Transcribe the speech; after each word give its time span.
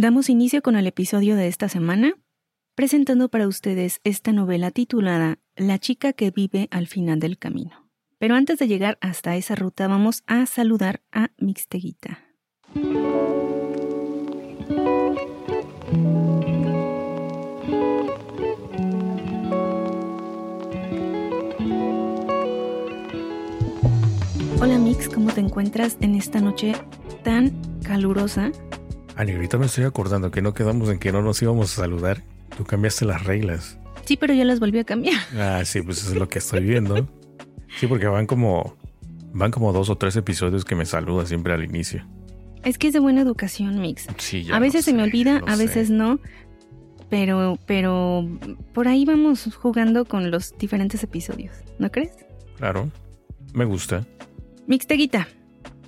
Damos 0.00 0.28
inicio 0.30 0.62
con 0.62 0.76
el 0.76 0.86
episodio 0.86 1.34
de 1.34 1.48
esta 1.48 1.68
semana, 1.68 2.12
presentando 2.76 3.28
para 3.30 3.48
ustedes 3.48 4.00
esta 4.04 4.30
novela 4.30 4.70
titulada 4.70 5.40
La 5.56 5.80
chica 5.80 6.12
que 6.12 6.30
vive 6.30 6.68
al 6.70 6.86
final 6.86 7.18
del 7.18 7.36
camino. 7.36 7.90
Pero 8.16 8.36
antes 8.36 8.60
de 8.60 8.68
llegar 8.68 8.96
hasta 9.00 9.34
esa 9.34 9.56
ruta 9.56 9.88
vamos 9.88 10.22
a 10.28 10.46
saludar 10.46 11.02
a 11.10 11.32
Mixteguita. 11.38 12.20
Hola 24.60 24.78
Mix, 24.78 25.08
¿cómo 25.08 25.32
te 25.32 25.40
encuentras 25.40 25.96
en 26.00 26.14
esta 26.14 26.40
noche 26.40 26.74
tan 27.24 27.50
calurosa? 27.82 28.52
Ani, 29.18 29.32
ahorita 29.32 29.58
me 29.58 29.66
estoy 29.66 29.82
acordando 29.82 30.30
que 30.30 30.40
no 30.42 30.54
quedamos 30.54 30.88
en 30.90 31.00
que 31.00 31.10
no 31.10 31.22
nos 31.22 31.42
íbamos 31.42 31.72
a 31.72 31.82
saludar. 31.82 32.22
Tú 32.56 32.62
cambiaste 32.64 33.04
las 33.04 33.24
reglas. 33.24 33.76
Sí, 34.04 34.16
pero 34.16 34.32
yo 34.32 34.44
las 34.44 34.60
volví 34.60 34.78
a 34.78 34.84
cambiar. 34.84 35.20
Ah, 35.36 35.64
sí, 35.64 35.82
pues 35.82 35.98
eso 35.98 36.12
es 36.12 36.16
lo 36.16 36.28
que 36.28 36.38
estoy 36.38 36.62
viendo. 36.62 37.08
Sí, 37.80 37.88
porque 37.88 38.06
van 38.06 38.26
como 38.28 38.76
van 39.32 39.50
como 39.50 39.72
dos 39.72 39.90
o 39.90 39.98
tres 39.98 40.14
episodios 40.14 40.64
que 40.64 40.76
me 40.76 40.86
saluda 40.86 41.26
siempre 41.26 41.52
al 41.52 41.64
inicio. 41.64 42.06
Es 42.62 42.78
que 42.78 42.86
es 42.86 42.92
de 42.92 43.00
buena 43.00 43.20
educación, 43.20 43.80
Mix. 43.80 44.06
Sí, 44.18 44.44
ya 44.44 44.54
a 44.54 44.60
veces 44.60 44.84
se 44.84 44.92
me 44.92 45.02
olvida, 45.02 45.42
a 45.48 45.56
veces 45.56 45.88
sé. 45.88 45.94
no. 45.94 46.20
Pero, 47.10 47.58
pero 47.66 48.24
por 48.72 48.86
ahí 48.86 49.04
vamos 49.04 49.52
jugando 49.52 50.04
con 50.04 50.30
los 50.30 50.56
diferentes 50.58 51.02
episodios, 51.02 51.56
¿no 51.80 51.90
crees? 51.90 52.12
Claro, 52.56 52.88
me 53.52 53.64
gusta. 53.64 54.06
Mixteguita, 54.68 55.26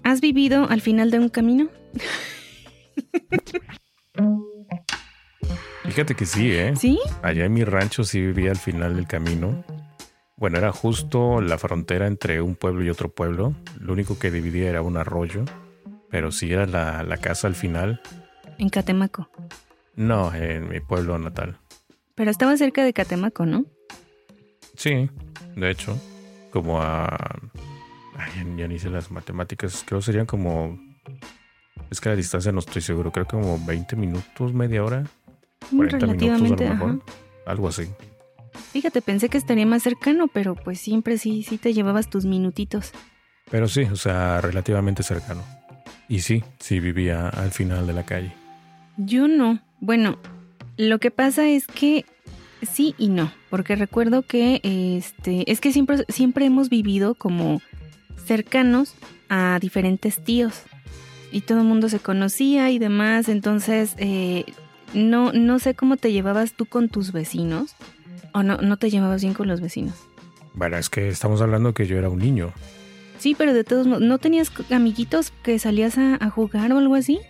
¿has 0.03 0.21
vivido 0.21 0.69
al 0.69 0.81
final 0.81 1.13
de 1.13 1.21
un 1.21 1.29
camino? 1.29 1.69
Fíjate 5.85 6.15
que 6.15 6.27
sí, 6.27 6.53
¿eh? 6.53 6.75
¿Sí? 6.77 7.01
Allá 7.23 7.45
en 7.47 7.53
mi 7.53 7.65
rancho 7.65 8.05
sí 8.05 8.21
vivía 8.21 8.51
al 8.51 8.57
final 8.59 8.97
del 8.97 9.07
camino. 9.07 9.65
Bueno, 10.37 10.59
era 10.59 10.73
justo 10.73 11.41
la 11.41 11.59
frontera 11.59 12.07
entre 12.07 12.41
un 12.41 12.55
pueblo 12.57 12.85
y 12.85 12.91
otro 12.91 13.11
pueblo. 13.13 13.55
Lo 13.81 13.93
único 13.93 14.19
que 14.19 14.31
dividía 14.31 14.71
era 14.71 14.83
un 14.83 14.97
arroyo. 14.97 15.45
Pero 16.11 16.33
sí 16.33 16.53
era 16.53 16.67
la, 16.67 17.03
la 17.03 17.17
casa 17.19 17.47
al 17.47 17.55
final. 17.55 18.01
En 18.59 18.69
Catemaco. 18.69 19.29
No, 19.97 20.33
en 20.35 20.69
mi 20.69 20.81
pueblo 20.81 21.19
natal. 21.19 21.59
Pero 22.15 22.31
estaba 22.31 22.57
cerca 22.57 22.85
de 22.85 22.93
Catemaco, 22.93 23.45
¿no? 23.47 23.65
Sí, 24.77 25.11
de 25.57 25.71
hecho. 25.71 25.99
Como 26.51 26.81
a... 26.81 27.39
Ay, 28.17 28.57
ya- 28.57 28.69
ni 28.69 28.79
sé 28.79 28.91
las 28.91 29.11
matemáticas. 29.11 29.85
Creo 29.87 30.01
serían 30.03 30.27
como... 30.27 30.79
Es 31.91 32.01
que 32.01 32.09
la 32.09 32.17
distancia 32.17 32.53
no 32.53 32.61
estoy 32.61 32.83
seguro. 32.83 33.11
Creo 33.11 33.27
que 33.27 33.37
como 33.37 33.59
20 33.65 33.97
minutos, 33.97 34.53
media 34.55 34.85
hora. 34.85 35.05
40 35.71 35.99
Relativamente, 35.99 36.43
minutos 36.43 36.67
a 36.67 36.69
lo 36.69 36.75
ajá. 36.75 36.87
mejor. 36.87 37.05
Algo 37.47 37.69
así. 37.69 37.89
Fíjate, 38.73 39.03
pensé 39.03 39.29
que 39.29 39.39
estaría 39.39 39.67
más 39.67 39.83
cercano, 39.83 40.29
pero 40.29 40.55
pues 40.55 40.79
siempre 40.81 41.19
sí, 41.19 41.43
sí 41.43 41.59
te 41.59 41.73
llevabas 41.73 42.09
tus 42.09 42.25
minutitos. 42.25 42.93
Pero 43.51 43.67
sí, 43.67 43.83
o 43.83 43.97
sea, 43.97 44.41
relativamente 44.41 45.03
cercano. 45.03 45.43
Y 46.09 46.21
sí, 46.21 46.45
sí 46.59 46.81
vivía 46.81 47.29
al 47.29 47.51
final 47.51 47.87
de 47.87 47.93
la 47.93 48.05
calle. 48.05 48.33
Yo 48.97 49.29
no. 49.29 49.61
Bueno, 49.81 50.19
lo 50.77 50.99
que 50.99 51.11
pasa 51.11 51.49
es 51.49 51.67
que 51.67 52.05
sí 52.63 52.95
y 52.99 53.09
no, 53.09 53.33
porque 53.49 53.75
recuerdo 53.77 54.23
que 54.23 54.61
este 54.63 55.51
es 55.51 55.61
que 55.61 55.73
siempre 55.73 56.05
siempre 56.09 56.45
hemos 56.45 56.69
vivido 56.69 57.15
como 57.15 57.61
cercanos 58.25 58.95
a 59.29 59.59
diferentes 59.61 60.23
tíos 60.23 60.65
y 61.33 61.43
todo 61.43 61.59
el 61.59 61.65
mundo 61.65 61.89
se 61.89 61.99
conocía 62.01 62.71
y 62.71 62.79
demás, 62.79 63.29
entonces 63.29 63.95
eh, 63.99 64.45
no 64.95 65.33
no 65.33 65.59
sé 65.59 65.75
cómo 65.75 65.97
te 65.97 66.13
llevabas 66.13 66.53
tú 66.53 66.67
con 66.67 66.89
tus 66.89 67.13
vecinos 67.13 67.75
o 68.33 68.43
no 68.43 68.59
no 68.59 68.77
te 68.77 68.91
llevabas 68.91 69.23
bien 69.23 69.35
con 69.35 69.49
los 69.49 69.61
vecinos. 69.61 69.95
Bueno, 70.55 70.77
es 70.77 70.91
que 70.91 71.09
estamos 71.09 71.41
hablando 71.41 71.73
que 71.75 71.87
yo 71.87 71.97
era 71.99 72.09
un 72.09 72.19
niño. 72.19 72.53
Sí, 73.19 73.35
pero 73.37 73.53
de 73.55 73.65
todos 73.65 73.87
modos, 73.87 74.03
¿no 74.03 74.19
tenías 74.19 74.51
amiguitos 74.71 75.33
que 75.43 75.59
salías 75.59 75.99
a, 75.99 76.17
a 76.25 76.31
jugar 76.31 76.73
o 76.73 76.79
algo 76.79 76.95
así? 76.95 77.21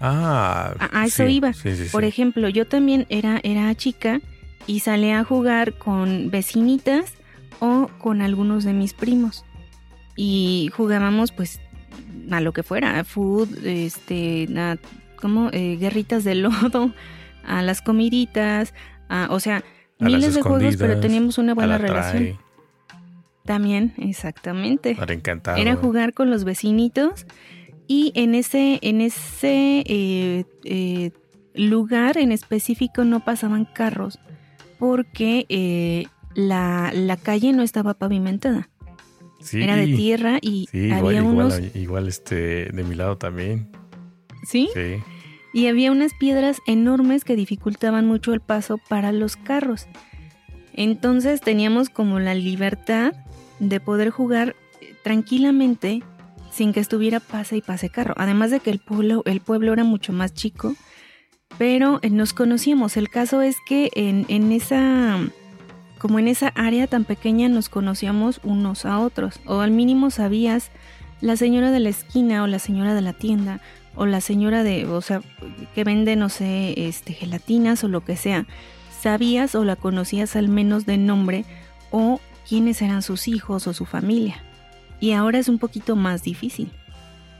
Ah, 0.00 0.74
A- 0.78 1.00
a 1.02 1.06
eso 1.06 1.24
sí, 1.26 1.32
iba. 1.34 1.52
Sí, 1.52 1.76
sí, 1.76 1.84
Por 1.92 2.04
ejemplo, 2.04 2.48
yo 2.48 2.66
también 2.66 3.06
era, 3.08 3.40
era 3.42 3.74
chica 3.74 4.20
y 4.66 4.80
salía 4.80 5.20
a 5.20 5.24
jugar 5.24 5.74
con 5.74 6.30
vecinitas 6.30 7.12
o 7.60 7.88
con 7.98 8.20
algunos 8.20 8.64
de 8.64 8.72
mis 8.72 8.94
primos. 8.94 9.44
Y 10.16 10.70
jugábamos 10.74 11.32
pues 11.32 11.60
a 12.30 12.40
lo 12.40 12.52
que 12.52 12.62
fuera, 12.62 12.98
a 12.98 13.04
food, 13.04 13.64
este, 13.64 14.48
a, 14.56 14.76
como 15.20 15.48
eh, 15.52 15.76
guerritas 15.78 16.24
de 16.24 16.34
lodo, 16.34 16.92
a 17.44 17.62
las 17.62 17.82
comiditas, 17.82 18.74
a- 19.08 19.28
o 19.30 19.40
sea, 19.40 19.62
A 20.00 20.04
miles 20.04 20.34
de 20.34 20.42
juegos, 20.42 20.76
pero 20.76 21.00
teníamos 21.00 21.38
una 21.38 21.54
buena 21.54 21.72
la 21.72 21.78
relación. 21.78 22.22
trae, 22.24 22.38
También, 23.44 23.94
exactamente. 23.98 24.96
a 24.98 25.06
la 25.06 25.12
encantado. 25.12 25.56
Era 25.56 25.76
jugar 25.76 26.12
con 26.14 26.30
los 26.30 26.44
vecinitos 26.44 27.26
y 27.86 28.10
en 28.16 28.34
ese, 28.34 28.78
en 28.82 29.00
ese 29.00 29.84
eh, 29.86 30.44
eh, 30.64 31.12
lugar 31.54 32.18
en 32.18 32.32
específico 32.32 33.04
no 33.04 33.24
pasaban 33.24 33.64
carros 33.64 34.18
porque 34.78 35.46
eh, 35.48 36.06
la, 36.34 36.90
la 36.92 37.16
calle 37.16 37.52
no 37.52 37.62
estaba 37.62 37.94
pavimentada. 37.94 38.68
Sí, 39.46 39.62
Era 39.62 39.76
de 39.76 39.86
tierra 39.86 40.38
y 40.42 40.68
Sí, 40.70 40.90
había 40.90 41.20
igual, 41.20 41.34
unos... 41.34 41.54
igual, 41.58 41.72
igual 41.74 42.08
este, 42.08 42.66
de 42.66 42.84
mi 42.84 42.94
lado 42.96 43.16
también. 43.16 43.68
¿Sí? 44.44 44.68
Sí. 44.74 44.96
Y 45.52 45.68
había 45.68 45.92
unas 45.92 46.12
piedras 46.14 46.58
enormes 46.66 47.24
que 47.24 47.36
dificultaban 47.36 48.06
mucho 48.06 48.34
el 48.34 48.40
paso 48.40 48.78
para 48.88 49.12
los 49.12 49.36
carros. 49.36 49.86
Entonces 50.74 51.40
teníamos 51.40 51.88
como 51.88 52.18
la 52.18 52.34
libertad 52.34 53.14
de 53.60 53.80
poder 53.80 54.10
jugar 54.10 54.56
eh, 54.80 54.94
tranquilamente 55.02 56.02
sin 56.50 56.72
que 56.72 56.80
estuviera 56.80 57.20
pase 57.20 57.56
y 57.56 57.62
pase 57.62 57.88
carro. 57.88 58.14
Además 58.16 58.50
de 58.50 58.60
que 58.60 58.70
el 58.70 58.80
pueblo, 58.80 59.22
el 59.26 59.40
pueblo 59.40 59.72
era 59.72 59.84
mucho 59.84 60.12
más 60.12 60.34
chico, 60.34 60.74
pero 61.56 62.00
eh, 62.02 62.10
nos 62.10 62.32
conocíamos. 62.34 62.96
El 62.96 63.08
caso 63.08 63.42
es 63.42 63.56
que 63.66 63.90
en, 63.94 64.26
en 64.28 64.52
esa 64.52 65.18
como 66.06 66.20
en 66.20 66.28
esa 66.28 66.52
área 66.54 66.86
tan 66.86 67.02
pequeña 67.02 67.48
nos 67.48 67.68
conocíamos 67.68 68.38
unos 68.44 68.86
a 68.86 69.00
otros, 69.00 69.40
o 69.44 69.58
al 69.58 69.72
mínimo 69.72 70.12
sabías 70.12 70.70
la 71.20 71.36
señora 71.36 71.72
de 71.72 71.80
la 71.80 71.88
esquina 71.88 72.44
o 72.44 72.46
la 72.46 72.60
señora 72.60 72.94
de 72.94 73.00
la 73.00 73.12
tienda 73.12 73.60
o 73.96 74.06
la 74.06 74.20
señora 74.20 74.62
de, 74.62 74.86
o 74.86 75.00
sea, 75.00 75.20
que 75.74 75.82
vende, 75.82 76.14
no 76.14 76.28
sé, 76.28 76.86
este, 76.86 77.12
gelatinas 77.12 77.82
o 77.82 77.88
lo 77.88 78.04
que 78.04 78.16
sea, 78.16 78.46
sabías 79.00 79.56
o 79.56 79.64
la 79.64 79.74
conocías 79.74 80.36
al 80.36 80.46
menos 80.46 80.86
de 80.86 80.96
nombre 80.96 81.44
o 81.90 82.20
quiénes 82.48 82.82
eran 82.82 83.02
sus 83.02 83.26
hijos 83.26 83.66
o 83.66 83.72
su 83.72 83.84
familia. 83.84 84.44
Y 85.00 85.10
ahora 85.10 85.40
es 85.40 85.48
un 85.48 85.58
poquito 85.58 85.96
más 85.96 86.22
difícil. 86.22 86.70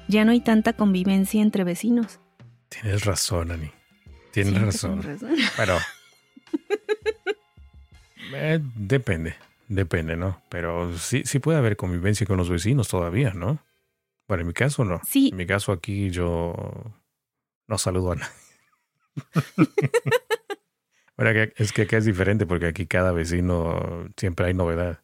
Ya 0.08 0.24
no 0.24 0.32
hay 0.32 0.40
tanta 0.40 0.72
convivencia 0.72 1.40
entre 1.40 1.62
vecinos. 1.62 2.18
Tienes 2.68 3.04
razón, 3.04 3.52
Ani. 3.52 3.70
Tienes 4.32 4.60
razón. 4.60 5.04
razón. 5.04 5.36
Pero. 5.56 5.78
Eh, 8.34 8.60
depende. 8.74 9.34
Depende, 9.68 10.16
¿no? 10.16 10.40
Pero 10.48 10.96
sí, 10.96 11.22
sí 11.24 11.40
puede 11.40 11.58
haber 11.58 11.76
convivencia 11.76 12.26
con 12.26 12.36
los 12.36 12.48
vecinos 12.48 12.88
todavía, 12.88 13.32
¿no? 13.34 13.58
Bueno, 14.28 14.42
en 14.42 14.46
mi 14.48 14.52
caso 14.54 14.84
no. 14.84 15.00
Sí, 15.04 15.28
En 15.30 15.36
mi 15.36 15.46
caso 15.46 15.72
aquí 15.72 16.10
yo 16.10 16.54
no 17.66 17.78
saludo 17.78 18.12
a 18.12 18.16
nadie. 18.16 18.32
bueno, 21.16 21.32
que- 21.32 21.52
es 21.56 21.72
que 21.72 21.82
acá 21.82 21.96
es 21.96 22.04
diferente 22.04 22.46
porque 22.46 22.66
aquí 22.66 22.86
cada 22.86 23.12
vecino 23.12 24.08
siempre 24.16 24.46
hay 24.46 24.54
novedad. 24.54 25.00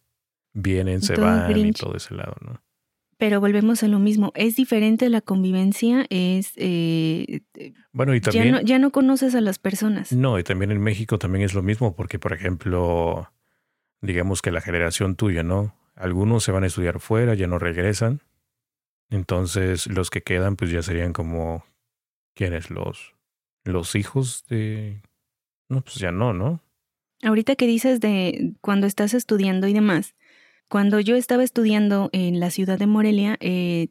Vienen, 0.52 1.02
se 1.02 1.14
Todo 1.14 1.26
van 1.26 1.58
y 1.58 1.72
todo 1.72 1.96
ese 1.96 2.14
lado, 2.14 2.36
¿no? 2.40 2.62
Pero 3.22 3.40
volvemos 3.40 3.84
a 3.84 3.86
lo 3.86 4.00
mismo. 4.00 4.32
Es 4.34 4.56
diferente 4.56 5.08
la 5.08 5.20
convivencia, 5.20 6.06
es... 6.10 6.54
eh, 6.56 7.42
Bueno, 7.92 8.16
y 8.16 8.20
ya, 8.20 8.32
también... 8.32 8.50
no, 8.50 8.60
ya 8.62 8.80
no 8.80 8.90
conoces 8.90 9.36
a 9.36 9.40
las 9.40 9.60
personas. 9.60 10.10
No, 10.10 10.40
y 10.40 10.42
también 10.42 10.72
en 10.72 10.80
México 10.80 11.20
también 11.20 11.44
es 11.44 11.54
lo 11.54 11.62
mismo, 11.62 11.94
porque 11.94 12.18
por 12.18 12.32
ejemplo, 12.32 13.32
digamos 14.00 14.42
que 14.42 14.50
la 14.50 14.60
generación 14.60 15.14
tuya, 15.14 15.44
¿no? 15.44 15.72
Algunos 15.94 16.42
se 16.42 16.50
van 16.50 16.64
a 16.64 16.66
estudiar 16.66 16.98
fuera, 16.98 17.34
ya 17.34 17.46
no 17.46 17.60
regresan. 17.60 18.22
Entonces, 19.08 19.86
los 19.86 20.10
que 20.10 20.22
quedan, 20.22 20.56
pues 20.56 20.72
ya 20.72 20.82
serían 20.82 21.12
como, 21.12 21.64
¿quiénes? 22.34 22.70
Los, 22.70 23.14
los 23.62 23.94
hijos 23.94 24.44
de... 24.48 25.00
No, 25.68 25.82
pues 25.82 25.94
ya 25.94 26.10
no, 26.10 26.32
¿no? 26.32 26.60
Ahorita 27.22 27.54
que 27.54 27.68
dices 27.68 28.00
de 28.00 28.54
cuando 28.60 28.88
estás 28.88 29.14
estudiando 29.14 29.68
y 29.68 29.74
demás, 29.74 30.16
cuando 30.72 31.00
yo 31.00 31.16
estaba 31.16 31.44
estudiando 31.44 32.08
en 32.14 32.40
la 32.40 32.50
ciudad 32.50 32.78
de 32.78 32.86
Morelia, 32.86 33.36
eh, 33.40 33.88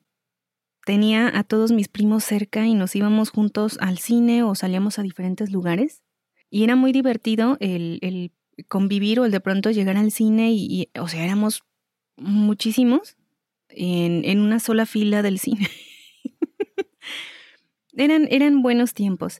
tenía 0.83 1.29
a 1.37 1.43
todos 1.43 1.71
mis 1.71 1.87
primos 1.87 2.23
cerca 2.23 2.65
y 2.65 2.73
nos 2.73 2.95
íbamos 2.95 3.29
juntos 3.29 3.77
al 3.81 3.99
cine 3.99 4.41
o 4.41 4.55
salíamos 4.55 4.97
a 4.97 5.03
diferentes 5.03 5.51
lugares. 5.51 6.01
Y 6.49 6.63
era 6.63 6.75
muy 6.75 6.91
divertido 6.91 7.55
el, 7.59 7.99
el 8.01 8.31
convivir 8.67 9.19
o 9.19 9.25
el 9.25 9.31
de 9.31 9.39
pronto 9.41 9.69
llegar 9.69 9.95
al 9.95 10.11
cine 10.11 10.53
y, 10.53 10.89
o 10.99 11.07
sea, 11.07 11.23
éramos 11.23 11.61
muchísimos 12.17 13.15
en, 13.69 14.25
en 14.25 14.39
una 14.39 14.59
sola 14.59 14.87
fila 14.87 15.21
del 15.21 15.37
cine. 15.37 15.69
eran, 17.93 18.27
eran 18.31 18.63
buenos 18.63 18.95
tiempos. 18.95 19.39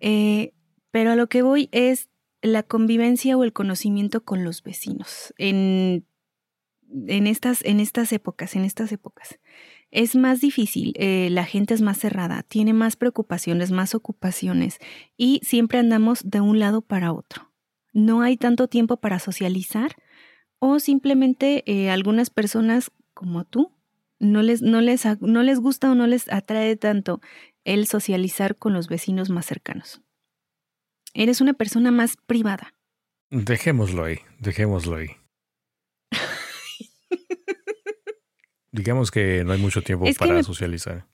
Eh, 0.00 0.52
pero 0.90 1.12
a 1.12 1.16
lo 1.16 1.26
que 1.30 1.40
voy 1.40 1.70
es 1.72 2.10
la 2.42 2.62
convivencia 2.62 3.38
o 3.38 3.44
el 3.44 3.54
conocimiento 3.54 4.22
con 4.26 4.44
los 4.44 4.62
vecinos 4.62 5.32
en, 5.38 6.04
en, 7.08 7.26
estas, 7.26 7.64
en 7.64 7.80
estas 7.80 8.12
épocas, 8.12 8.56
en 8.56 8.64
estas 8.64 8.92
épocas. 8.92 9.38
Es 9.90 10.16
más 10.16 10.40
difícil, 10.40 10.94
eh, 10.96 11.28
la 11.30 11.44
gente 11.44 11.74
es 11.74 11.82
más 11.82 11.98
cerrada, 11.98 12.42
tiene 12.42 12.72
más 12.72 12.96
preocupaciones, 12.96 13.70
más 13.70 13.94
ocupaciones 13.94 14.78
y 15.16 15.40
siempre 15.42 15.78
andamos 15.78 16.30
de 16.30 16.40
un 16.40 16.58
lado 16.58 16.80
para 16.80 17.12
otro. 17.12 17.52
No 17.92 18.22
hay 18.22 18.36
tanto 18.36 18.68
tiempo 18.68 18.96
para 18.96 19.18
socializar 19.18 19.96
o 20.58 20.78
simplemente 20.80 21.62
eh, 21.66 21.90
algunas 21.90 22.30
personas 22.30 22.90
como 23.12 23.44
tú 23.44 23.72
no 24.18 24.40
les, 24.40 24.62
no, 24.62 24.80
les, 24.80 25.04
no 25.20 25.42
les 25.42 25.58
gusta 25.58 25.90
o 25.90 25.94
no 25.94 26.06
les 26.06 26.32
atrae 26.32 26.76
tanto 26.76 27.20
el 27.64 27.86
socializar 27.86 28.56
con 28.56 28.72
los 28.72 28.88
vecinos 28.88 29.30
más 29.30 29.46
cercanos. 29.46 30.00
Eres 31.12 31.40
una 31.40 31.52
persona 31.52 31.90
más 31.90 32.16
privada. 32.16 32.74
Dejémoslo 33.30 34.04
ahí, 34.04 34.18
dejémoslo 34.38 34.96
ahí. 34.96 35.08
Digamos 38.72 39.10
que 39.10 39.44
no 39.44 39.52
hay 39.52 39.60
mucho 39.60 39.82
tiempo 39.82 40.06
para 40.18 40.42
socializar. 40.42 41.06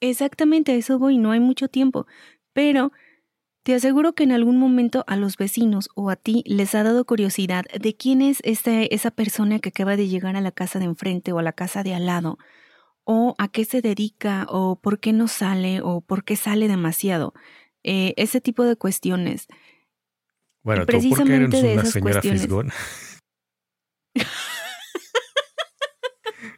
Exactamente, 0.00 0.72
a 0.72 0.74
eso 0.74 0.98
voy, 0.98 1.18
no 1.18 1.30
hay 1.30 1.40
mucho 1.40 1.68
tiempo. 1.68 2.06
Pero 2.52 2.92
te 3.62 3.74
aseguro 3.74 4.14
que 4.14 4.24
en 4.24 4.32
algún 4.32 4.58
momento 4.58 5.04
a 5.06 5.16
los 5.16 5.36
vecinos 5.36 5.88
o 5.94 6.10
a 6.10 6.16
ti 6.16 6.42
les 6.46 6.74
ha 6.74 6.82
dado 6.82 7.04
curiosidad 7.04 7.64
de 7.78 7.94
quién 7.94 8.22
es 8.22 8.38
esa 8.42 9.10
persona 9.10 9.58
que 9.58 9.70
acaba 9.70 9.96
de 9.96 10.08
llegar 10.08 10.36
a 10.36 10.40
la 10.40 10.52
casa 10.52 10.78
de 10.78 10.86
enfrente 10.86 11.32
o 11.32 11.38
a 11.38 11.42
la 11.42 11.52
casa 11.52 11.82
de 11.82 11.94
al 11.94 12.06
lado, 12.06 12.38
o 13.04 13.34
a 13.38 13.48
qué 13.48 13.64
se 13.64 13.82
dedica, 13.82 14.46
o 14.48 14.76
por 14.80 14.98
qué 14.98 15.12
no 15.12 15.28
sale, 15.28 15.80
o 15.82 16.00
por 16.00 16.24
qué 16.24 16.36
sale 16.36 16.68
demasiado. 16.68 17.34
Eh, 17.82 18.14
ese 18.16 18.40
tipo 18.40 18.64
de 18.64 18.76
cuestiones. 18.76 19.46
Bueno, 20.62 20.86
precisamente 20.86 21.44
¿tú 21.44 21.50
por 21.50 21.60
qué 21.60 21.72
eres 21.72 21.82
una 21.84 21.90
señora 21.90 22.22
fisgón? 22.22 22.70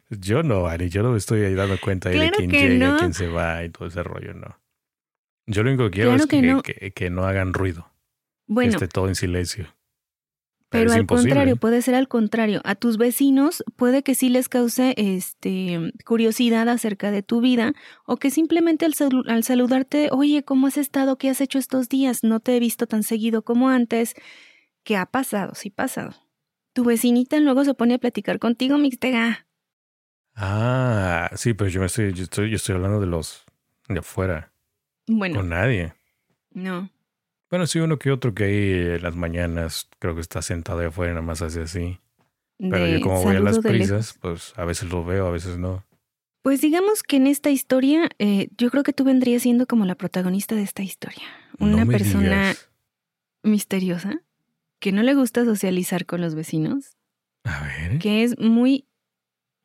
yo 0.09 0.43
no, 0.43 0.67
Ari, 0.67 0.89
yo 0.89 1.03
no 1.03 1.11
me 1.11 1.17
estoy 1.17 1.43
ahí 1.43 1.53
dando 1.53 1.77
cuenta 1.79 2.09
de 2.09 2.31
quién 2.31 2.49
llega, 2.49 2.97
quién 2.97 3.13
se 3.13 3.27
va 3.27 3.63
y 3.63 3.69
todo 3.69 3.87
ese 3.87 4.03
rollo, 4.03 4.33
no. 4.33 4.59
Yo 5.47 5.63
lo 5.63 5.69
único 5.69 5.85
que 5.85 5.91
quiero 5.91 6.13
es 6.13 6.25
que, 6.93 7.09
no. 7.09 7.23
hagan 7.23 7.53
ruido. 7.53 7.89
Bueno. 8.47 8.71
Que 8.71 8.75
esté 8.75 8.87
todo 8.87 9.07
en 9.07 9.15
silencio. 9.15 9.73
Pero, 10.69 10.91
al 10.91 11.05
contrario, 11.07 11.55
puede 11.55 11.81
ser 11.81 11.95
al 11.95 12.09
contrario. 12.09 12.59
A 12.65 12.75
tus 12.75 12.97
vecinos 12.97 13.63
puede 13.77 14.03
que 14.03 14.15
sí 14.15 14.27
les 14.27 14.49
cause 14.49 14.93
este, 14.97 15.93
curiosidad 16.05 16.67
acerca 16.67 17.09
de 17.09 17.23
tu 17.23 17.39
vida 17.39 17.73
o 18.05 18.17
que 18.17 18.29
simplemente 18.29 18.85
al, 18.85 18.93
al, 19.27 19.43
saludarte, 19.45 20.09
oye, 20.11 20.43
¿cómo 20.43 20.67
has 20.67 20.77
estado? 20.77 21.17
¿Qué 21.17 21.29
has 21.29 21.39
hecho 21.39 21.57
estos 21.57 21.87
días? 21.87 22.23
No 22.23 22.41
te 22.41 22.57
he 22.57 22.59
visto 22.59 22.85
tan 22.85 23.03
seguido 23.03 23.43
como 23.43 23.69
antes. 23.69 24.13
¿Qué 24.83 24.97
ha 24.97 25.05
pasado? 25.05 25.55
Sí, 25.55 25.69
pasado. 25.69 26.15
Tu 26.73 26.83
vecinita 26.83 27.39
luego 27.39 27.63
se 27.63 27.73
pone 27.73 27.93
a 27.93 27.97
platicar 27.97 28.37
contigo, 28.37 28.77
Mixtega. 28.77 29.46
Ah, 30.39 31.31
sí, 31.35 31.55
pero 31.55 31.67
yo 31.69 31.79
me 31.79 31.87
estoy, 31.87 32.13
yo 32.13 32.23
estoy, 32.23 32.51
yo 32.51 32.55
estoy 32.57 32.75
hablando 32.75 32.99
de 32.99 33.07
los 33.07 33.43
de 33.89 33.99
afuera. 33.99 34.51
Bueno. 35.07 35.37
Con 35.37 35.49
nadie. 35.49 35.93
No. 36.53 36.89
Bueno, 37.49 37.65
sí, 37.65 37.79
uno 37.79 37.97
que 37.97 38.11
otro 38.11 38.35
que 38.35 38.43
ahí 38.43 38.95
en 38.95 39.03
las 39.03 39.15
mañanas 39.15 39.89
creo 39.99 40.13
que 40.13 40.21
está 40.21 40.41
sentado 40.43 40.79
ahí 40.79 40.87
afuera, 40.87 41.13
nada 41.13 41.25
más 41.25 41.41
hace 41.41 41.61
así. 41.61 41.99
Pero 42.59 42.87
yo 42.87 43.01
como 43.01 43.21
voy 43.23 43.35
a 43.35 43.39
las 43.39 43.59
prisas, 43.59 44.17
pues 44.21 44.53
a 44.57 44.65
veces 44.65 44.89
lo 44.89 45.03
veo, 45.03 45.27
a 45.27 45.31
veces 45.31 45.57
no. 45.57 45.83
Pues 46.43 46.61
digamos 46.61 47.03
que 47.03 47.17
en 47.17 47.27
esta 47.27 47.49
historia, 47.49 48.09
eh, 48.19 48.49
yo 48.57 48.69
creo 48.69 48.83
que 48.83 48.93
tú 48.93 49.03
vendrías 49.03 49.41
siendo 49.41 49.65
como 49.65 49.85
la 49.85 49.95
protagonista 49.95 50.55
de 50.55 50.63
esta 50.63 50.83
historia. 50.83 51.25
Una 51.59 51.85
persona 51.85 52.55
misteriosa 53.43 54.21
que 54.79 54.91
no 54.91 55.03
le 55.03 55.13
gusta 55.13 55.45
socializar 55.45 56.05
con 56.05 56.21
los 56.21 56.35
vecinos. 56.35 56.97
A 57.43 57.63
ver. 57.63 57.99
Que 57.99 58.23
es 58.23 58.37
muy, 58.39 58.85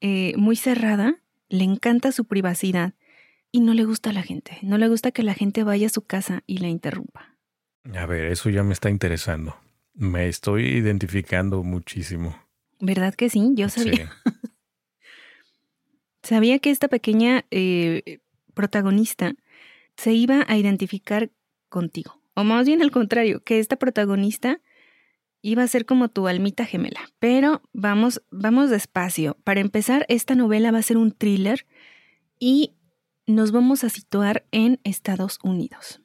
eh, 0.05 0.35
muy 0.37 0.57
cerrada, 0.57 1.23
le 1.49 1.63
encanta 1.63 2.11
su 2.11 2.25
privacidad 2.25 2.95
y 3.53 3.61
no 3.61 3.73
le 3.73 3.85
gusta 3.85 4.11
a 4.11 4.13
la 4.13 4.25
gente. 4.25 4.59
No 4.63 4.77
le 4.77 4.89
gusta 4.89 5.13
que 5.13 5.23
la 5.23 5.33
gente 5.33 5.63
vaya 5.63 5.87
a 5.87 5.91
su 5.91 6.03
casa 6.03 6.43
y 6.49 6.59
la 6.59 6.67
interrumpa. 6.67 7.39
A 7.95 8.07
ver, 8.07 8.25
eso 8.25 8.51
ya 8.51 8.65
me 8.65 8.73
está 8.73 8.91
interesando. 8.91 9.55
Me 9.95 10.27
estoy 10.27 10.65
identificando 10.65 11.63
muchísimo. 11.63 12.37
¿Verdad 12.81 13.15
que 13.15 13.31
sí? 13.31 13.53
Yo 13.55 13.69
sabía. 13.69 14.11
sabía 16.25 16.59
que 16.59 16.71
esta 16.71 16.89
pequeña 16.89 17.45
eh, 17.53 18.19
protagonista 18.55 19.35
se 19.97 20.15
iba 20.15 20.45
a 20.49 20.57
identificar 20.57 21.31
contigo. 21.69 22.21
O 22.35 22.43
más 22.43 22.67
bien 22.67 22.83
al 22.83 22.91
contrario, 22.91 23.45
que 23.45 23.61
esta 23.61 23.77
protagonista 23.77 24.61
iba 25.43 25.63
a 25.63 25.69
ser 25.69 25.85
como 25.85 26.09
tu 26.09 26.29
almita 26.29 26.65
gemela. 26.65 27.01
Pero 27.19 27.61
vamos, 27.73 28.23
vamos 28.31 28.71
despacio. 28.71 29.37
Para 29.45 29.61
empezar, 29.61 30.07
esta 30.09 30.35
novela 30.35 30.71
va 30.71 30.79
a 30.79 30.83
ser 30.83 30.97
un 30.97 31.13
thriller 31.13 31.67
y 32.39 32.77
nos 33.27 33.53
vamos 33.53 33.85
a 33.85 33.89
situar 33.89 34.47
en 34.53 34.81
Estados 34.85 35.39
Unidos. 35.43 36.01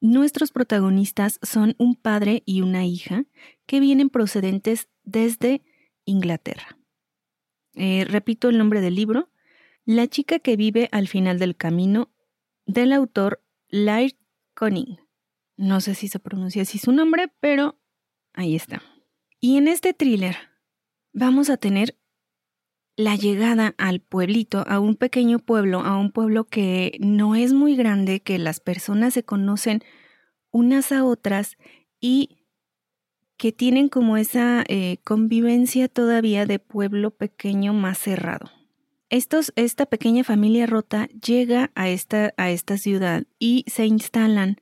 Nuestros 0.00 0.52
protagonistas 0.52 1.38
son 1.42 1.74
un 1.78 1.96
padre 1.96 2.42
y 2.46 2.62
una 2.62 2.86
hija 2.86 3.24
que 3.66 3.80
vienen 3.80 4.10
procedentes 4.10 4.88
desde 5.02 5.62
Inglaterra. 6.04 6.78
Eh, 7.74 8.04
repito 8.08 8.48
el 8.48 8.58
nombre 8.58 8.80
del 8.80 8.94
libro, 8.94 9.30
La 9.84 10.06
chica 10.06 10.38
que 10.38 10.56
vive 10.56 10.88
al 10.92 11.08
final 11.08 11.38
del 11.38 11.56
camino, 11.56 12.10
del 12.66 12.92
autor 12.92 13.42
Laird 13.68 14.16
Conning. 14.54 14.98
No 15.56 15.80
sé 15.80 15.94
si 15.94 16.08
se 16.08 16.20
pronuncia 16.20 16.62
así 16.62 16.78
su 16.78 16.92
nombre, 16.92 17.32
pero 17.40 17.77
ahí 18.38 18.54
está. 18.54 18.82
Y 19.40 19.56
en 19.56 19.68
este 19.68 19.92
thriller 19.92 20.36
vamos 21.12 21.50
a 21.50 21.56
tener 21.56 21.96
la 22.96 23.16
llegada 23.16 23.74
al 23.78 24.00
pueblito, 24.00 24.64
a 24.66 24.80
un 24.80 24.96
pequeño 24.96 25.38
pueblo, 25.40 25.80
a 25.80 25.96
un 25.98 26.10
pueblo 26.10 26.44
que 26.44 26.96
no 27.00 27.34
es 27.34 27.52
muy 27.52 27.76
grande, 27.76 28.20
que 28.20 28.38
las 28.38 28.60
personas 28.60 29.14
se 29.14 29.24
conocen 29.24 29.82
unas 30.50 30.92
a 30.92 31.04
otras 31.04 31.56
y 32.00 32.38
que 33.36 33.52
tienen 33.52 33.88
como 33.88 34.16
esa 34.16 34.64
eh, 34.68 34.98
convivencia 35.04 35.88
todavía 35.88 36.46
de 36.46 36.58
pueblo 36.58 37.10
pequeño 37.10 37.72
más 37.72 37.98
cerrado. 37.98 38.50
Estos, 39.10 39.52
esta 39.56 39.86
pequeña 39.86 40.22
familia 40.22 40.66
rota 40.66 41.08
llega 41.24 41.70
a 41.74 41.88
esta, 41.88 42.34
a 42.36 42.50
esta 42.50 42.78
ciudad 42.78 43.24
y 43.38 43.64
se 43.68 43.86
instalan 43.86 44.60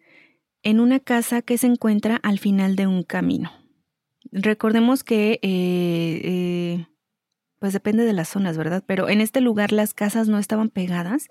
en 0.63 0.81
una 0.81 1.01
casa 1.01 1.43
que 1.43 1.59
se 1.59 1.67
encuentra 1.67 2.17
al 2.17 2.39
final 2.39 2.77
de 2.77 2.87
un 2.87 3.03
camino. 3.03 3.66
Recordemos 4.39 5.03
que 5.03 5.41
eh, 5.41 6.21
eh, 6.23 6.87
pues 7.59 7.73
depende 7.73 8.05
de 8.05 8.13
las 8.13 8.29
zonas, 8.29 8.59
¿verdad? 8.59 8.85
Pero 8.87 9.09
en 9.09 9.23
este 9.23 9.41
lugar 9.41 9.73
las 9.73 9.95
casas 9.95 10.29
no 10.29 10.39
estaban 10.39 10.69
pegadas, 10.69 11.29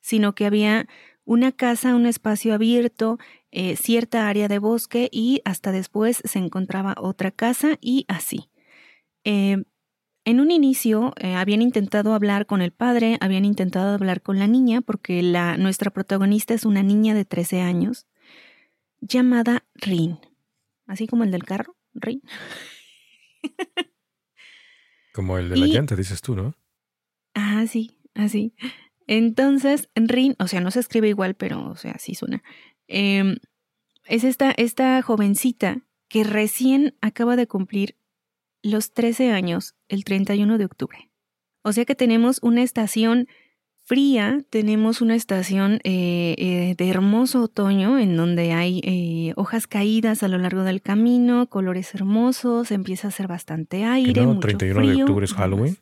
sino 0.00 0.34
que 0.34 0.44
había 0.44 0.88
una 1.24 1.52
casa, 1.52 1.94
un 1.94 2.04
espacio 2.04 2.52
abierto, 2.52 3.18
eh, 3.52 3.76
cierta 3.76 4.28
área 4.28 4.48
de 4.48 4.58
bosque 4.58 5.08
y 5.12 5.40
hasta 5.44 5.70
después 5.70 6.20
se 6.24 6.40
encontraba 6.40 6.96
otra 6.98 7.30
casa 7.30 7.78
y 7.80 8.06
así. 8.08 8.50
En 9.22 10.40
un 10.40 10.50
inicio 10.50 11.12
habían 11.22 11.62
intentado 11.62 12.12
hablar 12.12 12.46
con 12.46 12.60
el 12.60 12.72
padre, 12.72 13.18
habían 13.20 13.44
intentado 13.44 13.94
hablar 13.94 14.20
con 14.20 14.38
la 14.38 14.48
niña, 14.48 14.80
porque 14.80 15.22
la, 15.22 15.56
nuestra 15.58 15.90
protagonista 15.90 16.54
es 16.54 16.64
una 16.64 16.82
niña 16.82 17.14
de 17.14 17.24
13 17.24 17.60
años, 17.60 18.06
llamada 19.00 19.64
Rin. 19.74 20.18
Así 20.86 21.06
como 21.06 21.24
el 21.24 21.30
del 21.30 21.44
carro, 21.44 21.77
Rin. 22.00 22.22
Como 25.12 25.38
el 25.38 25.48
de 25.48 25.56
la 25.56 25.66
llanta, 25.66 25.96
dices 25.96 26.20
tú, 26.22 26.36
¿no? 26.36 26.54
Ah, 27.34 27.66
sí, 27.66 27.98
así. 28.14 28.54
Entonces, 29.06 29.88
Rin, 29.94 30.36
o 30.38 30.46
sea, 30.48 30.60
no 30.60 30.70
se 30.70 30.80
escribe 30.80 31.08
igual, 31.08 31.34
pero, 31.34 31.68
o 31.68 31.76
sea, 31.76 31.98
sí 31.98 32.14
suena. 32.14 32.42
Em, 32.86 33.36
es 34.06 34.24
esta, 34.24 34.52
esta 34.52 35.00
jovencita 35.02 35.82
que 36.08 36.24
recién 36.24 36.96
acaba 37.00 37.36
de 37.36 37.46
cumplir 37.46 37.96
los 38.62 38.92
13 38.92 39.30
años 39.30 39.74
el 39.88 40.04
31 40.04 40.58
de 40.58 40.64
octubre. 40.64 41.10
O 41.62 41.72
sea 41.72 41.84
que 41.84 41.94
tenemos 41.94 42.38
una 42.42 42.62
estación 42.62 43.28
fría, 43.88 44.44
tenemos 44.50 45.00
una 45.00 45.14
estación 45.14 45.80
eh, 45.82 46.34
eh, 46.36 46.74
de 46.76 46.90
hermoso 46.90 47.44
otoño 47.44 47.98
en 47.98 48.18
donde 48.18 48.52
hay 48.52 48.82
eh, 48.84 49.32
hojas 49.36 49.66
caídas 49.66 50.22
a 50.22 50.28
lo 50.28 50.36
largo 50.36 50.62
del 50.62 50.82
camino, 50.82 51.48
colores 51.48 51.94
hermosos, 51.94 52.70
empieza 52.70 53.08
a 53.08 53.10
hacer 53.10 53.28
bastante 53.28 53.84
aire. 53.84 54.26
No, 54.26 54.38
31 54.38 54.86
de 54.86 55.02
octubre 55.02 55.24
es 55.24 55.32
Halloween. 55.32 55.78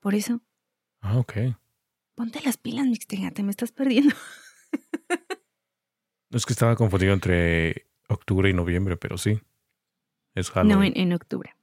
Por 0.00 0.16
eso. 0.16 0.40
Ah, 1.00 1.16
ok. 1.16 1.32
Ponte 2.16 2.40
las 2.44 2.56
pilas, 2.56 2.88
Mixtega, 2.88 3.30
te 3.30 3.44
me 3.44 3.52
estás 3.52 3.70
perdiendo. 3.70 4.16
no 6.30 6.36
es 6.36 6.46
que 6.46 6.52
estaba 6.52 6.74
confundido 6.74 7.12
entre 7.12 7.86
octubre 8.08 8.50
y 8.50 8.52
noviembre, 8.52 8.96
pero 8.96 9.16
sí. 9.16 9.38
Es 10.34 10.50
Halloween. 10.50 10.76
No, 10.76 10.84
en, 10.84 10.96
en 10.96 11.12
octubre. 11.12 11.54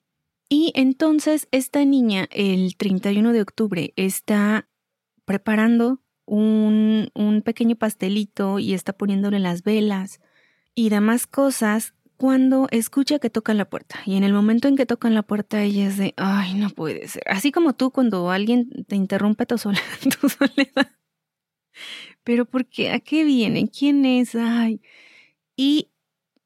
Y 0.48 0.72
entonces 0.74 1.50
esta 1.52 1.84
niña, 1.84 2.30
el 2.32 2.78
31 2.78 3.34
de 3.34 3.42
octubre, 3.42 3.94
está 3.98 4.70
preparando 5.32 6.02
un, 6.26 7.10
un 7.16 7.42
pequeño 7.42 7.78
pastelito 7.78 8.60
y 8.60 8.74
está 8.74 8.92
poniéndole 8.92 9.40
las 9.40 9.64
velas. 9.64 10.20
y 10.76 10.90
demás 10.90 11.26
cosas 11.26 11.94
cuando 12.18 12.68
escucha 12.72 13.20
que 13.20 13.30
tocan 13.30 13.58
la 13.58 13.70
puerta. 13.70 14.00
Y 14.06 14.18
en 14.18 14.26
el 14.26 14.34
momento 14.34 14.68
en 14.68 14.76
que 14.76 14.86
tocan 14.86 15.14
la 15.14 15.24
puerta, 15.24 15.64
ella 15.64 15.88
es 15.88 15.98
de, 15.98 16.14
ay, 16.18 16.54
no 16.56 16.70
puede 16.70 17.08
ser. 17.08 17.24
Así 17.28 17.52
como 17.52 17.74
tú 17.74 17.92
cuando 17.92 18.30
alguien 18.30 18.70
te 18.88 18.98
interrumpe 18.98 19.46
tu, 19.46 19.58
soledad. 19.58 20.92
Pero 22.24 22.46
¿por 22.46 22.66
qué? 22.66 22.92
¿A 22.92 23.00
qué 23.00 23.24
viene? 23.24 23.70
¿Quién 23.70 24.04
es? 24.06 24.36
Ay. 24.36 24.82
Y 25.56 25.91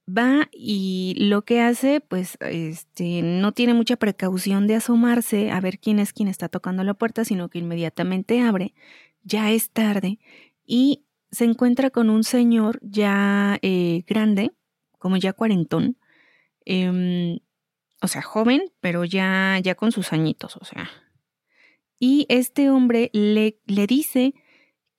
va 0.07 0.50
y 0.51 1.15
lo 1.17 1.43
que 1.43 1.62
hace, 1.62 2.01
pues, 2.01 2.38
este, 2.41 3.21
no 3.21 3.51
tiene 3.51 3.74
mucha 3.74 3.97
precaución 3.97 4.67
de 4.67 4.75
asomarse 4.75 5.51
a 5.51 5.59
ver 5.59 5.79
quién 5.79 6.00
es 6.00 6.13
quien 6.13 6.27
está 6.27 6.50
tocando 6.50 6.83
la 6.83 6.93
puerta, 6.93 7.25
sino 7.25 7.50
que 7.50 7.59
inmediatamente 7.59 8.41
abre. 8.41 8.74
Ya 9.24 9.51
es 9.51 9.71
tarde 9.71 10.19
y 10.65 11.05
se 11.31 11.45
encuentra 11.45 11.89
con 11.89 12.09
un 12.09 12.24
señor 12.24 12.79
ya 12.81 13.57
eh, 13.62 14.03
grande, 14.07 14.51
como 15.00 15.17
ya 15.17 15.33
cuarentón, 15.33 15.97
em, 16.65 17.39
o 18.01 18.07
sea, 18.07 18.21
joven, 18.21 18.71
pero 18.81 19.05
ya, 19.05 19.59
ya 19.63 19.75
con 19.75 19.91
sus 19.91 20.13
añitos, 20.13 20.57
o 20.57 20.65
sea. 20.65 20.89
Y 22.00 22.25
este 22.29 22.69
hombre 22.69 23.09
le, 23.13 23.59
le 23.65 23.88
dice 23.88 24.33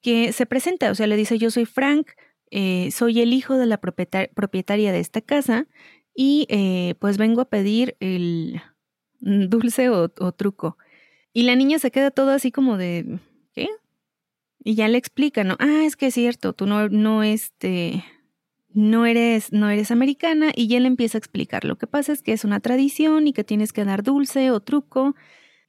que 0.03 0.33
se 0.33 0.47
presenta, 0.47 0.91
o 0.91 0.95
sea, 0.95 1.07
le 1.07 1.17
dice, 1.17 1.39
yo 1.39 1.51
soy 1.51 1.67
Frank, 1.67 2.09
eh, 2.51 2.91
soy 2.93 3.21
el 3.21 3.33
hijo 3.33 3.57
de 3.57 3.67
la 3.67 3.79
propietaria 3.79 4.93
de 4.93 5.01
esta 5.01 5.21
casa 5.21 5.67
y 6.15 6.47
eh, 6.49 6.95
pues 6.99 7.19
vengo 7.19 7.41
a 7.41 7.49
pedir 7.49 7.97
el 8.01 8.61
dulce 9.21 9.91
o, 9.91 10.09
truco. 10.09 10.79
Y 11.33 11.43
la 11.43 11.55
niña 11.55 11.79
se 11.79 11.91
queda 11.91 12.11
todo 12.11 12.31
así 12.31 12.51
como 12.51 12.79
de, 12.79 13.19
¿qué? 13.53 13.69
Y 14.65 14.75
ya 14.75 14.89
le 14.89 14.99
explica, 14.99 15.45
¿no? 15.45 15.57
Ah, 15.59 15.85
es 15.85 15.97
que 15.97 16.07
es 16.07 16.15
cierto, 16.15 16.55
tú 16.55 16.67
no, 16.67 16.89
no, 16.89 17.23
este, 17.23 18.05
no 18.73 19.05
eres, 19.05 19.53
no 19.53 19.69
eres 19.69 19.91
americana 19.91 20.51
y 20.55 20.67
ya 20.69 20.81
le 20.81 20.87
empieza 20.87 21.19
a 21.19 21.21
explicar. 21.21 21.65
Lo 21.65 21.77
que 21.77 21.87
pasa 21.87 22.13
es 22.13 22.23
que 22.23 22.33
es 22.33 22.45
una 22.45 22.61
tradición 22.61 23.27
y 23.27 23.33
que 23.33 23.45
tienes 23.45 23.73
que 23.73 23.85
dar 23.85 24.03
dulce 24.03 24.51
o 24.51 24.61
truco. 24.61 25.15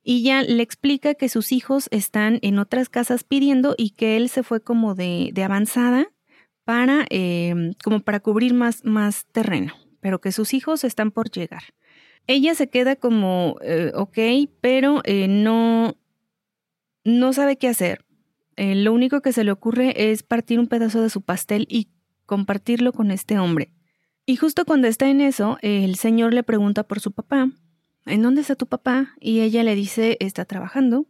Y 0.03 0.24
ya 0.24 0.41
le 0.41 0.63
explica 0.63 1.15
que 1.15 1.27
sus 1.27 1.51
hijos 1.51 1.89
están 1.91 2.39
en 2.41 2.60
otras 2.60 2.88
casas 2.88 3.25
pidiendo 3.25 3.75
y 3.77 3.89
que 3.89 4.15
él 4.15 4.29
se 4.29 4.41
fue 4.41 4.62
como 4.62 4.96
de, 4.96 5.31
de 5.34 5.43
avanzada 5.43 6.07
para, 6.68 7.06
em, 7.12 7.76
como 7.82 8.02
para 8.02 8.20
cubrir 8.20 8.54
más, 8.54 8.84
más 8.84 9.26
terreno, 9.28 9.74
pero 10.02 10.20
que 10.20 10.34
sus 10.34 10.54
hijos 10.54 10.84
están 10.84 11.12
por 11.12 11.32
llegar. 11.32 11.64
Ella 12.28 12.56
se 12.56 12.68
queda 12.68 12.98
como, 12.98 13.56
eh, 13.62 13.94
ok, 13.96 14.50
pero 14.60 15.00
eh, 15.06 15.30
no, 15.30 15.96
no 17.06 17.32
sabe 17.32 17.56
qué 17.56 17.70
hacer. 17.70 18.04
Eh, 18.58 18.76
lo 18.76 18.92
único 18.92 19.22
que 19.22 19.32
se 19.32 19.46
le 19.46 19.54
ocurre 19.54 20.12
es 20.12 20.24
partir 20.24 20.60
un 20.60 20.68
pedazo 20.68 21.02
de 21.02 21.10
su 21.10 21.22
pastel 21.22 21.68
y 21.70 21.88
compartirlo 22.26 22.92
con 22.92 23.12
este 23.12 23.40
hombre. 23.40 23.72
Y 24.26 24.36
justo 24.36 24.66
cuando 24.66 24.90
está 24.90 25.08
en 25.08 25.22
eso, 25.22 25.58
el 25.62 25.96
señor 25.96 26.34
le 26.34 26.44
pregunta 26.44 26.84
por 26.84 27.00
su 27.00 27.14
papá. 27.14 27.50
¿En 28.06 28.22
dónde 28.22 28.42
está 28.42 28.56
tu 28.56 28.68
papá? 28.68 29.14
Y 29.22 29.40
ella 29.40 29.64
le 29.64 29.74
dice, 29.74 30.18
está 30.20 30.44
trabajando. 30.44 31.06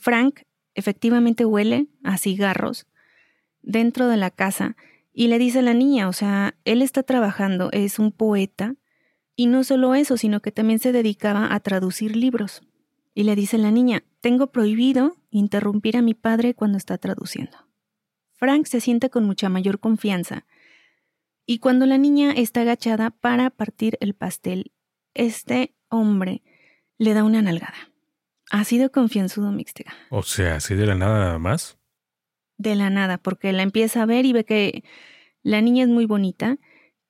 Frank 0.00 0.40
efectivamente 0.74 1.44
huele 1.44 1.86
a 2.02 2.18
cigarros 2.18 2.88
dentro 3.64 4.08
de 4.08 4.16
la 4.16 4.30
casa 4.30 4.76
y 5.12 5.28
le 5.28 5.38
dice 5.38 5.60
a 5.60 5.62
la 5.62 5.74
niña, 5.74 6.08
o 6.08 6.12
sea, 6.12 6.54
él 6.64 6.82
está 6.82 7.02
trabajando, 7.02 7.70
es 7.72 7.98
un 7.98 8.12
poeta, 8.12 8.74
y 9.36 9.46
no 9.46 9.64
solo 9.64 9.94
eso, 9.94 10.16
sino 10.16 10.40
que 10.40 10.52
también 10.52 10.78
se 10.78 10.92
dedicaba 10.92 11.54
a 11.54 11.60
traducir 11.60 12.16
libros. 12.16 12.62
Y 13.14 13.22
le 13.22 13.36
dice 13.36 13.56
a 13.56 13.60
la 13.60 13.70
niña, 13.70 14.02
tengo 14.20 14.48
prohibido 14.48 15.16
interrumpir 15.30 15.96
a 15.96 16.02
mi 16.02 16.14
padre 16.14 16.54
cuando 16.54 16.78
está 16.78 16.98
traduciendo. 16.98 17.56
Frank 18.32 18.66
se 18.66 18.80
siente 18.80 19.08
con 19.08 19.24
mucha 19.24 19.48
mayor 19.48 19.78
confianza. 19.78 20.46
Y 21.46 21.58
cuando 21.58 21.86
la 21.86 21.98
niña 21.98 22.32
está 22.32 22.62
agachada 22.62 23.10
para 23.10 23.50
partir 23.50 23.96
el 24.00 24.14
pastel, 24.14 24.72
este 25.14 25.74
hombre 25.88 26.42
le 26.98 27.14
da 27.14 27.22
una 27.22 27.42
nalgada. 27.42 27.92
Ha 28.50 28.64
sido 28.64 28.90
confianzudo 28.90 29.52
Mixtega. 29.52 29.94
O 30.10 30.22
sea, 30.22 30.56
así 30.56 30.74
de 30.74 30.86
la 30.86 30.96
nada 30.96 31.20
nada 31.20 31.38
más 31.38 31.78
de 32.58 32.74
la 32.74 32.90
nada, 32.90 33.18
porque 33.18 33.52
la 33.52 33.62
empieza 33.62 34.02
a 34.02 34.06
ver 34.06 34.26
y 34.26 34.32
ve 34.32 34.44
que 34.44 34.84
la 35.42 35.60
niña 35.60 35.84
es 35.84 35.90
muy 35.90 36.06
bonita, 36.06 36.58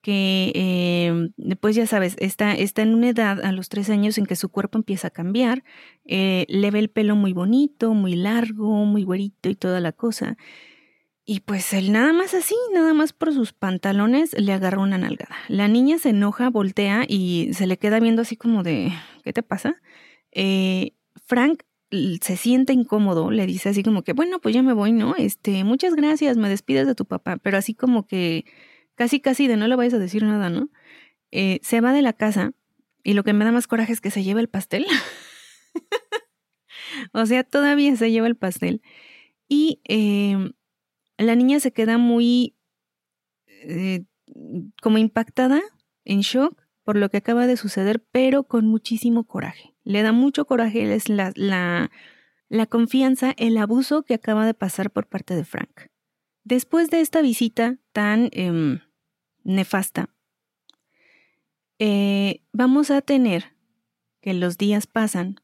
que 0.03 0.53
eh, 0.55 1.57
pues 1.61 1.75
ya 1.75 1.87
sabes, 1.87 2.17
está, 2.19 2.53
está 2.53 2.83
en 2.83 2.95
una 2.95 3.09
edad 3.09 3.43
a 3.43 3.53
los 3.53 3.71
tres 3.71 3.89
años 3.89 4.19
en 4.19 4.27
que 4.27 4.37
su 4.37 4.51
cuerpo 4.51 4.77
empieza 4.77 5.09
a 5.09 5.11
cambiar, 5.11 5.65
eh, 6.05 6.45
le 6.49 6.71
ve 6.71 6.81
el 6.81 6.91
pelo 6.91 7.17
muy 7.17 7.33
bonito, 7.33 7.95
muy 7.95 8.15
largo, 8.15 8.85
muy 8.85 9.03
güerito 9.05 9.49
y 9.49 9.55
toda 9.55 9.81
la 9.81 9.93
cosa. 9.93 10.37
Y 11.25 11.41
pues 11.41 11.73
él 11.73 11.91
nada 11.91 12.13
más 12.13 12.35
así, 12.35 12.55
nada 12.75 12.93
más 12.93 13.15
por 13.15 13.33
sus 13.33 13.55
pantalones, 13.55 14.39
le 14.39 14.53
agarra 14.53 14.83
una 14.83 14.99
nalgada. 14.99 15.37
La 15.49 15.69
niña 15.69 15.97
se 15.99 16.11
enoja, 16.11 16.51
voltea 16.51 17.07
y 17.09 17.49
se 17.55 17.67
le 17.67 17.79
queda 17.79 17.99
viendo 17.99 18.23
así 18.23 18.37
como 18.37 18.63
de, 18.63 18.93
¿qué 19.25 19.33
te 19.33 19.43
pasa? 19.43 19.77
Eh, 20.33 20.93
Frank 21.25 21.63
se 22.21 22.37
siente 22.37 22.73
incómodo, 22.73 23.31
le 23.31 23.47
dice 23.47 23.69
así 23.71 23.83
como 23.83 24.03
que, 24.03 24.13
bueno, 24.13 24.41
pues 24.41 24.55
ya 24.55 24.63
me 24.63 24.73
voy, 24.73 24.93
¿no? 24.93 25.15
Este, 25.17 25.65
muchas 25.65 25.95
gracias, 25.95 26.37
me 26.37 26.49
despides 26.49 26.87
de 26.87 26.95
tu 26.95 27.07
papá, 27.07 27.37
pero 27.39 27.59
así 27.59 27.75
como 27.75 28.07
que 28.07 28.45
casi, 28.95 29.21
casi 29.21 29.47
de 29.47 29.57
no 29.57 29.69
le 29.69 29.77
vayas 29.77 29.95
a 29.95 29.99
decir 29.99 30.23
nada, 30.23 30.51
¿no? 30.51 30.71
Eh, 31.31 31.61
se 31.63 31.81
va 31.81 31.93
de 31.93 32.03
la 32.03 32.13
casa 32.13 32.53
y 33.03 33.15
lo 33.15 33.25
que 33.25 33.33
me 33.33 33.45
da 33.45 33.53
más 33.53 33.67
coraje 33.67 33.93
es 33.93 34.01
que 34.01 34.11
se 34.11 34.23
lleva 34.23 34.41
el 34.41 34.49
pastel. 34.49 34.87
o 37.13 37.27
sea, 37.27 37.45
todavía 37.45 37.95
se 37.97 38.11
lleva 38.11 38.27
el 38.27 38.37
pastel. 38.37 38.83
Y 39.49 39.81
em, 39.85 40.53
la 41.19 41.35
niña 41.37 41.61
se 41.61 41.73
queda 41.73 41.99
muy 41.99 42.57
eh, 43.47 44.05
como 44.83 44.99
impactada, 44.99 45.61
en 46.05 46.21
shock, 46.21 46.64
por 46.85 46.97
lo 46.97 47.09
que 47.09 47.17
acaba 47.17 47.47
de 47.47 47.57
suceder, 47.57 48.05
pero 48.13 48.45
con 48.45 48.67
muchísimo 48.67 49.25
coraje. 49.25 49.75
Le 49.83 50.03
da 50.03 50.13
mucho 50.13 50.45
coraje 50.45 50.95
es 50.95 51.09
la, 51.09 51.33
la, 51.35 51.91
la 52.49 52.67
confianza, 52.67 53.35
el 53.37 53.57
abuso 53.57 54.03
que 54.03 54.15
acaba 54.15 54.47
de 54.47 54.55
pasar 54.55 54.91
por 54.91 55.07
parte 55.07 55.35
de 55.35 55.45
Frank. 55.45 55.89
Después 56.45 56.91
de 56.91 57.01
esta 57.01 57.23
visita 57.23 57.79
tan 57.93 58.29
em, 58.33 58.81
nefasta, 59.45 60.11
eh, 61.79 62.43
vamos 62.53 62.91
a 62.91 63.01
tener 63.01 63.57
que 64.21 64.35
los 64.35 64.59
días 64.59 64.87
pasan. 64.87 65.37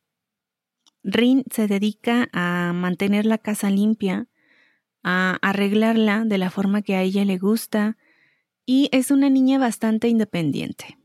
Rin 1.03 1.45
se 1.51 1.67
dedica 1.67 2.29
a 2.33 2.73
mantener 2.75 3.25
la 3.25 3.39
casa 3.39 3.71
limpia, 3.71 4.29
a 5.03 5.39
arreglarla 5.41 6.25
de 6.27 6.37
la 6.37 6.51
forma 6.51 6.83
que 6.83 6.97
a 6.97 7.03
ella 7.03 7.25
le 7.25 7.39
gusta 7.39 7.97
y 8.67 8.91
es 8.93 9.11
una 9.11 9.31
niña 9.31 9.59
bastante 9.59 10.09
independiente. 10.09 11.00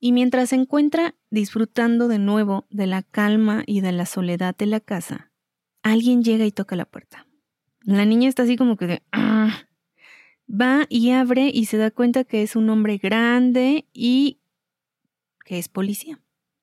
Y 0.00 0.12
mientras 0.12 0.50
se 0.50 0.56
encuentra 0.56 1.14
disfrutando 1.30 2.08
de 2.08 2.18
nuevo 2.18 2.66
de 2.70 2.86
la 2.86 3.02
calma 3.02 3.64
y 3.66 3.80
de 3.80 3.92
la 3.92 4.06
soledad 4.06 4.56
de 4.56 4.66
la 4.66 4.80
casa, 4.80 5.32
alguien 5.82 6.22
llega 6.22 6.46
y 6.46 6.52
toca 6.52 6.76
la 6.76 6.84
puerta. 6.84 7.26
La 7.82 8.04
niña 8.04 8.28
está 8.28 8.44
así 8.44 8.56
como 8.56 8.76
que 8.76 8.86
de, 8.86 9.02
ah". 9.12 9.66
va 10.48 10.86
y 10.88 11.10
abre 11.10 11.50
y 11.52 11.66
se 11.66 11.78
da 11.78 11.90
cuenta 11.90 12.24
que 12.24 12.42
es 12.42 12.54
un 12.54 12.70
hombre 12.70 12.98
grande 12.98 13.86
y 13.92 14.40
que 15.44 15.58
es 15.58 15.68
policía. 15.68 16.20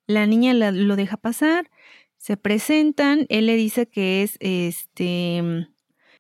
La 0.08 0.28
niña 0.28 0.54
lo 0.54 0.96
deja 0.96 1.18
pasar, 1.18 1.70
se 2.18 2.38
presentan, 2.38 3.26
él 3.30 3.48
le 3.48 3.56
dice 3.56 3.88
que 3.88 4.24
es 4.24 4.38
este 4.40 5.68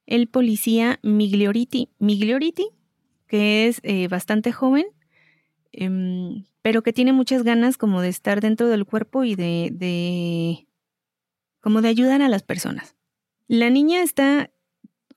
el 0.07 0.27
policía 0.27 1.00
Miglioriti, 1.01 1.89
Miglioriti, 2.00 2.69
que 3.27 3.67
es 3.67 3.79
eh, 3.84 4.07
bastante 4.07 4.51
joven, 4.51 4.86
Em, 5.77 6.46
pero 6.62 6.84
que 6.84 6.94
tiene 6.94 7.12
muchas 7.12 7.44
ganas 7.44 7.77
como 7.77 8.01
de 8.01 8.08
estar 8.08 8.39
dentro 8.39 8.70
del 8.70 8.86
cuerpo 8.86 9.25
y 9.25 9.36
de, 9.36 9.70
de, 9.74 10.67
como 11.60 11.82
de 11.82 11.89
ayudar 11.89 12.22
a 12.22 12.29
las 12.29 12.44
personas. 12.44 12.96
La 13.48 13.70
niña 13.70 14.01
está, 14.01 14.51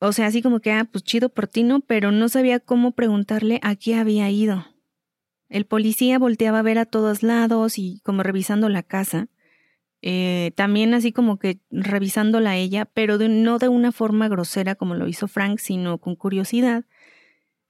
o 0.01 0.13
sea, 0.13 0.27
así 0.27 0.43
como 0.43 0.59
que, 0.59 0.73
ah, 0.73 0.89
pues 0.91 1.05
chido 1.05 1.29
por 1.29 1.47
ti, 1.47 1.63
¿no? 1.63 1.81
Pero 1.81 2.11
no 2.11 2.29
sabía 2.29 2.59
cómo 2.59 2.91
preguntarle 2.93 3.61
a 3.63 3.77
qué 3.77 3.95
había 3.95 4.29
ido. 4.31 4.67
El 5.49 5.65
policía 5.65 6.19
volteaba 6.19 6.59
a 6.59 6.63
ver 6.63 6.79
a 6.79 6.87
todos 6.87 7.23
lados 7.23 7.79
y 7.79 8.01
como 8.01 8.25
revisando 8.25 8.69
la 8.69 8.83
casa. 8.83 9.29
Eh, 10.03 10.53
también 10.57 10.93
así 10.93 11.13
como 11.13 11.39
que 11.39 11.61
revisándola 11.71 12.51
a 12.51 12.57
ella, 12.57 12.85
pero 12.85 13.17
no 13.17 13.59
de 13.59 13.69
una 13.69 13.93
forma 13.93 14.29
grosera 14.29 14.75
como 14.75 14.97
lo 14.97 15.07
hizo 15.07 15.29
Frank, 15.29 15.61
sino 15.61 15.99
con 15.99 16.17
curiosidad 16.17 16.85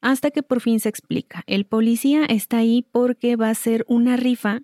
hasta 0.01 0.31
que 0.31 0.43
por 0.43 0.61
fin 0.61 0.81
se 0.81 0.89
explica. 0.89 1.43
El 1.47 1.67
policía 1.67 2.25
está 2.25 2.59
ahí 2.59 2.87
porque 2.91 3.37
va 3.37 3.51
a 3.51 3.55
ser 3.55 3.85
una 3.89 4.17
rifa 4.17 4.63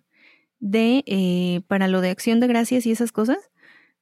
de, 0.60 1.04
eh, 1.06 1.60
para 1.66 1.88
lo 1.88 2.00
de 2.00 2.10
acción 2.10 2.40
de 2.40 2.46
gracias 2.46 2.86
y 2.86 2.92
esas 2.92 3.12
cosas, 3.12 3.50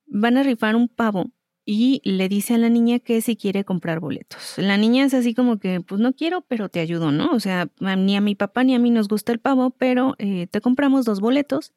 van 0.06 0.36
a 0.36 0.42
rifar 0.42 0.76
un 0.76 0.88
pavo 0.88 1.30
y 1.64 2.00
le 2.04 2.28
dice 2.28 2.54
a 2.54 2.58
la 2.58 2.68
niña 2.68 2.98
que 2.98 3.20
si 3.20 3.36
quiere 3.36 3.64
comprar 3.64 4.00
boletos. 4.00 4.54
La 4.56 4.76
niña 4.76 5.04
es 5.04 5.14
así 5.14 5.34
como 5.34 5.58
que, 5.58 5.80
pues 5.80 6.00
no 6.00 6.12
quiero, 6.12 6.42
pero 6.42 6.68
te 6.68 6.80
ayudo, 6.80 7.12
¿no? 7.12 7.30
O 7.30 7.40
sea, 7.40 7.68
ni 7.80 8.16
a 8.16 8.20
mi 8.20 8.34
papá 8.34 8.64
ni 8.64 8.74
a 8.74 8.78
mí 8.78 8.90
nos 8.90 9.08
gusta 9.08 9.32
el 9.32 9.38
pavo, 9.38 9.70
pero 9.70 10.14
eh, 10.18 10.48
te 10.48 10.60
compramos 10.60 11.04
dos 11.04 11.20
boletos. 11.20 11.72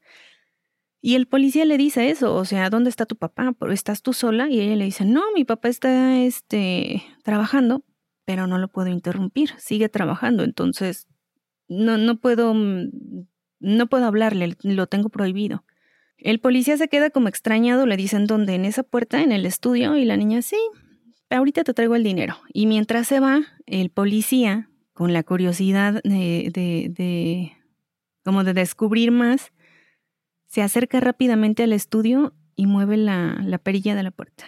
Y 1.01 1.15
el 1.15 1.27
policía 1.27 1.65
le 1.65 1.77
dice 1.77 2.09
eso, 2.09 2.35
o 2.35 2.45
sea, 2.45 2.69
¿dónde 2.71 2.89
está 2.89 3.05
tu 3.05 3.15
papá? 3.15 3.53
¿Estás 3.71 4.01
tú 4.01 4.11
sola? 4.11 4.49
Y 4.49 4.59
ella 4.59 4.75
le 4.75 4.85
dice, 4.85 5.05
no, 5.05 5.21
mi 5.35 5.45
papá 5.45 5.69
está 5.69 6.19
este, 6.19 7.03
trabajando 7.23 7.83
pero 8.25 8.47
no 8.47 8.57
lo 8.57 8.67
puedo 8.67 8.89
interrumpir, 8.89 9.51
sigue 9.57 9.89
trabajando, 9.89 10.43
entonces 10.43 11.07
no, 11.67 11.97
no 11.97 12.19
puedo, 12.19 12.53
mm, 12.53 12.89
no 13.59 13.87
puedo 13.87 14.05
hablarle, 14.05 14.57
lo 14.63 14.87
tengo 14.87 15.09
prohibido. 15.09 15.63
El 16.17 16.39
policía 16.39 16.77
se 16.77 16.87
queda 16.87 17.09
como 17.09 17.27
extrañado, 17.27 17.85
le 17.85 17.97
dicen 17.97 18.25
dónde, 18.25 18.55
en 18.55 18.65
esa 18.65 18.83
puerta, 18.83 19.21
en 19.21 19.31
el 19.31 19.45
estudio, 19.45 19.95
y 19.95 20.05
la 20.05 20.17
niña, 20.17 20.41
sí, 20.41 20.57
ahorita 21.29 21.63
te 21.63 21.73
traigo 21.73 21.95
el 21.95 22.03
dinero. 22.03 22.37
Y 22.53 22.67
mientras 22.67 23.07
se 23.07 23.19
va, 23.19 23.41
el 23.65 23.89
policía, 23.89 24.69
con 24.93 25.13
la 25.13 25.23
curiosidad 25.23 26.01
de, 26.03 26.49
de, 26.53 26.89
de 26.89 27.51
como 28.23 28.43
de 28.43 28.53
descubrir 28.53 29.11
más, 29.11 29.51
se 30.47 30.61
acerca 30.61 30.99
rápidamente 30.99 31.63
al 31.63 31.73
estudio 31.73 32.33
y 32.55 32.65
mueve 32.65 32.97
la, 32.97 33.37
la 33.43 33.57
perilla 33.57 33.93
de 33.93 34.03
la 34.03 34.11
puerta. 34.11 34.45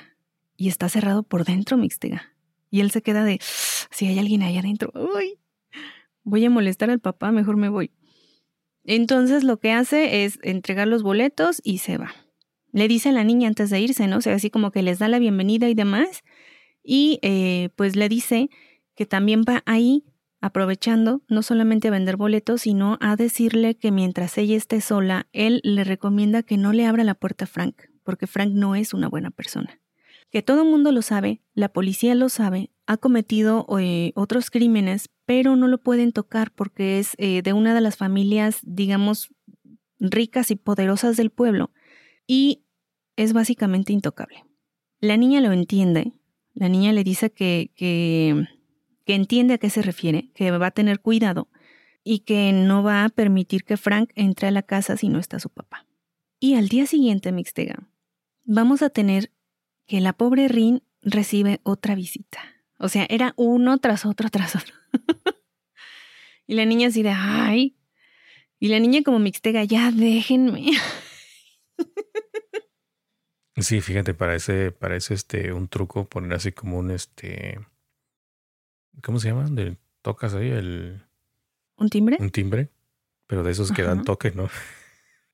Y 0.56 0.70
está 0.70 0.90
cerrado 0.90 1.24
por 1.24 1.44
dentro, 1.44 1.78
Mixtega. 1.78 2.37
Y 2.70 2.82
él 2.82 2.92
se 2.92 3.02
queda 3.02 3.24
de, 3.24 3.40
si 3.42 4.08
hay 4.08 4.20
alguien 4.20 4.42
ahí 4.44 4.58
adentro, 4.58 4.92
uy, 4.94 5.40
voy 6.24 6.46
a 6.46 6.50
molestar 6.50 6.90
al 6.90 7.00
papá, 7.00 7.32
mejor 7.32 7.58
me 7.58 7.70
voy. 7.70 7.92
Entonces 8.84 9.44
lo 9.44 9.60
que 9.60 9.72
hace 9.72 10.26
es 10.26 10.40
entregar 10.44 10.88
los 10.88 11.04
boletos 11.04 11.62
y 11.64 11.80
se 11.80 11.98
va. 11.98 12.14
Le 12.72 12.88
dice 12.88 13.10
a 13.10 13.12
la 13.14 13.24
niña 13.24 13.48
antes 13.48 13.70
de 13.70 13.80
irse, 13.80 14.08
¿no? 14.08 14.18
O 14.18 14.22
sea, 14.22 14.36
así 14.36 14.50
como 14.50 14.72
que 14.72 14.82
les 14.82 15.00
da 15.00 15.08
la 15.08 15.20
bienvenida 15.20 15.70
y 15.70 15.74
demás. 15.74 16.24
Y 16.84 17.20
eh, 17.22 17.70
pues 17.76 17.96
le 17.96 18.08
dice 18.08 18.50
que 18.96 19.06
también 19.06 19.44
va 19.48 19.64
ahí 19.66 20.06
aprovechando 20.40 21.22
no 21.28 21.42
solamente 21.42 21.88
a 21.88 21.92
vender 21.92 22.16
boletos, 22.16 22.62
sino 22.62 22.98
a 23.02 23.16
decirle 23.16 23.76
que 23.76 23.92
mientras 23.92 24.38
ella 24.38 24.56
esté 24.56 24.82
sola, 24.82 25.28
él 25.34 25.60
le 25.64 25.84
recomienda 25.84 26.44
que 26.44 26.58
no 26.58 26.72
le 26.72 26.86
abra 26.86 27.04
la 27.04 27.16
puerta 27.16 27.46
a 27.46 27.48
Frank, 27.48 27.82
porque 28.04 28.28
Frank 28.28 28.52
no 28.54 28.76
es 28.76 28.94
una 28.94 29.10
buena 29.10 29.32
persona 29.32 29.82
que 30.32 30.42
todo 30.42 30.64
el 30.64 30.70
mundo 30.70 30.92
lo 30.92 31.02
sabe, 31.02 31.42
la 31.54 31.70
policía 31.70 32.16
lo 32.16 32.30
sabe, 32.30 32.72
ha 32.86 32.98
cometido 32.98 33.66
eh, 33.80 34.12
otros 34.16 34.50
crímenes, 34.50 35.10
pero 35.26 35.56
no 35.56 35.68
lo 35.68 35.78
pueden 35.78 36.12
tocar 36.12 36.52
porque 36.52 37.00
es 37.00 37.16
eh, 37.18 37.42
de 37.42 37.54
una 37.54 37.74
de 37.74 37.82
las 37.82 37.98
familias, 37.98 38.60
digamos, 38.64 39.34
ricas 40.00 40.52
y 40.52 40.56
poderosas 40.56 41.18
del 41.18 41.30
pueblo 41.30 41.72
y 42.26 42.64
es 43.16 43.34
básicamente 43.34 43.94
intocable. 43.94 44.46
La 45.00 45.18
niña 45.18 45.42
lo 45.42 45.52
entiende, 45.52 46.14
la 46.54 46.70
niña 46.70 46.92
le 46.94 47.04
dice 47.04 47.32
que, 47.32 47.72
que, 47.76 48.46
que 49.06 49.16
entiende 49.16 49.56
a 49.56 49.58
qué 49.58 49.70
se 49.70 49.82
refiere, 49.82 50.32
que 50.34 50.52
va 50.52 50.68
a 50.68 50.72
tener 50.72 51.00
cuidado 51.00 51.50
y 52.04 52.20
que 52.20 52.52
no 52.54 52.84
va 52.84 53.04
a 53.04 53.10
permitir 53.10 53.64
que 53.64 53.78
Frank 53.78 54.12
entre 54.16 54.48
a 54.48 54.52
la 54.52 54.64
casa 54.64 54.98
si 54.98 55.10
no 55.10 55.20
está 55.20 55.40
su 55.40 55.50
papá. 55.50 55.86
Y 56.40 56.56
al 56.56 56.70
día 56.70 56.86
siguiente, 56.86 57.32
Mixtega, 57.32 57.90
vamos 58.46 58.82
a 58.82 58.90
tener 58.90 59.32
que 59.88 60.02
la 60.02 60.14
pobre 60.14 60.48
Rin 60.48 60.84
recibe 61.02 61.62
otra 61.64 61.96
visita. 61.96 62.40
O 62.78 62.90
sea, 62.90 63.08
era 63.10 63.34
uno 63.38 63.80
tras 63.80 64.06
otro 64.06 64.30
tras 64.30 64.56
otro. 64.56 64.76
y 66.48 66.56
la 66.56 66.66
niña 66.66 66.90
así 66.90 67.02
de, 67.02 67.10
ay. 67.10 67.78
Y 68.60 68.68
la 68.68 68.80
niña 68.80 69.02
como 69.04 69.20
mixtega, 69.20 69.64
ya 69.64 69.92
déjenme. 69.92 70.72
sí, 73.58 73.82
fíjate, 73.82 74.14
parece, 74.14 74.72
parece 74.72 75.14
este 75.14 75.54
un 75.54 75.68
truco 75.68 76.06
poner 76.06 76.34
así 76.34 76.52
como 76.52 76.78
un 76.78 76.92
este. 76.92 77.60
¿Cómo 79.02 79.20
se 79.20 79.30
llama? 79.30 79.48
Tocas 80.02 80.34
ahí 80.34 80.50
el. 80.50 81.04
¿Un 81.78 81.90
timbre? 81.90 82.18
Un 82.20 82.32
timbre. 82.32 82.70
Pero 83.28 83.44
de 83.44 83.52
esos 83.52 83.72
que 83.72 83.84
dan 83.84 84.04
toque, 84.04 84.32
¿no? 84.32 84.50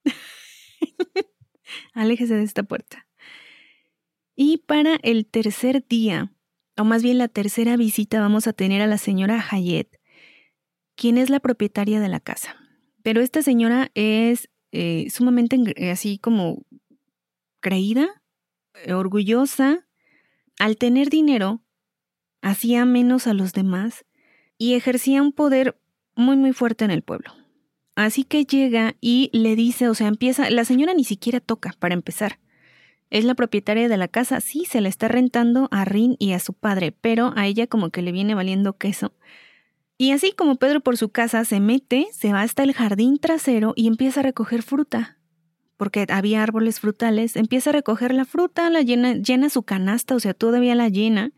Aléjese 1.93 2.35
de 2.35 2.43
esta 2.43 2.63
puerta. 2.63 3.07
Y 4.35 4.57
para 4.57 4.95
el 5.03 5.25
tercer 5.25 5.85
día, 5.87 6.31
o 6.77 6.83
más 6.83 7.03
bien 7.03 7.17
la 7.17 7.27
tercera 7.27 7.77
visita, 7.77 8.19
vamos 8.19 8.47
a 8.47 8.53
tener 8.53 8.81
a 8.81 8.87
la 8.87 8.97
señora 8.97 9.43
Hayet, 9.49 9.99
quien 10.95 11.17
es 11.17 11.29
la 11.29 11.39
propietaria 11.39 11.99
de 11.99 12.09
la 12.09 12.19
casa. 12.19 12.55
Pero 13.03 13.21
esta 13.21 13.41
señora 13.41 13.91
es 13.93 14.49
eh, 14.71 15.07
sumamente 15.09 15.57
así 15.91 16.17
como 16.17 16.65
creída, 17.59 18.23
eh, 18.85 18.93
orgullosa. 18.93 19.87
Al 20.59 20.77
tener 20.77 21.09
dinero, 21.09 21.61
hacía 22.41 22.85
menos 22.85 23.27
a 23.27 23.33
los 23.33 23.53
demás 23.53 24.05
y 24.57 24.75
ejercía 24.75 25.21
un 25.21 25.31
poder 25.31 25.79
muy 26.15 26.37
muy 26.37 26.53
fuerte 26.53 26.85
en 26.85 26.91
el 26.91 27.01
pueblo. 27.01 27.33
Así 27.95 28.23
que 28.23 28.45
llega 28.45 28.95
y 29.01 29.29
le 29.33 29.55
dice, 29.55 29.87
o 29.87 29.93
sea, 29.93 30.07
empieza, 30.07 30.49
la 30.49 30.65
señora 30.65 30.93
ni 30.93 31.03
siquiera 31.03 31.39
toca 31.39 31.75
para 31.79 31.93
empezar. 31.93 32.39
Es 33.13 33.25
la 33.25 33.35
propietaria 33.35 33.87
de 33.89 33.97
la 33.97 34.07
casa, 34.07 34.41
sí, 34.41 34.65
se 34.65 34.81
la 34.81 34.89
está 34.89 35.07
rentando 35.07 35.67
a 35.69 35.85
Rin 35.85 36.15
y 36.17 36.31
a 36.31 36.39
su 36.39 36.53
padre, 36.53 36.91
pero 36.91 37.31
a 37.35 37.45
ella 37.45 37.67
como 37.67 37.91
que 37.91 38.01
le 38.01 38.11
viene 38.11 38.33
valiendo 38.33 38.79
queso. 38.79 39.13
Y 39.99 40.13
así 40.13 40.31
como 40.31 40.55
Pedro 40.55 40.81
por 40.81 40.97
su 40.97 41.09
casa 41.09 41.45
se 41.45 41.59
mete, 41.59 42.07
se 42.11 42.33
va 42.33 42.41
hasta 42.41 42.63
el 42.63 42.73
jardín 42.73 43.19
trasero 43.19 43.73
y 43.75 43.85
empieza 43.85 44.21
a 44.21 44.23
recoger 44.23 44.63
fruta. 44.63 45.19
Porque 45.77 46.07
había 46.09 46.41
árboles 46.41 46.79
frutales, 46.79 47.35
empieza 47.35 47.69
a 47.69 47.73
recoger 47.73 48.15
la 48.15 48.25
fruta, 48.25 48.67
la 48.71 48.81
llena, 48.81 49.13
llena 49.13 49.51
su 49.51 49.61
canasta, 49.61 50.15
o 50.15 50.19
sea, 50.19 50.33
todavía 50.33 50.73
la 50.73 50.89
llena. 50.89 51.33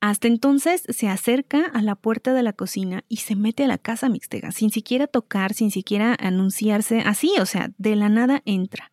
Hasta 0.00 0.26
entonces 0.26 0.82
se 0.88 1.08
acerca 1.08 1.64
a 1.72 1.80
la 1.80 1.94
puerta 1.94 2.34
de 2.34 2.42
la 2.42 2.54
cocina 2.54 3.04
y 3.08 3.18
se 3.18 3.36
mete 3.36 3.62
a 3.62 3.68
la 3.68 3.78
casa 3.78 4.08
mixtega, 4.08 4.50
sin 4.50 4.72
siquiera 4.72 5.06
tocar, 5.06 5.54
sin 5.54 5.70
siquiera 5.70 6.16
anunciarse, 6.18 7.02
así, 7.02 7.30
o 7.38 7.46
sea, 7.46 7.70
de 7.78 7.94
la 7.94 8.08
nada 8.08 8.42
entra. 8.46 8.90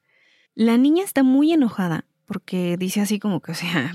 La 0.53 0.77
niña 0.77 1.03
está 1.03 1.23
muy 1.23 1.51
enojada 1.53 2.05
porque 2.31 2.77
dice 2.77 3.01
así 3.01 3.19
como 3.19 3.41
que, 3.41 3.51
o 3.51 3.55
sea, 3.55 3.91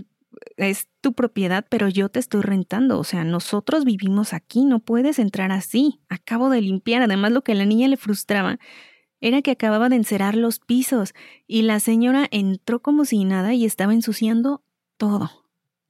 es 0.59 0.89
tu 1.01 1.15
propiedad, 1.15 1.65
pero 1.71 1.89
yo 1.89 2.11
te 2.11 2.19
estoy 2.19 2.43
rentando, 2.43 2.99
o 2.99 3.05
sea, 3.05 3.25
nosotros 3.25 3.87
vivimos 3.87 4.35
aquí, 4.35 4.67
no 4.67 4.81
puedes 4.81 5.19
entrar 5.19 5.53
así. 5.53 6.01
Acabo 6.11 6.51
de 6.51 6.61
limpiar, 6.61 7.01
además 7.01 7.33
lo 7.33 7.41
que 7.41 7.53
a 7.53 7.55
la 7.55 7.65
niña 7.65 7.89
le 7.89 7.97
frustraba 7.97 8.59
era 9.23 9.41
que 9.41 9.53
acababa 9.53 9.89
de 9.89 9.97
encerar 9.97 10.35
los 10.35 10.59
pisos 10.59 11.15
y 11.47 11.63
la 11.63 11.81
señora 11.81 12.29
entró 12.31 12.83
como 12.83 13.07
si 13.07 13.25
nada 13.25 13.55
y 13.55 13.65
estaba 13.65 13.95
ensuciando 13.95 14.63
todo. 14.99 15.31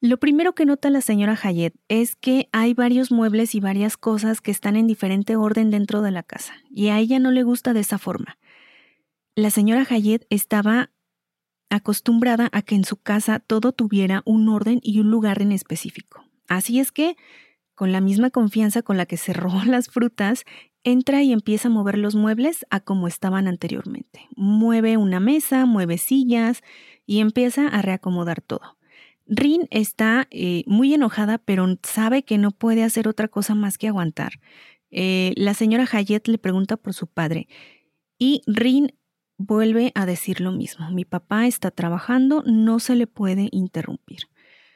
Lo 0.00 0.20
primero 0.20 0.54
que 0.54 0.66
nota 0.66 0.88
la 0.88 1.00
señora 1.00 1.36
Hayet 1.42 1.74
es 1.88 2.14
que 2.14 2.48
hay 2.52 2.74
varios 2.74 3.10
muebles 3.10 3.56
y 3.56 3.60
varias 3.60 3.96
cosas 3.96 4.40
que 4.40 4.52
están 4.52 4.76
en 4.76 4.86
diferente 4.86 5.34
orden 5.34 5.72
dentro 5.72 6.00
de 6.00 6.12
la 6.12 6.22
casa, 6.22 6.54
y 6.70 6.90
a 6.90 7.00
ella 7.00 7.18
no 7.18 7.32
le 7.32 7.42
gusta 7.42 7.72
de 7.72 7.80
esa 7.80 7.98
forma. 7.98 8.38
La 9.34 9.50
señora 9.50 9.84
Hayet 9.90 10.28
estaba 10.30 10.90
acostumbrada 11.70 12.48
a 12.52 12.62
que 12.62 12.74
en 12.74 12.84
su 12.84 12.96
casa 12.96 13.40
todo 13.40 13.72
tuviera 13.72 14.22
un 14.24 14.48
orden 14.48 14.80
y 14.82 15.00
un 15.00 15.10
lugar 15.10 15.42
en 15.42 15.52
específico. 15.52 16.24
Así 16.48 16.78
es 16.78 16.92
que, 16.92 17.16
con 17.74 17.92
la 17.92 18.00
misma 18.00 18.30
confianza 18.30 18.82
con 18.82 18.96
la 18.96 19.06
que 19.06 19.16
cerró 19.16 19.50
las 19.66 19.88
frutas, 19.88 20.44
entra 20.84 21.22
y 21.22 21.32
empieza 21.32 21.68
a 21.68 21.70
mover 21.70 21.98
los 21.98 22.14
muebles 22.14 22.64
a 22.70 22.80
como 22.80 23.08
estaban 23.08 23.48
anteriormente. 23.48 24.28
Mueve 24.36 24.96
una 24.96 25.18
mesa, 25.18 25.66
mueve 25.66 25.98
sillas 25.98 26.62
y 27.06 27.18
empieza 27.18 27.66
a 27.66 27.82
reacomodar 27.82 28.40
todo. 28.40 28.76
Rin 29.26 29.66
está 29.70 30.28
eh, 30.30 30.62
muy 30.66 30.94
enojada, 30.94 31.38
pero 31.38 31.66
sabe 31.82 32.22
que 32.22 32.38
no 32.38 32.52
puede 32.52 32.84
hacer 32.84 33.08
otra 33.08 33.26
cosa 33.26 33.56
más 33.56 33.78
que 33.78 33.88
aguantar. 33.88 34.34
Eh, 34.90 35.32
la 35.36 35.54
señora 35.54 35.88
Hayet 35.90 36.28
le 36.28 36.38
pregunta 36.38 36.76
por 36.76 36.94
su 36.94 37.08
padre 37.08 37.48
y 38.18 38.42
Rin 38.46 38.94
vuelve 39.38 39.92
a 39.94 40.06
decir 40.06 40.40
lo 40.40 40.52
mismo. 40.52 40.90
Mi 40.90 41.04
papá 41.04 41.46
está 41.46 41.70
trabajando, 41.70 42.42
no 42.46 42.78
se 42.78 42.94
le 42.94 43.06
puede 43.06 43.48
interrumpir. 43.52 44.28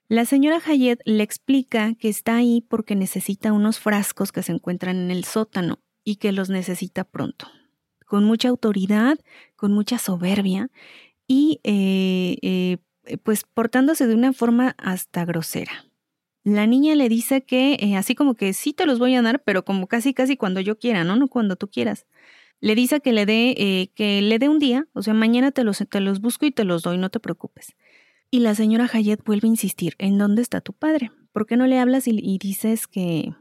La 0.08 0.24
señora 0.24 0.60
Hayet 0.64 0.98
le 1.04 1.22
explica 1.22 1.94
que 1.94 2.08
está 2.08 2.36
ahí 2.36 2.66
porque 2.68 2.96
necesita 2.96 3.52
unos 3.52 3.78
frascos 3.78 4.32
que 4.32 4.42
se 4.42 4.52
encuentran 4.52 4.96
en 4.96 5.10
el 5.10 5.24
sótano 5.24 5.78
y 6.04 6.16
que 6.16 6.32
los 6.32 6.50
necesita 6.50 7.04
pronto. 7.04 7.46
Con 8.06 8.24
mucha 8.24 8.48
autoridad, 8.48 9.18
con 9.54 9.72
mucha 9.72 9.98
soberbia 9.98 10.68
y 11.28 11.60
eh, 11.62 12.38
eh, 12.42 12.78
pues 13.18 13.44
portándose 13.44 14.08
de 14.08 14.14
una 14.16 14.32
forma 14.32 14.74
hasta 14.78 15.24
grosera. 15.24 15.84
La 16.42 16.66
niña 16.66 16.96
le 16.96 17.08
dice 17.08 17.44
que 17.44 17.76
eh, 17.78 17.96
así 17.96 18.14
como 18.14 18.34
que 18.34 18.52
sí 18.52 18.72
te 18.72 18.86
los 18.86 18.98
voy 18.98 19.14
a 19.14 19.22
dar, 19.22 19.42
pero 19.44 19.64
como 19.64 19.86
casi 19.86 20.12
casi 20.12 20.36
cuando 20.36 20.60
yo 20.60 20.78
quiera, 20.78 21.04
¿no? 21.04 21.14
No 21.16 21.28
cuando 21.28 21.54
tú 21.54 21.68
quieras 21.68 22.06
le 22.60 22.74
dice 22.74 23.00
que 23.00 23.12
le 23.12 23.26
dé 23.26 23.54
eh, 23.56 23.90
que 23.94 24.22
le 24.22 24.38
dé 24.38 24.48
un 24.48 24.58
día, 24.58 24.86
o 24.92 25.02
sea, 25.02 25.14
mañana 25.14 25.50
te 25.50 25.64
los, 25.64 25.78
te 25.78 26.00
los 26.00 26.20
busco 26.20 26.46
y 26.46 26.50
te 26.50 26.64
los 26.64 26.82
doy, 26.82 26.98
no 26.98 27.10
te 27.10 27.20
preocupes. 27.20 27.74
Y 28.30 28.40
la 28.40 28.54
señora 28.54 28.88
Hayet 28.92 29.24
vuelve 29.24 29.48
a 29.48 29.50
insistir, 29.50 29.94
¿en 29.98 30.18
dónde 30.18 30.42
está 30.42 30.60
tu 30.60 30.72
padre? 30.72 31.10
¿Por 31.32 31.46
qué 31.46 31.56
no 31.56 31.66
le 31.66 31.78
hablas 31.78 32.06
y, 32.06 32.38
dices 32.38 32.86
que, 32.86 33.34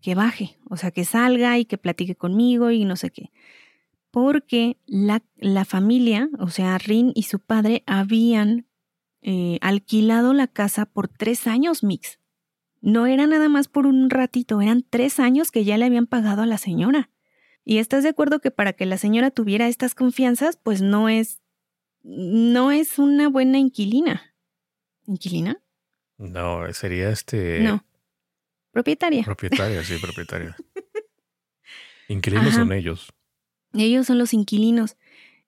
que 0.00 0.14
baje? 0.14 0.58
O 0.68 0.76
sea, 0.76 0.90
que 0.90 1.04
salga 1.04 1.58
y 1.58 1.64
que 1.64 1.78
platique 1.78 2.16
conmigo 2.16 2.70
y 2.70 2.84
no 2.84 2.96
sé 2.96 3.10
qué. 3.10 3.30
Porque 4.10 4.76
la, 4.86 5.22
la 5.36 5.64
familia, 5.64 6.28
o 6.38 6.48
sea, 6.48 6.78
Rin 6.78 7.12
y 7.14 7.24
su 7.24 7.38
padre 7.38 7.82
habían 7.86 8.66
eh, 9.22 9.58
alquilado 9.60 10.32
la 10.32 10.48
casa 10.48 10.86
por 10.86 11.08
tres 11.08 11.46
años, 11.46 11.84
Mix. 11.84 12.18
No 12.80 13.06
era 13.06 13.28
nada 13.28 13.48
más 13.48 13.68
por 13.68 13.86
un 13.86 14.10
ratito, 14.10 14.60
eran 14.60 14.84
tres 14.88 15.20
años 15.20 15.52
que 15.52 15.64
ya 15.64 15.78
le 15.78 15.84
habían 15.84 16.06
pagado 16.06 16.42
a 16.42 16.46
la 16.46 16.58
señora. 16.58 17.08
Y 17.64 17.78
estás 17.78 18.02
de 18.02 18.10
acuerdo 18.10 18.40
que 18.40 18.50
para 18.50 18.72
que 18.72 18.86
la 18.86 18.98
señora 18.98 19.30
tuviera 19.30 19.68
estas 19.68 19.94
confianzas, 19.94 20.56
pues 20.56 20.82
no 20.82 21.08
es, 21.08 21.40
no 22.02 22.72
es 22.72 22.98
una 22.98 23.28
buena 23.28 23.58
inquilina. 23.58 24.34
¿Inquilina? 25.06 25.60
No, 26.18 26.72
sería 26.72 27.10
este. 27.10 27.60
No. 27.60 27.84
propietaria. 28.70 29.24
Propietaria, 29.24 29.82
sí, 29.84 29.96
propietaria. 30.00 30.56
Inquilinos 32.08 32.54
son 32.54 32.72
ellos. 32.72 33.12
Ellos 33.74 34.06
son 34.06 34.18
los 34.18 34.34
inquilinos. 34.34 34.96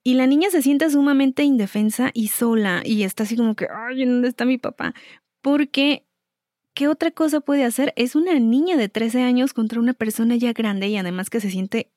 Y 0.03 0.15
la 0.15 0.27
niña 0.27 0.51
se 0.51 0.63
siente 0.63 0.89
sumamente 0.91 1.45
indefensa 1.45 2.11
y 2.13 2.29
sola 2.29 2.83
y 2.85 3.05
está 3.05 3.23
así 3.23 3.37
como 3.37 3.55
que, 3.55 3.67
ay, 3.75 4.05
¿dónde 4.05 4.29
está 4.29 4.45
mi 4.45 4.59
papá? 4.59 4.95
Porque, 5.41 6.05
¿qué 6.75 6.89
otra 6.89 7.11
cosa 7.11 7.41
puede 7.41 7.65
hacer? 7.65 7.93
Es 7.97 8.15
una 8.15 8.39
niña 8.39 8.77
de 8.77 8.89
13 8.89 9.23
años 9.23 9.55
contra 9.55 9.81
una 9.81 9.95
persona 9.95 10.37
ya 10.37 10.53
grande 10.53 10.89
y 10.89 10.97
además 10.97 11.31
que 11.31 11.41
se 11.41 11.51
siente 11.51 11.91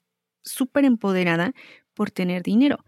súper 0.44 0.86
empoderada 0.86 1.54
por 1.94 2.12
tener 2.12 2.44
dinero. 2.44 2.84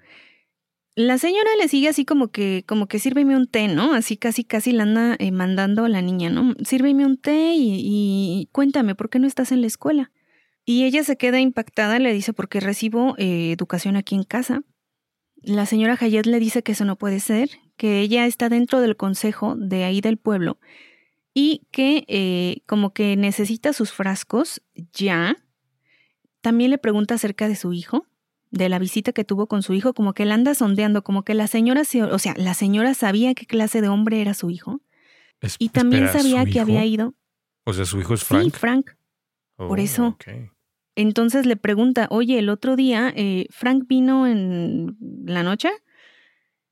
La 0.96 1.18
señora 1.18 1.50
le 1.58 1.68
sigue 1.68 1.88
así 1.88 2.04
como 2.04 2.28
que, 2.30 2.66
como 2.68 2.88
que 2.88 3.00
sírveme 3.00 3.38
un 3.38 3.48
té, 3.48 3.68
¿no? 3.68 3.94
Así 3.94 4.18
casi, 4.18 4.44
casi 4.44 4.72
la 4.74 4.84
anda 4.84 5.16
eh, 5.20 5.32
mandando 5.32 5.86
a 5.86 5.90
la 5.90 6.02
niña, 6.02 6.30
¿no? 6.30 6.56
Sírveme 6.66 7.06
un 7.06 7.18
té 7.18 7.54
y, 7.56 8.50
cuéntame, 8.52 8.96
¿por 8.96 9.10
qué 9.10 9.20
no 9.20 9.28
estás 9.28 9.52
en 9.52 9.62
la 9.62 9.68
escuela? 9.68 10.12
Y 10.66 10.84
ella 10.84 11.04
se 11.04 11.16
queda 11.16 11.40
impactada, 11.40 12.00
le 12.00 12.12
dice, 12.12 12.34
porque 12.34 12.60
recibo 12.60 13.16
eh, 13.18 13.52
educación 13.52 13.96
aquí 13.96 14.16
en 14.16 14.24
casa. 14.24 14.64
La 15.42 15.66
señora 15.66 15.98
Hayet 16.00 16.26
le 16.26 16.40
dice 16.40 16.64
que 16.64 16.74
eso 16.74 16.84
no 16.84 16.98
puede 16.98 17.22
ser, 17.22 17.50
que 17.78 18.02
ella 18.02 18.26
está 18.26 18.50
dentro 18.50 18.82
del 18.82 18.98
consejo 18.98 19.56
de 19.56 19.86
ahí 19.86 20.02
del 20.02 20.18
pueblo 20.18 20.60
y 21.34 21.68
que 21.72 22.04
eh, 22.08 22.62
como 22.66 22.94
que 22.94 23.16
necesita 23.16 23.72
sus 23.72 23.94
frascos 23.94 24.62
ya. 24.92 25.38
También 26.42 26.72
le 26.72 26.78
pregunta 26.78 27.16
acerca 27.16 27.48
de 27.48 27.56
su 27.56 27.74
hijo 27.74 28.06
de 28.52 28.70
la 28.70 28.80
visita 28.80 29.14
que 29.14 29.24
tuvo 29.24 29.48
con 29.48 29.62
su 29.62 29.74
hijo, 29.74 29.94
como 29.94 30.14
que 30.14 30.24
él 30.24 30.32
anda 30.32 30.56
sondeando, 30.56 31.04
como 31.04 31.24
que 31.24 31.34
la 31.34 31.48
señora, 31.48 31.84
o 32.12 32.20
sea, 32.20 32.34
la 32.38 32.54
señora 32.54 32.94
sabía 32.94 33.36
qué 33.36 33.46
clase 33.46 33.82
de 33.82 33.90
hombre 33.90 34.22
era 34.22 34.34
su 34.34 34.50
hijo. 34.50 34.82
y 35.60 35.70
también 35.70 36.08
sabía 36.08 36.46
que 36.46 36.60
había 36.60 36.84
ido. 36.86 37.14
O 37.66 37.74
sea, 37.74 37.86
su 37.86 38.00
hijo 38.00 38.14
es 38.14 38.24
Frank. 38.24 38.46
Sí, 38.46 38.52
Frank. 38.52 38.92
Por 39.56 39.80
oh, 39.80 39.82
eso. 39.82 40.18
Entonces 40.96 41.46
le 41.46 41.56
pregunta, 41.56 42.08
oye, 42.10 42.40
el 42.40 42.50
otro 42.50 42.76
día 42.76 43.14
eh, 43.16 43.46
Frank 43.52 43.86
vino 43.88 44.28
en 44.28 44.98
la 45.26 45.44
noche 45.44 45.70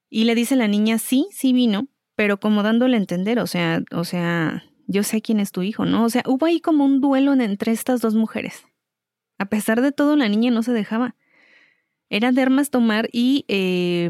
y 0.10 0.24
le 0.24 0.36
dice 0.36 0.56
la 0.56 0.68
niña, 0.68 0.98
sí, 0.98 1.28
sí 1.32 1.54
vino, 1.54 1.88
pero 2.16 2.40
como 2.40 2.64
dándole 2.64 2.98
a 2.98 3.00
entender, 3.00 3.40
o 3.40 3.48
sea, 3.48 3.84
o 3.92 4.04
sea, 4.04 4.64
yo 4.88 5.04
sé 5.04 5.22
quién 5.22 5.40
es 5.40 5.52
tu 5.52 5.62
hijo, 5.62 5.86
¿no? 5.86 6.04
O 6.04 6.10
sea, 6.10 6.24
hubo 6.26 6.46
ahí 6.46 6.60
como 6.60 6.84
un 6.84 7.00
duelo 7.00 7.34
entre 7.34 7.72
estas 7.72 8.02
dos 8.02 8.16
mujeres. 8.16 8.67
A 9.38 9.45
pesar 9.45 9.82
de 9.82 9.91
todo, 9.91 10.15
la 10.15 10.30
niña 10.30 10.52
no 10.52 10.63
se 10.63 10.73
dejaba. 10.73 11.15
Era 12.10 12.32
de 12.32 12.41
armas 12.41 12.69
tomar 12.69 13.10
y 13.12 13.45
eh, 13.47 14.10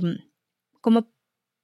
como 0.81 1.07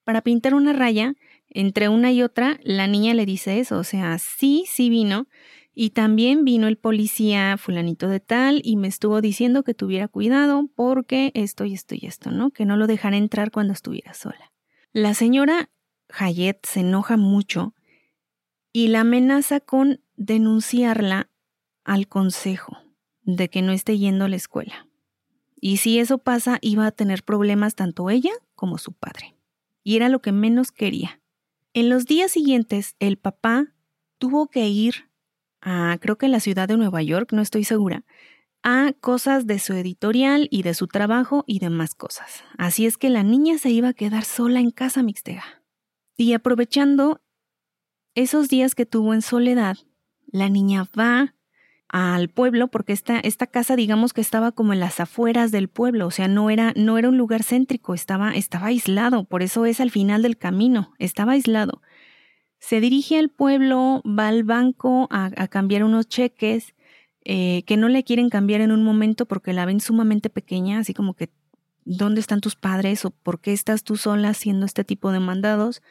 para 0.04 0.22
pintar 0.22 0.54
una 0.54 0.74
raya 0.74 1.16
entre 1.50 1.88
una 1.88 2.12
y 2.12 2.24
otra, 2.24 2.60
la 2.64 2.88
niña 2.88 3.14
le 3.14 3.26
dice 3.26 3.60
eso, 3.60 3.78
o 3.78 3.84
sea, 3.84 4.18
sí, 4.18 4.66
sí 4.68 4.90
vino. 4.90 5.28
Y 5.76 5.92
también 5.92 6.46
vino 6.46 6.68
el 6.68 6.78
policía 6.78 7.58
fulanito 7.58 8.08
de 8.08 8.20
tal 8.20 8.62
y 8.64 8.76
me 8.76 8.88
estuvo 8.88 9.22
diciendo 9.22 9.64
que 9.64 9.74
tuviera 9.74 10.08
cuidado 10.08 10.70
porque 10.76 11.32
esto 11.34 11.66
y 11.66 11.74
esto 11.74 11.96
y 11.96 12.06
esto, 12.06 12.30
¿no? 12.30 12.52
Que 12.52 12.66
no 12.66 12.78
lo 12.78 12.86
dejara 12.86 13.18
entrar 13.18 13.50
cuando 13.50 13.74
estuviera 13.74 14.14
sola. 14.14 14.52
La 14.92 15.16
señora 15.16 15.72
Hayet 16.10 16.60
se 16.64 16.82
enoja 16.82 17.18
mucho 17.18 17.74
y 18.72 18.90
la 18.90 19.00
amenaza 19.00 19.62
con 19.62 20.02
denunciarla 20.16 21.32
al 21.84 22.08
consejo 22.08 22.83
de 23.24 23.50
que 23.50 23.62
no 23.62 23.72
esté 23.72 23.98
yendo 23.98 24.26
a 24.26 24.30
la 24.30 24.36
escuela. 24.36 24.88
Y 25.60 25.78
si 25.78 26.00
eso 26.00 26.18
pasa, 26.18 26.58
iba 26.62 26.86
a 26.86 26.92
tener 26.92 27.24
problemas 27.24 27.76
tanto 27.76 28.10
ella 28.10 28.34
como 28.56 28.78
su 28.78 28.94
padre. 28.94 29.36
Y 29.84 29.96
era 29.96 30.10
lo 30.10 30.22
que 30.22 30.32
menos 30.32 30.72
quería. 30.72 31.22
En 31.74 31.90
los 31.90 32.06
días 32.06 32.32
siguientes, 32.32 32.96
el 33.00 33.18
papá 33.18 33.74
tuvo 34.18 34.48
que 34.48 34.68
ir 34.68 35.10
a, 35.62 35.98
creo 36.02 36.18
que 36.18 36.26
en 36.26 36.34
la 36.34 36.40
ciudad 36.40 36.68
de 36.68 36.78
Nueva 36.78 37.02
York, 37.02 37.32
no 37.32 37.42
estoy 37.42 37.64
segura, 37.64 38.06
a 38.62 38.94
cosas 39.00 39.48
de 39.48 39.60
su 39.60 39.74
editorial 39.74 40.48
y 40.52 40.64
de 40.64 40.74
su 40.74 40.88
trabajo 40.88 41.44
y 41.48 41.60
demás 41.60 41.96
cosas. 41.96 42.44
Así 42.58 42.86
es 42.86 42.98
que 42.98 43.10
la 43.10 43.24
niña 43.24 43.58
se 43.58 43.70
iba 43.70 43.90
a 43.90 43.94
quedar 43.94 44.24
sola 44.24 44.60
en 44.60 44.72
casa 44.72 45.04
mixtega. 45.04 45.44
Y 46.16 46.34
aprovechando 46.34 47.22
esos 48.16 48.48
días 48.48 48.76
que 48.76 48.86
tuvo 48.86 49.14
en 49.14 49.22
soledad, 49.22 49.78
la 50.28 50.50
niña 50.50 50.88
va 50.98 51.36
al 51.94 52.28
pueblo, 52.28 52.70
porque 52.70 52.92
esta, 52.92 53.20
esta 53.20 53.46
casa 53.46 53.76
digamos 53.76 54.14
que 54.14 54.22
estaba 54.22 54.52
como 54.52 54.74
en 54.74 54.80
las 54.80 55.00
afueras 55.00 55.52
del 55.52 55.68
pueblo, 55.68 56.08
o 56.08 56.12
sea, 56.12 56.28
no 56.28 56.50
era, 56.50 56.74
no 56.76 56.98
era 56.98 57.08
un 57.08 57.20
lugar 57.20 57.44
céntrico, 57.44 57.94
estaba, 57.94 58.34
estaba 58.34 58.68
aislado, 58.68 59.26
por 59.26 59.44
eso 59.44 59.68
es 59.68 59.80
al 59.80 59.92
final 59.92 60.24
del 60.24 60.36
camino, 60.36 60.96
estaba 60.98 61.34
aislado. 61.34 61.84
Se 62.58 62.82
dirige 62.82 63.20
al 63.20 63.30
pueblo, 63.30 64.02
va 64.08 64.30
al 64.30 64.44
banco 64.44 65.08
a, 65.12 65.30
cambiar 65.50 65.84
unos 65.84 66.08
cheques 66.08 66.74
eh, 67.26 67.62
que 67.68 67.78
no 67.78 67.90
le 67.90 68.04
quieren 68.04 68.32
cambiar 68.32 68.62
en 68.62 68.72
un 68.72 68.84
momento 68.84 69.28
porque 69.28 69.54
la 69.54 69.66
ven 69.68 69.80
sumamente 69.80 70.32
pequeña, 70.32 70.80
así 70.80 70.96
como 70.96 71.14
que, 71.14 71.30
¿dónde 71.86 72.22
están 72.22 72.42
tus 72.42 72.56
padres 72.56 73.06
o 73.06 73.12
por 73.12 73.40
qué 73.40 73.54
estás 73.54 73.84
tú 73.84 73.98
sola 73.98 74.30
haciendo 74.30 74.66
este 74.66 74.84
tipo 74.84 75.12
de 75.12 75.20
mandados? 75.20 75.84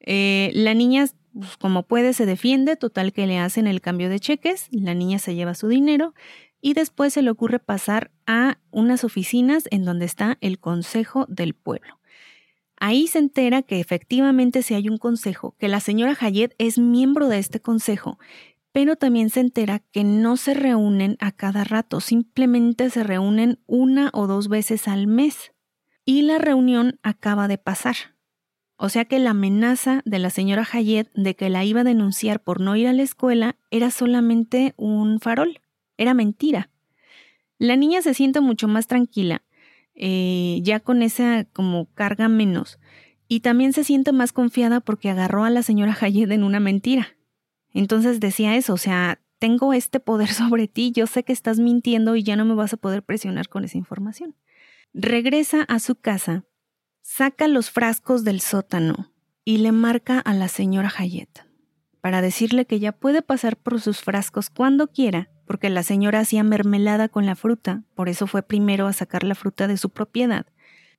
Eh, 0.00 0.52
la 0.54 0.72
niña 0.72 1.04
pues, 1.34 1.56
como 1.56 1.82
puede 1.82 2.12
se 2.12 2.26
defiende, 2.26 2.76
total 2.76 3.12
que 3.12 3.26
le 3.26 3.38
hacen 3.38 3.66
el 3.66 3.80
cambio 3.80 4.08
de 4.08 4.20
cheques, 4.20 4.68
la 4.70 4.94
niña 4.94 5.18
se 5.18 5.34
lleva 5.34 5.54
su 5.54 5.68
dinero 5.68 6.14
y 6.60 6.74
después 6.74 7.12
se 7.12 7.22
le 7.22 7.30
ocurre 7.30 7.58
pasar 7.58 8.10
a 8.26 8.58
unas 8.70 9.04
oficinas 9.04 9.64
en 9.70 9.84
donde 9.84 10.06
está 10.06 10.38
el 10.40 10.58
consejo 10.58 11.26
del 11.28 11.54
pueblo. 11.54 12.00
Ahí 12.76 13.06
se 13.06 13.18
entera 13.18 13.62
que 13.62 13.80
efectivamente 13.80 14.62
si 14.62 14.74
hay 14.74 14.88
un 14.88 14.98
consejo, 14.98 15.56
que 15.58 15.68
la 15.68 15.80
señora 15.80 16.16
Hayet 16.18 16.54
es 16.58 16.78
miembro 16.78 17.28
de 17.28 17.38
este 17.38 17.60
consejo, 17.60 18.18
pero 18.72 18.96
también 18.96 19.30
se 19.30 19.40
entera 19.40 19.78
que 19.78 20.04
no 20.04 20.36
se 20.36 20.54
reúnen 20.54 21.16
a 21.20 21.32
cada 21.32 21.64
rato, 21.64 22.00
simplemente 22.00 22.90
se 22.90 23.04
reúnen 23.04 23.60
una 23.66 24.10
o 24.12 24.26
dos 24.26 24.48
veces 24.48 24.88
al 24.88 25.06
mes. 25.06 25.52
Y 26.04 26.22
la 26.22 26.38
reunión 26.38 26.98
acaba 27.02 27.46
de 27.46 27.56
pasar. 27.56 28.13
O 28.84 28.90
sea 28.90 29.06
que 29.06 29.18
la 29.18 29.30
amenaza 29.30 30.02
de 30.04 30.18
la 30.18 30.28
señora 30.28 30.68
Hayet 30.70 31.10
de 31.14 31.34
que 31.34 31.48
la 31.48 31.64
iba 31.64 31.80
a 31.80 31.84
denunciar 31.84 32.42
por 32.42 32.60
no 32.60 32.76
ir 32.76 32.86
a 32.86 32.92
la 32.92 33.02
escuela 33.02 33.56
era 33.70 33.90
solamente 33.90 34.74
un 34.76 35.20
farol, 35.20 35.62
era 35.96 36.12
mentira. 36.12 36.68
La 37.56 37.76
niña 37.76 38.02
se 38.02 38.12
siente 38.12 38.42
mucho 38.42 38.68
más 38.68 38.86
tranquila, 38.86 39.42
eh, 39.94 40.60
ya 40.62 40.80
con 40.80 41.00
esa 41.00 41.46
como 41.54 41.86
carga 41.94 42.28
menos, 42.28 42.78
y 43.26 43.40
también 43.40 43.72
se 43.72 43.84
siente 43.84 44.12
más 44.12 44.34
confiada 44.34 44.80
porque 44.80 45.08
agarró 45.08 45.44
a 45.44 45.50
la 45.50 45.62
señora 45.62 45.96
Hayet 45.98 46.30
en 46.30 46.44
una 46.44 46.60
mentira. 46.60 47.16
Entonces 47.72 48.20
decía 48.20 48.54
eso, 48.54 48.74
o 48.74 48.76
sea, 48.76 49.18
tengo 49.38 49.72
este 49.72 49.98
poder 49.98 50.28
sobre 50.34 50.68
ti, 50.68 50.92
yo 50.92 51.06
sé 51.06 51.22
que 51.22 51.32
estás 51.32 51.58
mintiendo 51.58 52.16
y 52.16 52.22
ya 52.22 52.36
no 52.36 52.44
me 52.44 52.54
vas 52.54 52.74
a 52.74 52.76
poder 52.76 53.02
presionar 53.02 53.48
con 53.48 53.64
esa 53.64 53.78
información. 53.78 54.36
Regresa 54.92 55.62
a 55.62 55.78
su 55.78 55.94
casa 55.94 56.44
saca 57.04 57.48
los 57.48 57.70
frascos 57.70 58.24
del 58.24 58.40
sótano 58.40 59.12
y 59.44 59.58
le 59.58 59.72
marca 59.72 60.18
a 60.18 60.32
la 60.32 60.48
señora 60.48 60.90
Hayet 60.96 61.28
para 62.00 62.22
decirle 62.22 62.64
que 62.64 62.80
ya 62.80 62.92
puede 62.92 63.20
pasar 63.20 63.56
por 63.56 63.80
sus 63.80 64.00
frascos 64.00 64.50
cuando 64.50 64.88
quiera, 64.88 65.30
porque 65.46 65.68
la 65.68 65.82
señora 65.82 66.20
hacía 66.20 66.42
mermelada 66.42 67.08
con 67.08 67.26
la 67.26 67.36
fruta, 67.36 67.82
por 67.94 68.08
eso 68.08 68.26
fue 68.26 68.42
primero 68.42 68.86
a 68.86 68.92
sacar 68.94 69.22
la 69.22 69.34
fruta 69.34 69.68
de 69.68 69.76
su 69.76 69.90
propiedad, 69.90 70.46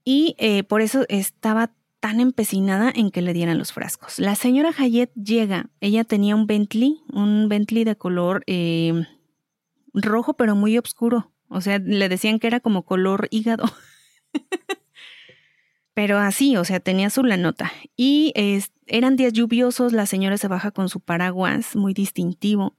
y 0.03 0.35
eh, 0.37 0.63
por 0.63 0.81
eso 0.81 1.05
estaba 1.09 1.71
tan 1.99 2.19
empecinada 2.19 2.91
en 2.95 3.09
que 3.09 3.23
le 3.23 3.33
dieran 3.33 3.57
los 3.57 3.73
frascos. 3.73 4.19
La 4.19 4.35
señora 4.35 4.71
Hayet 4.77 5.11
llega, 5.15 5.69
ella 5.79 6.03
tenía 6.03 6.35
un 6.35 6.45
Bentley, 6.45 7.01
un 7.11 7.49
Bentley 7.49 7.83
de 7.83 7.97
color 7.97 8.43
eh, 8.45 9.05
rojo 9.93 10.35
pero 10.35 10.55
muy 10.55 10.77
oscuro, 10.77 11.31
o 11.49 11.61
sea, 11.61 11.79
le 11.79 12.09
decían 12.09 12.39
que 12.39 12.47
era 12.47 12.59
como 12.59 12.83
color 12.83 13.27
hígado. 13.31 13.65
Pero 15.95 16.19
así, 16.19 16.57
o 16.57 16.65
sea, 16.65 16.79
tenía 16.79 17.09
su 17.09 17.23
la 17.23 17.37
nota. 17.37 17.71
Y 17.97 18.33
eran 18.85 19.15
días 19.15 19.33
lluviosos, 19.33 19.93
la 19.93 20.05
señora 20.05 20.37
se 20.37 20.47
baja 20.47 20.71
con 20.71 20.89
su 20.89 20.99
paraguas, 20.99 21.75
muy 21.75 21.93
distintivo, 21.93 22.75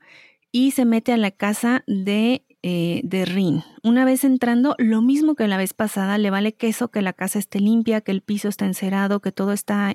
y 0.53 0.73
se 0.73 0.85
mete 0.85 1.13
a 1.13 1.17
la 1.17 1.31
casa 1.31 1.83
de, 1.87 2.45
eh, 2.63 3.01
de 3.05 3.25
Rin. 3.25 3.63
Una 3.83 4.05
vez 4.05 4.23
entrando, 4.23 4.75
lo 4.79 5.03
mismo 5.03 5.35
que 5.35 5.49
la 5.49 5.57
vez 5.57 5.73
pasada, 5.73 6.19
le 6.19 6.31
vale 6.31 6.55
queso 6.55 6.89
que 6.89 7.03
la 7.03 7.15
casa 7.15 7.39
esté 7.39 7.59
limpia, 7.59 8.03
que 8.03 8.13
el 8.13 8.21
piso 8.21 8.49
está 8.49 8.67
encerado, 8.67 9.21
que 9.21 9.33
todo 9.33 9.53
está 9.53 9.95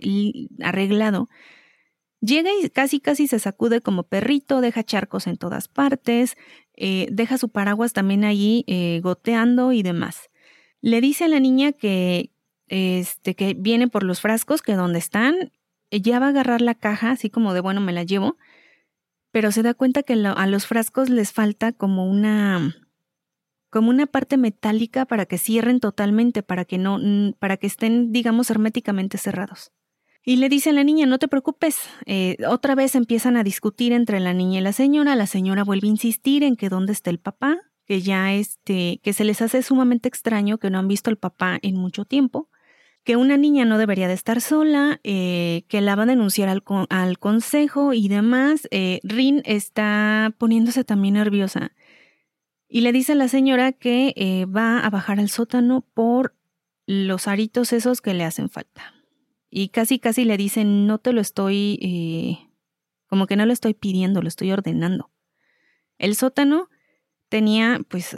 arreglado. 0.61 1.29
Llega 2.21 2.49
y 2.59 2.69
casi 2.69 2.99
casi 2.99 3.27
se 3.27 3.39
sacude 3.39 3.81
como 3.81 4.03
perrito, 4.03 4.61
deja 4.61 4.83
charcos 4.83 5.25
en 5.27 5.37
todas 5.37 5.67
partes, 5.67 6.37
eh, 6.75 7.07
deja 7.11 7.37
su 7.37 7.49
paraguas 7.49 7.93
también 7.93 8.23
allí 8.23 8.63
eh, 8.67 8.99
goteando 9.01 9.71
y 9.71 9.83
demás. 9.83 10.29
Le 10.81 11.01
dice 11.01 11.25
a 11.25 11.27
la 11.27 11.39
niña 11.39 11.71
que, 11.71 12.30
este, 12.71 13.35
que 13.35 13.53
viene 13.53 13.89
por 13.89 14.03
los 14.03 14.21
frascos, 14.21 14.61
que 14.61 14.75
donde 14.75 14.97
están, 14.97 15.51
ya 15.91 16.19
va 16.19 16.27
a 16.27 16.29
agarrar 16.29 16.61
la 16.61 16.73
caja, 16.73 17.11
así 17.11 17.29
como 17.29 17.53
de, 17.53 17.59
bueno, 17.59 17.81
me 17.81 17.91
la 17.91 18.03
llevo, 18.03 18.37
pero 19.31 19.51
se 19.51 19.61
da 19.61 19.73
cuenta 19.73 20.03
que 20.03 20.13
a 20.13 20.47
los 20.47 20.65
frascos 20.65 21.09
les 21.09 21.33
falta 21.33 21.73
como 21.73 22.09
una, 22.09 22.73
como 23.69 23.89
una 23.89 24.07
parte 24.07 24.37
metálica 24.37 25.05
para 25.05 25.25
que 25.25 25.37
cierren 25.37 25.81
totalmente, 25.81 26.43
para 26.43 26.63
que 26.63 26.77
no, 26.77 26.97
para 27.39 27.57
que 27.57 27.67
estén, 27.67 28.13
digamos, 28.13 28.49
herméticamente 28.49 29.17
cerrados. 29.17 29.73
Y 30.23 30.37
le 30.37 30.47
dice 30.47 30.69
a 30.69 30.73
la 30.73 30.85
niña, 30.85 31.05
no 31.05 31.19
te 31.19 31.27
preocupes. 31.27 31.77
Eh, 32.05 32.37
otra 32.47 32.73
vez 32.75 32.95
empiezan 32.95 33.35
a 33.35 33.43
discutir 33.43 33.91
entre 33.91 34.21
la 34.21 34.33
niña 34.33 34.59
y 34.59 34.63
la 34.63 34.71
señora. 34.71 35.15
La 35.17 35.27
señora 35.27 35.65
vuelve 35.65 35.87
a 35.87 35.91
insistir 35.91 36.43
en 36.43 36.55
que 36.55 36.69
dónde 36.69 36.93
está 36.93 37.09
el 37.09 37.19
papá, 37.19 37.57
que 37.85 38.01
ya 38.01 38.31
este, 38.33 39.01
que 39.03 39.11
se 39.11 39.25
les 39.25 39.41
hace 39.41 39.61
sumamente 39.61 40.07
extraño 40.07 40.57
que 40.57 40.69
no 40.69 40.79
han 40.79 40.87
visto 40.87 41.09
al 41.09 41.17
papá 41.17 41.59
en 41.61 41.75
mucho 41.75 42.05
tiempo, 42.05 42.49
que 43.03 43.15
una 43.15 43.37
niña 43.37 43.65
no 43.65 43.77
debería 43.77 44.07
de 44.07 44.13
estar 44.13 44.41
sola, 44.41 44.99
eh, 45.03 45.63
que 45.67 45.81
la 45.81 45.95
va 45.95 46.03
a 46.03 46.07
denunciar 46.07 46.49
al, 46.49 46.63
al 46.89 47.19
consejo 47.19 47.93
y 47.93 48.07
demás. 48.07 48.67
Eh, 48.71 48.99
Rin 49.03 49.41
está 49.45 50.33
poniéndose 50.37 50.83
también 50.83 51.15
nerviosa. 51.15 51.71
Y 52.67 52.81
le 52.81 52.91
dice 52.91 53.13
a 53.13 53.15
la 53.15 53.27
señora 53.27 53.73
que 53.73 54.45
va 54.45 54.79
a 54.79 54.89
bajar 54.89 55.19
al 55.19 55.29
sótano 55.29 55.85
por 55.93 56.35
los 56.85 57.27
aritos 57.27 57.73
esos 57.73 58.01
que 58.01 58.13
le 58.13 58.23
hacen 58.23 58.49
falta 58.49 58.93
y 59.51 59.67
casi 59.67 59.99
casi 59.99 60.23
le 60.23 60.37
dicen, 60.37 60.87
no 60.87 60.97
te 60.97 61.11
lo 61.11 61.19
estoy, 61.19 61.77
eh, 61.81 62.49
como 63.07 63.27
que 63.27 63.35
no 63.35 63.45
lo 63.45 63.51
estoy 63.51 63.73
pidiendo, 63.73 64.21
lo 64.21 64.29
estoy 64.29 64.51
ordenando. 64.51 65.11
El 65.97 66.15
sótano 66.15 66.69
tenía 67.27 67.81
pues 67.89 68.15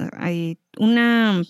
una 0.77 1.41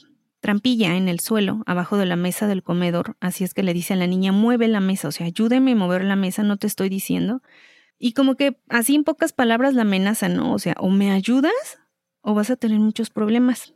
trampilla 0.43 0.95
en 0.97 1.08
el 1.08 1.21
suelo, 1.21 1.63
abajo 1.65 1.97
de 1.97 2.06
la 2.06 2.17
mesa 2.17 2.45
del 2.45 2.62
comedor, 2.62 3.15
así 3.21 3.43
es 3.43 3.53
que 3.53 3.63
le 3.63 3.73
dice 3.73 3.93
a 3.93 3.95
la 3.95 4.06
niña, 4.06 4.32
mueve 4.32 4.67
la 4.67 4.82
mesa, 4.82 5.08
o 5.08 5.12
sea, 5.12 5.25
ayúdeme 5.25 5.71
a 5.71 5.75
mover 5.75 6.03
la 6.03 6.17
mesa, 6.17 6.43
no 6.43 6.58
te 6.58 6.67
estoy 6.67 6.89
diciendo. 6.89 7.41
Y 7.97 8.12
como 8.12 8.36
que 8.36 8.60
así 8.67 8.93
en 8.93 9.06
pocas 9.06 9.32
palabras 9.32 9.73
la 9.73 9.84
amenaza, 9.84 10.27
¿no? 10.27 10.53
O 10.53 10.60
sea, 10.60 10.75
o 10.77 10.89
me 10.89 11.12
ayudas 11.12 11.79
o 12.21 12.34
vas 12.34 12.49
a 12.49 12.58
tener 12.58 12.79
muchos 12.79 13.10
problemas, 13.10 13.73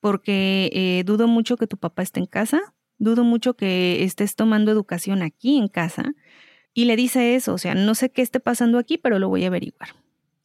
porque 0.00 0.70
eh, 0.72 1.04
dudo 1.06 1.28
mucho 1.28 1.56
que 1.56 1.68
tu 1.68 1.78
papá 1.78 2.02
esté 2.02 2.20
en 2.20 2.26
casa, 2.26 2.60
dudo 2.98 3.22
mucho 3.22 3.54
que 3.54 4.02
estés 4.02 4.34
tomando 4.34 4.72
educación 4.72 5.22
aquí 5.22 5.56
en 5.56 5.68
casa. 5.68 6.12
Y 6.74 6.84
le 6.84 6.96
dice 6.96 7.36
eso, 7.36 7.54
o 7.54 7.58
sea, 7.58 7.74
no 7.74 7.94
sé 7.94 8.10
qué 8.10 8.22
esté 8.22 8.40
pasando 8.40 8.78
aquí, 8.78 8.98
pero 8.98 9.18
lo 9.18 9.28
voy 9.28 9.44
a 9.44 9.46
averiguar. 9.48 9.90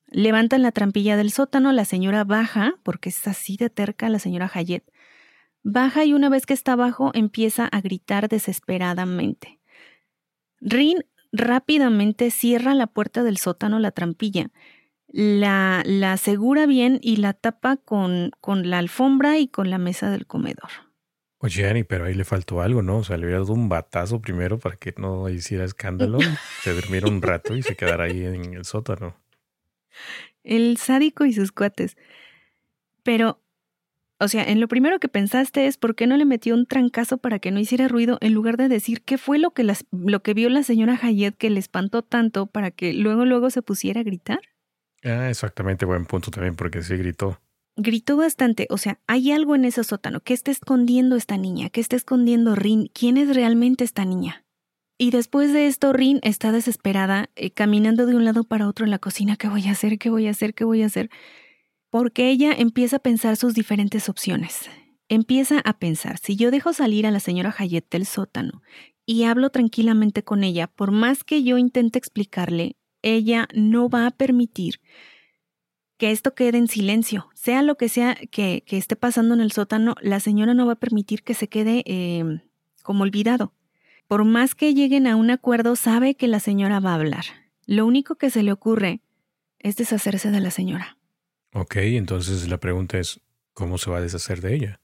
Levantan 0.07 0.62
la 0.62 0.71
trampilla 0.71 1.17
del 1.17 1.31
sótano, 1.31 1.71
la 1.71 1.86
señora 1.86 2.23
baja, 2.23 2.75
porque 2.83 3.09
es 3.09 3.27
así 3.27 3.57
de 3.57 3.71
terca 3.71 4.09
la 4.09 4.19
señora 4.19 4.49
Hayet. 4.53 4.83
Baja 5.63 6.06
y 6.06 6.13
una 6.13 6.30
vez 6.30 6.45
que 6.45 6.54
está 6.54 6.73
abajo 6.73 7.12
empieza 7.13 7.65
a 7.65 7.82
gritar 7.82 8.28
desesperadamente. 8.28 9.60
Rin 10.60 11.06
rápidamente 11.32 12.32
cierra 12.32 12.73
la 12.73 12.88
puerta 12.88 13.23
del 13.23 13.38
sótano, 13.38 13.80
la 13.80 13.91
trampilla, 13.91 14.52
la, 15.08 15.84
la 15.86 16.13
asegura 16.13 16.65
bien 16.65 16.99
y 17.02 17.17
la 17.17 17.34
tapa 17.34 17.78
con, 17.78 18.32
con 18.41 18.69
la 18.69 18.80
alfombra 18.80 19.38
y 19.39 19.47
con 19.47 19.69
la 19.69 19.78
mesa 19.78 20.10
del 20.12 20.28
comedor. 20.28 20.69
Oye, 21.38 21.67
Ani, 21.67 21.84
pero 21.84 22.06
ahí 22.06 22.13
le 22.13 22.23
faltó 22.23 22.62
algo, 22.62 22.82
¿no? 22.82 22.99
O 22.99 23.04
sea, 23.04 23.17
le 23.17 23.26
hubiera 23.26 23.41
dado 23.41 23.52
un 23.52 23.67
batazo 23.67 24.21
primero 24.21 24.60
para 24.60 24.78
que 24.78 24.93
no 24.97 25.28
hiciera 25.28 25.65
escándalo, 25.65 26.19
se 26.62 26.73
durmiera 26.73 27.10
un 27.10 27.21
rato 27.21 27.54
y 27.56 27.62
se 27.62 27.76
quedara 27.76 28.06
ahí 28.06 28.23
en 28.23 28.54
el 28.54 28.63
sótano. 28.63 29.17
El 30.43 30.78
sádico 30.78 31.26
y 31.26 31.34
sus 31.34 31.52
cuates. 31.52 31.97
Pero, 33.04 33.42
o 34.19 34.28
sea, 34.28 34.43
en 34.43 34.60
lo 34.60 34.67
primero 34.67 34.99
que 34.99 35.08
pensaste 35.08 35.67
es 35.67 35.78
por 35.78 35.95
qué 35.95 36.08
no 36.08 36.17
le 36.17 36.26
metió 36.26 36.54
un 36.54 36.65
trancazo 36.65 37.17
para 37.17 37.39
que 37.39 37.52
no 37.52 37.60
hiciera 37.60 37.88
ruido 37.88 38.17
en 38.21 38.34
lugar 38.34 38.58
de 38.58 38.69
decir 38.69 39.02
qué 39.02 39.17
fue 39.17 39.39
lo 39.39 39.52
que, 39.52 39.63
las, 39.63 39.86
lo 39.91 40.21
que 40.21 40.34
vio 40.34 40.49
la 40.49 40.63
señora 40.63 40.99
Hayet 41.02 41.34
que 41.34 41.49
le 41.49 41.60
espantó 41.60 42.04
tanto 42.04 42.45
para 42.45 42.71
que 42.71 42.93
luego 42.93 43.26
luego 43.26 43.49
se 43.49 43.62
pusiera 43.62 44.02
a 44.02 44.04
gritar. 44.04 44.39
Ah, 45.04 45.30
exactamente, 45.30 45.86
buen 45.86 46.06
punto 46.06 46.32
también, 46.32 46.56
porque 46.56 46.82
sí 46.82 46.95
gritó. 46.95 47.41
Gritó 47.76 48.15
bastante, 48.17 48.67
o 48.69 48.78
sea, 48.78 48.99
hay 49.08 49.32
algo 49.32 49.56
en 49.56 49.65
ese 49.65 49.84
sótano. 49.84 50.21
¿Qué 50.21 50.34
está 50.34 50.52
escondiendo 50.52 51.15
esta 51.15 51.38
niña? 51.38 51.69
¿Qué 51.69 51.82
está 51.82 51.95
escondiendo 51.95 52.56
Rin? 52.56 52.89
¿Quién 52.93 53.17
es 53.17 53.36
realmente 53.36 53.84
esta 53.84 54.06
niña? 54.06 54.45
Y 54.97 55.10
después 55.10 55.52
de 55.52 55.67
esto, 55.67 55.91
Rin 55.91 56.19
está 56.21 56.52
desesperada, 56.52 57.30
eh, 57.36 57.52
caminando 57.52 58.06
de 58.06 58.15
un 58.15 58.26
lado 58.26 58.43
para 58.43 58.67
otro 58.67 58.86
en 58.86 58.91
la 58.91 58.99
cocina. 58.99 59.36
¿Qué 59.36 59.49
voy 59.49 59.67
a 59.67 59.71
hacer? 59.71 59.97
¿Qué 59.97 60.10
voy 60.10 60.28
a 60.28 60.32
hacer? 60.32 60.54
¿Qué 60.54 60.63
voy 60.63 60.84
a 60.84 60.86
hacer? 60.86 61.10
Porque 61.93 62.32
ella 62.32 62.56
empieza 62.58 62.95
a 62.95 63.01
pensar 63.03 63.38
sus 63.38 63.53
diferentes 63.53 64.10
opciones. 64.10 64.67
Empieza 65.10 65.60
a 65.60 65.77
pensar, 65.77 66.17
si 66.17 66.36
yo 66.36 66.49
dejo 66.49 66.73
salir 66.73 67.06
a 67.06 67.12
la 67.12 67.19
señora 67.19 67.53
Hayet 67.56 67.86
del 67.91 68.08
sótano 68.08 68.63
y 69.06 69.25
hablo 69.25 69.51
tranquilamente 69.51 70.23
con 70.23 70.43
ella, 70.43 70.65
por 70.65 70.89
más 70.89 71.23
que 71.23 71.43
yo 71.43 71.60
intente 71.60 71.99
explicarle, 71.99 72.77
ella 73.03 73.47
no 73.53 73.89
va 73.89 74.08
a 74.08 74.10
permitir 74.10 74.82
que 75.99 76.10
esto 76.10 76.34
quede 76.34 76.58
en 76.58 76.67
silencio. 76.67 77.29
Sea 77.36 77.62
lo 77.62 77.77
que 77.77 77.89
sea 77.89 78.15
que, 78.15 78.63
esté 78.65 78.95
pasando 78.95 79.36
en 79.36 79.41
el 79.41 79.51
sótano, 79.51 79.93
la 80.01 80.19
señora 80.19 80.56
no 80.56 80.65
va 80.65 80.73
a 80.73 80.79
permitir 80.79 81.21
que 81.21 81.36
se 81.36 81.47
quede 81.47 81.84
em, 81.86 82.39
como 82.82 83.03
olvidado. 83.03 83.53
Por 84.08 84.25
más 84.25 84.56
que 84.56 84.73
lleguen 84.73 85.06
a 85.06 85.15
un 85.15 85.29
acuerdo, 85.29 85.75
sabe 85.75 86.15
que 86.15 86.27
la 86.27 86.39
señora 86.39 86.79
va 86.79 86.93
a 86.93 86.95
hablar. 86.95 87.25
Lo 87.67 87.86
único 87.86 88.15
que 88.15 88.32
se 88.32 88.41
le 88.41 88.51
ocurre 88.51 89.01
es 89.60 89.75
deshacerse 89.75 90.32
de 90.32 90.39
la 90.39 90.49
señora. 90.49 90.97
Ok, 91.53 91.75
entonces 91.77 92.47
la 92.49 92.57
pregunta 92.57 92.97
es, 92.97 93.21
¿cómo 93.53 93.77
se 93.77 93.91
va 93.91 93.97
a 93.97 94.01
deshacer 94.01 94.41
de 94.41 94.55
ella? 94.55 94.79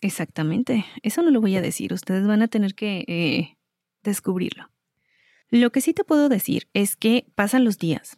Exactamente, 0.00 0.86
eso 1.02 1.22
no 1.22 1.30
lo 1.30 1.40
voy 1.40 1.56
a 1.56 1.60
decir, 1.60 1.92
ustedes 1.92 2.26
van 2.26 2.40
a 2.40 2.48
tener 2.48 2.74
que 2.74 3.04
eh, 3.06 3.58
descubrirlo. 4.02 4.70
Lo 5.50 5.70
que 5.70 5.80
sí 5.80 5.92
te 5.92 6.04
puedo 6.04 6.28
decir 6.28 6.68
es 6.72 6.96
que 6.96 7.26
pasan 7.34 7.64
los 7.64 7.78
días, 7.78 8.16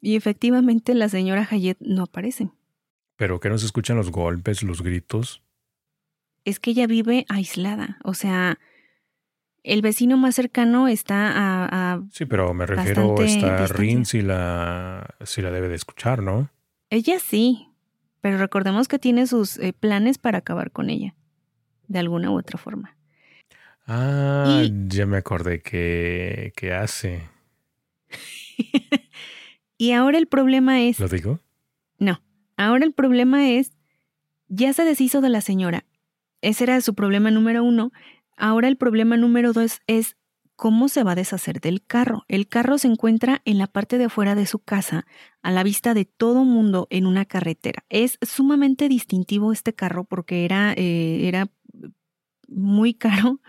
y 0.00 0.16
efectivamente 0.16 0.94
la 0.94 1.08
señora 1.08 1.46
Hayet 1.50 1.76
no 1.80 2.04
aparece. 2.04 2.50
¿Pero 3.16 3.40
que 3.40 3.48
no 3.48 3.58
se 3.58 3.66
escuchan 3.66 3.96
los 3.96 4.10
golpes, 4.10 4.62
los 4.62 4.82
gritos? 4.82 5.42
Es 6.44 6.60
que 6.60 6.70
ella 6.70 6.86
vive 6.86 7.26
aislada, 7.28 7.98
o 8.04 8.14
sea, 8.14 8.58
el 9.64 9.82
vecino 9.82 10.16
más 10.16 10.36
cercano 10.36 10.86
está 10.86 11.32
a... 11.34 12.02
sí, 12.12 12.24
pero 12.24 12.54
me 12.54 12.66
refiero, 12.66 13.16
a 13.18 13.66
Rin 13.66 14.06
si 14.06 14.22
la, 14.22 15.16
si 15.24 15.42
la 15.42 15.50
debe 15.50 15.68
de 15.68 15.74
escuchar, 15.74 16.22
¿no? 16.22 16.50
Ella 16.90 17.18
sí, 17.18 17.68
pero 18.20 18.38
recordemos 18.38 18.88
que 18.88 18.98
tiene 18.98 19.26
sus 19.26 19.58
eh, 19.58 19.72
planes 19.72 20.18
para 20.18 20.38
acabar 20.38 20.70
con 20.70 20.90
ella, 20.90 21.14
de 21.88 21.98
alguna 21.98 22.30
u 22.30 22.38
otra 22.38 22.58
forma. 22.58 22.96
Ah, 23.86 24.64
ya 24.88 25.06
me 25.06 25.18
acordé 25.18 25.62
que, 25.62 26.52
que 26.56 26.72
hace. 26.72 27.28
Y 29.78 29.92
ahora 29.92 30.18
el 30.18 30.26
problema 30.26 30.82
es... 30.82 30.98
¿Lo 30.98 31.08
digo? 31.08 31.40
No, 31.98 32.22
ahora 32.56 32.84
el 32.84 32.92
problema 32.92 33.50
es, 33.50 33.72
ya 34.48 34.72
se 34.72 34.84
deshizo 34.84 35.20
de 35.20 35.28
la 35.28 35.40
señora. 35.40 35.84
Ese 36.40 36.64
era 36.64 36.80
su 36.80 36.94
problema 36.94 37.30
número 37.30 37.62
uno. 37.62 37.92
Ahora 38.36 38.68
el 38.68 38.76
problema 38.76 39.16
número 39.16 39.52
dos 39.52 39.80
es 39.86 40.16
cómo 40.56 40.88
se 40.88 41.04
va 41.04 41.12
a 41.12 41.16
deshacer 41.16 41.60
del 41.60 41.84
carro. 41.84 42.24
El 42.28 42.48
carro 42.48 42.78
se 42.78 42.88
encuentra 42.88 43.42
en 43.44 43.58
la 43.58 43.66
parte 43.66 43.98
de 43.98 44.04
afuera 44.06 44.34
de 44.34 44.46
su 44.46 44.58
casa, 44.58 45.06
a 45.42 45.50
la 45.52 45.62
vista 45.62 45.94
de 45.94 46.06
todo 46.06 46.44
mundo 46.44 46.88
en 46.90 47.06
una 47.06 47.24
carretera. 47.24 47.84
Es 47.88 48.18
sumamente 48.22 48.88
distintivo 48.88 49.52
este 49.52 49.74
carro 49.74 50.04
porque 50.04 50.44
era, 50.44 50.72
eh, 50.72 51.28
era 51.28 51.48
muy 52.48 52.94
caro, 52.94 53.40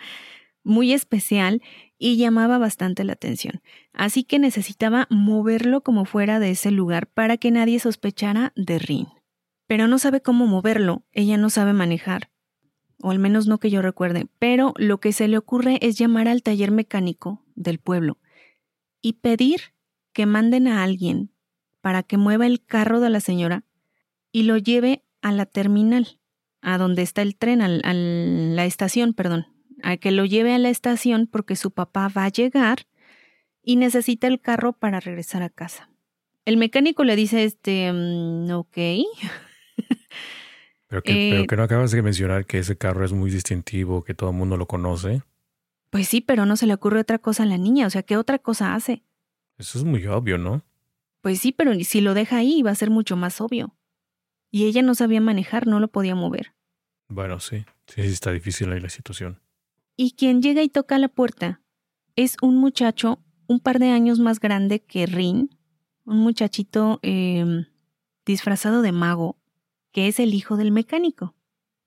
muy 0.64 0.94
especial 0.94 1.62
y 1.98 2.18
llamaba 2.18 2.58
bastante 2.58 3.04
la 3.04 3.14
atención, 3.14 3.62
así 3.94 4.24
que 4.24 4.38
necesitaba 4.38 5.08
moverlo 5.10 5.82
como 5.82 6.06
fuera 6.06 6.40
de 6.40 6.52
ese 6.52 6.70
lugar 6.70 7.08
para 7.08 7.38
que 7.38 7.50
nadie 7.50 7.80
sospechara 7.80 8.54
de 8.56 8.78
Rin. 8.78 9.08
Pero 9.66 9.88
no 9.88 9.98
sabe 9.98 10.22
cómo 10.22 10.46
moverlo, 10.46 11.04
ella 11.12 11.38
no 11.38 11.50
sabe 11.50 11.74
manejar, 11.74 12.30
o 13.02 13.12
al 13.12 13.20
menos 13.20 13.48
no 13.48 13.60
que 13.60 13.70
yo 13.70 13.82
recuerde, 13.82 14.28
pero 14.40 14.74
lo 14.78 15.00
que 15.00 15.14
se 15.14 15.28
le 15.28 15.38
ocurre 15.38 15.80
es 15.82 15.98
llamar 15.98 16.28
al 16.28 16.44
taller 16.44 16.72
mecánico 16.72 17.44
del 17.56 17.80
pueblo 17.80 18.18
y 19.02 19.14
pedir 19.14 19.62
que 20.14 20.26
manden 20.26 20.68
a 20.68 20.84
alguien 20.84 21.32
para 21.82 22.04
que 22.04 22.18
mueva 22.18 22.48
el 22.48 22.66
carro 22.66 23.00
de 23.00 23.10
la 23.10 23.20
señora 23.20 23.64
y 24.32 24.44
lo 24.44 24.58
lleve 24.58 25.04
a 25.22 25.32
la 25.32 25.46
terminal, 25.46 26.20
a 26.62 26.78
donde 26.78 27.02
está 27.02 27.22
el 27.22 27.36
tren, 27.36 27.62
a 27.62 27.68
la 27.94 28.66
estación, 28.66 29.14
perdón, 29.14 29.48
a 29.84 29.98
que 29.98 30.12
lo 30.12 30.26
lleve 30.26 30.54
a 30.54 30.58
la 30.58 30.70
estación 30.70 31.28
porque 31.28 31.56
su 31.56 31.72
papá 31.72 32.10
va 32.10 32.26
a 32.26 32.30
llegar 32.30 32.88
y 33.62 33.76
necesita 33.76 34.28
el 34.28 34.42
carro 34.42 34.74
para 34.74 35.00
regresar 35.00 35.44
a 35.44 35.50
casa. 35.50 35.90
El 36.46 36.58
mecánico 36.58 37.04
le 37.04 37.16
dice, 37.16 37.44
este, 37.44 37.92
mm, 37.92 38.52
ok. 38.52 38.78
pero, 40.88 41.02
que, 41.04 41.30
pero 41.32 41.44
eh, 41.44 41.48
que 41.48 41.56
no 41.56 41.64
acabas 41.64 41.92
de 41.92 42.02
mencionar 42.02 42.46
que 42.46 42.60
ese 42.60 42.78
carro 42.78 43.06
es 43.06 43.14
muy 43.14 43.30
distintivo, 43.30 44.04
que 44.04 44.14
todo 44.14 44.30
el 44.32 44.36
mundo 44.36 44.58
lo 44.58 44.68
conoce. 44.68 45.24
Pues 45.90 46.08
sí, 46.08 46.22
pero 46.22 46.46
no 46.46 46.58
se 46.58 46.66
le 46.66 46.74
ocurre 46.74 47.00
otra 47.00 47.20
cosa 47.20 47.44
a 47.44 47.46
la 47.46 47.58
niña, 47.58 47.88
o 47.88 47.90
sea, 47.90 48.04
¿qué 48.04 48.18
otra 48.18 48.40
cosa 48.40 48.76
hace? 48.76 49.04
Eso 49.58 49.78
es 49.78 49.84
muy 49.84 50.06
obvio, 50.08 50.38
¿no? 50.38 50.64
Pues 51.22 51.40
sí, 51.40 51.52
pero 51.52 51.74
si 51.84 52.02
lo 52.02 52.14
deja 52.14 52.38
ahí 52.38 52.62
va 52.62 52.72
a 52.72 52.76
ser 52.76 52.90
mucho 52.90 53.16
más 53.16 53.42
obvio. 53.42 53.76
Y 54.52 54.66
ella 54.66 54.82
no 54.82 54.96
sabía 54.96 55.20
manejar, 55.20 55.68
no 55.68 55.80
lo 55.80 55.90
podía 55.90 56.16
mover. 56.16 56.54
Bueno, 57.10 57.40
sí, 57.40 57.66
sí, 57.88 58.04
sí 58.04 58.14
está 58.14 58.32
difícil 58.32 58.72
ahí 58.72 58.80
la 58.80 58.90
situación. 58.90 59.40
Y 59.96 60.12
quien 60.12 60.42
llega 60.42 60.62
y 60.62 60.70
toca 60.70 60.98
la 61.00 61.08
puerta 61.08 61.62
es 62.16 62.38
un 62.42 62.58
muchacho 62.58 63.20
un 63.48 63.60
par 63.60 63.80
de 63.80 63.90
años 63.90 64.20
más 64.20 64.40
grande 64.40 64.82
que 64.82 65.06
Rin, 65.06 65.50
un 66.06 66.20
muchachito 66.20 67.00
em, 67.02 67.66
disfrazado 68.26 68.82
de 68.82 68.92
mago, 68.92 69.37
que 69.98 70.08
es 70.08 70.20
el 70.20 70.36
hijo 70.36 70.58
del 70.58 70.72
mecánico. 70.72 71.34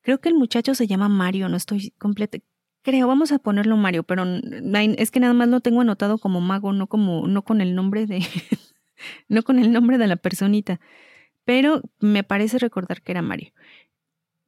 Creo 0.03 0.21
que 0.21 0.29
el 0.29 0.35
muchacho 0.35 0.75
se 0.75 0.89
llama 0.89 1.09
Mario, 1.09 1.49
no 1.49 1.57
estoy 1.57 1.93
completa. 1.97 2.39
creo, 2.83 3.07
vamos 3.07 3.31
a 3.31 3.39
ponerlo 3.39 3.77
Mario, 3.77 4.03
pero 4.03 4.25
es 4.25 5.13
que 5.13 5.21
nada 5.21 5.33
más 5.33 5.47
lo 5.47 5.61
tengo 5.61 5.83
anotado 5.83 6.19
como 6.19 6.41
mago, 6.41 6.73
no 6.73 6.89
como, 6.89 7.29
no 7.29 7.45
con 7.45 7.61
el 7.61 7.77
nombre 7.77 8.07
de, 8.07 8.19
no 9.29 9.45
con 9.45 9.61
el 9.61 9.71
nombre 9.71 9.97
de 9.97 10.09
la 10.09 10.17
personita. 10.17 10.81
Pero 11.45 11.83
me 12.01 12.25
parece 12.25 12.59
recordar 12.59 13.01
que 13.01 13.13
era 13.13 13.23
Mario. 13.23 13.53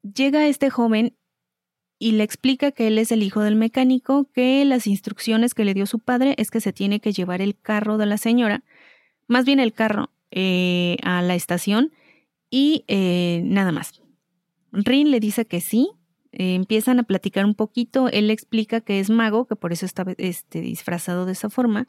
Llega 0.03 0.49
este 0.49 0.69
joven 0.69 1.17
y 2.01 2.11
le 2.11 2.25
explica 2.25 2.73
que 2.73 2.89
él 2.89 2.99
es 2.99 3.13
el 3.13 3.23
hijo 3.23 3.43
del 3.43 3.55
mecánico, 3.55 4.29
que 4.35 4.65
las 4.65 4.89
instrucciones 4.89 5.55
que 5.55 5.65
le 5.65 5.73
dio 5.73 5.87
su 5.87 6.01
padre 6.01 6.35
es 6.37 6.51
que 6.51 6.61
se 6.61 6.73
tiene 6.73 6.99
que 6.99 7.13
llevar 7.13 7.41
el 7.41 7.57
carro 7.57 7.97
de 7.97 8.07
la 8.07 8.19
señora, 8.19 8.65
más 9.29 9.45
bien 9.45 9.61
el 9.61 9.73
carro, 9.73 10.11
eh, 10.33 10.97
a 11.05 11.23
la 11.23 11.37
estación 11.37 11.93
y 12.53 12.85
eh, 12.87 13.41
nada 13.45 13.73
más. 13.73 14.03
Rin 14.73 15.11
le 15.11 15.21
dice 15.21 15.47
que 15.47 15.63
sí, 15.63 15.91
eh, 16.33 16.55
empiezan 16.55 17.01
a 17.01 17.03
platicar 17.03 17.47
un 17.47 17.55
poquito, 17.55 18.09
él 18.09 18.29
le 18.29 18.35
explica 18.35 18.83
que 18.83 19.01
es 19.01 19.09
mago, 19.09 19.47
que 19.47 19.57
por 19.57 19.73
eso 19.73 19.87
está 19.87 20.05
este, 20.19 20.61
disfrazado 20.61 21.25
de 21.25 21.33
esa 21.33 21.49
forma, 21.49 21.87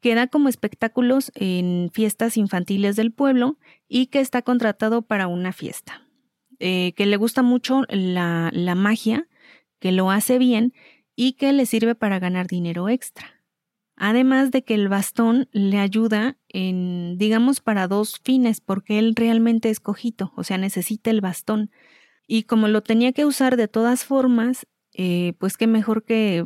que 0.00 0.14
da 0.14 0.26
como 0.26 0.48
espectáculos 0.48 1.30
en 1.34 1.90
fiestas 1.92 2.38
infantiles 2.38 2.96
del 2.96 3.12
pueblo 3.12 3.58
y 3.86 4.06
que 4.06 4.20
está 4.20 4.40
contratado 4.40 5.02
para 5.02 5.28
una 5.28 5.52
fiesta. 5.52 6.08
Eh, 6.58 6.94
que 6.96 7.04
le 7.04 7.16
gusta 7.18 7.42
mucho 7.42 7.82
la, 7.88 8.50
la 8.52 8.74
magia, 8.74 9.28
que 9.78 9.92
lo 9.92 10.10
hace 10.10 10.38
bien 10.38 10.72
y 11.16 11.34
que 11.34 11.52
le 11.52 11.66
sirve 11.66 11.94
para 11.94 12.18
ganar 12.18 12.46
dinero 12.46 12.88
extra. 12.88 13.37
Además 14.00 14.52
de 14.52 14.62
que 14.62 14.74
el 14.74 14.88
bastón 14.88 15.48
le 15.50 15.78
ayuda 15.78 16.38
en, 16.48 17.18
digamos, 17.18 17.60
para 17.60 17.88
dos 17.88 18.20
fines, 18.22 18.60
porque 18.60 19.00
él 19.00 19.14
realmente 19.16 19.70
es 19.70 19.80
cojito, 19.80 20.32
o 20.36 20.44
sea, 20.44 20.56
necesita 20.56 21.10
el 21.10 21.20
bastón. 21.20 21.72
Y 22.28 22.44
como 22.44 22.68
lo 22.68 22.82
tenía 22.82 23.12
que 23.12 23.24
usar 23.24 23.56
de 23.56 23.66
todas 23.66 24.04
formas, 24.04 24.68
eh, 24.94 25.32
pues 25.38 25.56
qué 25.56 25.66
mejor 25.66 26.04
que, 26.04 26.44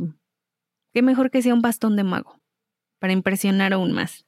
qué 0.95 1.03
mejor 1.03 1.31
que 1.31 1.43
sea 1.43 1.53
un 1.53 1.61
bastón 1.61 1.95
de 1.95 2.05
mago, 2.05 2.41
para 2.99 3.12
impresionar 3.12 3.75
aún 3.75 3.93
más. 3.93 4.25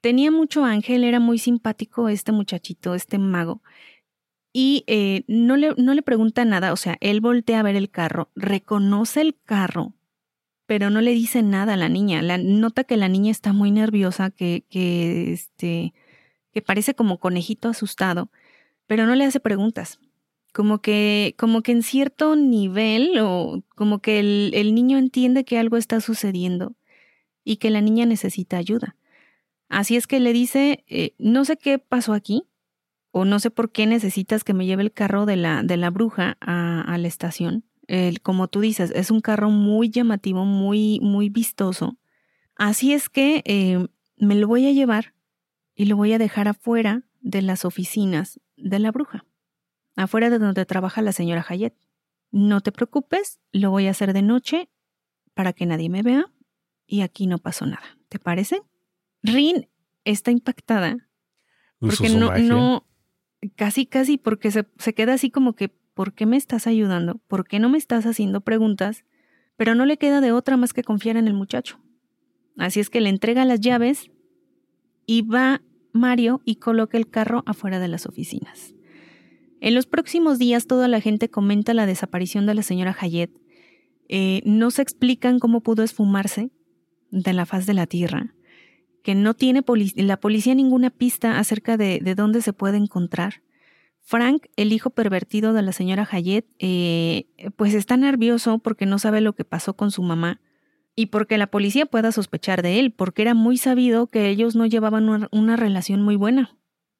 Tenía 0.00 0.30
mucho 0.30 0.64
ángel, 0.64 1.02
era 1.02 1.18
muy 1.18 1.38
simpático 1.38 2.08
este 2.08 2.30
muchachito, 2.30 2.94
este 2.94 3.18
mago. 3.18 3.60
Y 4.52 4.84
eh, 4.86 5.24
no, 5.26 5.56
le, 5.56 5.74
no 5.76 5.94
le 5.94 6.02
pregunta 6.02 6.44
nada, 6.44 6.72
o 6.72 6.76
sea, 6.76 6.96
él 7.00 7.20
voltea 7.20 7.58
a 7.58 7.64
ver 7.64 7.74
el 7.74 7.90
carro, 7.90 8.30
reconoce 8.36 9.20
el 9.20 9.36
carro, 9.44 9.94
pero 10.68 10.90
no 10.90 11.00
le 11.00 11.10
dice 11.10 11.42
nada 11.42 11.74
a 11.74 11.76
la 11.76 11.88
niña. 11.88 12.22
La, 12.22 12.38
nota 12.38 12.84
que 12.84 12.96
la 12.96 13.08
niña 13.08 13.32
está 13.32 13.52
muy 13.52 13.72
nerviosa, 13.72 14.30
que, 14.30 14.64
que, 14.70 15.32
este, 15.32 15.94
que 16.52 16.62
parece 16.62 16.94
como 16.94 17.18
conejito 17.18 17.68
asustado, 17.68 18.30
pero 18.86 19.04
no 19.06 19.16
le 19.16 19.24
hace 19.24 19.40
preguntas 19.40 19.98
como 20.52 20.80
que, 20.80 21.36
como 21.38 21.62
que 21.62 21.70
en 21.70 21.82
cierto 21.84 22.34
nivel 22.34 23.18
o 23.20 23.62
como 23.76 24.00
que 24.00 24.18
el, 24.18 24.74
niño 24.74 24.98
entiende 24.98 25.44
que 25.44 25.56
algo 25.56 25.76
está 25.76 26.00
sucediendo 26.00 26.74
y 27.44 27.58
que 27.58 27.70
la 27.70 27.80
niña 27.80 28.06
necesita 28.06 28.56
ayuda. 28.56 28.96
Así 29.68 29.96
es 29.96 30.06
que 30.06 30.18
le 30.18 30.32
dice, 30.32 30.84
eh, 30.88 31.14
no 31.18 31.44
sé 31.44 31.58
qué 31.58 31.78
pasó 31.78 32.12
aquí 32.12 32.42
o 33.12 33.24
no 33.24 33.38
sé 33.38 33.50
por 33.50 33.70
qué 33.70 33.86
necesitas 33.86 34.42
que 34.42 34.52
me 34.52 34.66
lleve 34.66 34.82
el 34.82 34.92
carro 34.92 35.26
de 35.26 35.36
la, 35.36 35.62
de 35.62 35.76
la 35.76 35.90
bruja 35.90 36.36
a, 36.40 36.96
la 36.98 37.06
estación. 37.06 37.64
Como 38.22 38.48
tú 38.48 38.60
dices, 38.60 38.92
es 38.94 39.10
un 39.10 39.20
carro 39.20 39.50
muy 39.50 39.90
llamativo, 39.90 40.44
muy, 40.44 41.00
muy 41.00 41.28
vistoso. 41.28 41.98
Así 42.54 42.92
es 42.92 43.08
que 43.08 43.42
eh, 43.46 43.86
me 44.16 44.34
lo 44.34 44.46
voy 44.46 44.66
a 44.66 44.72
llevar 44.72 45.14
y 45.74 45.86
lo 45.86 45.96
voy 45.96 46.12
a 46.12 46.18
dejar 46.18 46.48
afuera 46.48 47.04
de 47.20 47.42
las 47.42 47.64
oficinas 47.64 48.40
de 48.56 48.78
la 48.78 48.90
bruja 48.90 49.24
afuera 50.02 50.30
de 50.30 50.38
donde 50.38 50.64
trabaja 50.64 51.02
la 51.02 51.12
señora 51.12 51.44
Hayet. 51.46 51.74
No 52.30 52.60
te 52.60 52.72
preocupes, 52.72 53.40
lo 53.52 53.70
voy 53.70 53.86
a 53.86 53.90
hacer 53.90 54.12
de 54.12 54.22
noche 54.22 54.70
para 55.34 55.52
que 55.52 55.66
nadie 55.66 55.88
me 55.88 56.02
vea 56.02 56.26
y 56.86 57.00
aquí 57.00 57.26
no 57.26 57.38
pasó 57.38 57.66
nada. 57.66 57.98
¿Te 58.08 58.18
parece? 58.18 58.62
Rin 59.22 59.68
está 60.04 60.30
impactada 60.30 61.08
porque 61.80 62.10
no, 62.10 62.36
no, 62.38 62.86
casi, 63.56 63.86
casi, 63.86 64.18
porque 64.18 64.50
se, 64.50 64.66
se 64.78 64.94
queda 64.94 65.14
así 65.14 65.30
como 65.30 65.54
que, 65.54 65.76
¿por 65.98 66.12
qué 66.12 66.26
me 66.26 66.36
estás 66.36 66.68
ayudando? 66.68 67.20
¿Por 67.26 67.44
qué 67.44 67.58
no 67.58 67.68
me 67.68 67.76
estás 67.76 68.06
haciendo 68.06 68.40
preguntas? 68.40 69.04
Pero 69.56 69.74
no 69.74 69.84
le 69.84 69.96
queda 69.96 70.20
de 70.20 70.30
otra 70.30 70.56
más 70.56 70.72
que 70.72 70.84
confiar 70.84 71.16
en 71.16 71.26
el 71.26 71.34
muchacho. 71.34 71.80
Así 72.56 72.78
es 72.78 72.88
que 72.88 73.00
le 73.00 73.08
entrega 73.08 73.44
las 73.44 73.58
llaves 73.58 74.08
y 75.06 75.22
va 75.22 75.60
Mario 75.92 76.40
y 76.44 76.54
coloca 76.60 76.96
el 76.96 77.10
carro 77.10 77.42
afuera 77.46 77.80
de 77.80 77.88
las 77.88 78.06
oficinas. 78.06 78.76
En 79.60 79.74
los 79.74 79.86
próximos 79.86 80.38
días 80.38 80.68
toda 80.68 80.86
la 80.86 81.00
gente 81.00 81.30
comenta 81.30 81.74
la 81.74 81.84
desaparición 81.84 82.46
de 82.46 82.54
la 82.54 82.62
señora 82.62 82.96
Hayet. 82.96 83.32
Eh, 84.08 84.42
no 84.44 84.70
se 84.70 84.82
explican 84.82 85.40
cómo 85.40 85.62
pudo 85.62 85.82
esfumarse 85.82 86.52
de 87.10 87.32
la 87.32 87.44
faz 87.44 87.66
de 87.66 87.74
la 87.74 87.88
tierra, 87.88 88.36
que 89.02 89.16
no 89.16 89.34
tiene 89.34 89.64
la 89.96 90.20
policía 90.20 90.54
ninguna 90.54 90.90
pista 90.90 91.40
acerca 91.40 91.76
de, 91.76 91.98
dónde 92.16 92.40
se 92.40 92.52
puede 92.52 92.76
encontrar. 92.76 93.42
Frank, 94.08 94.46
el 94.56 94.72
hijo 94.72 94.88
pervertido 94.88 95.52
de 95.52 95.60
la 95.60 95.72
señora 95.72 96.08
Hayet, 96.10 96.46
eh, 96.60 97.26
pues 97.56 97.74
está 97.74 97.98
nervioso 97.98 98.56
porque 98.56 98.86
no 98.86 98.98
sabe 98.98 99.20
lo 99.20 99.34
que 99.34 99.44
pasó 99.44 99.76
con 99.76 99.90
su 99.90 100.02
mamá 100.02 100.40
y 100.96 101.06
porque 101.06 101.36
la 101.36 101.48
policía 101.48 101.84
pueda 101.84 102.10
sospechar 102.10 102.62
de 102.62 102.78
él, 102.78 102.90
porque 102.90 103.20
era 103.20 103.34
muy 103.34 103.58
sabido 103.58 104.06
que 104.06 104.30
ellos 104.30 104.56
no 104.56 104.64
llevaban 104.64 105.28
una 105.30 105.56
relación 105.56 106.00
muy 106.00 106.16
buena. 106.16 106.56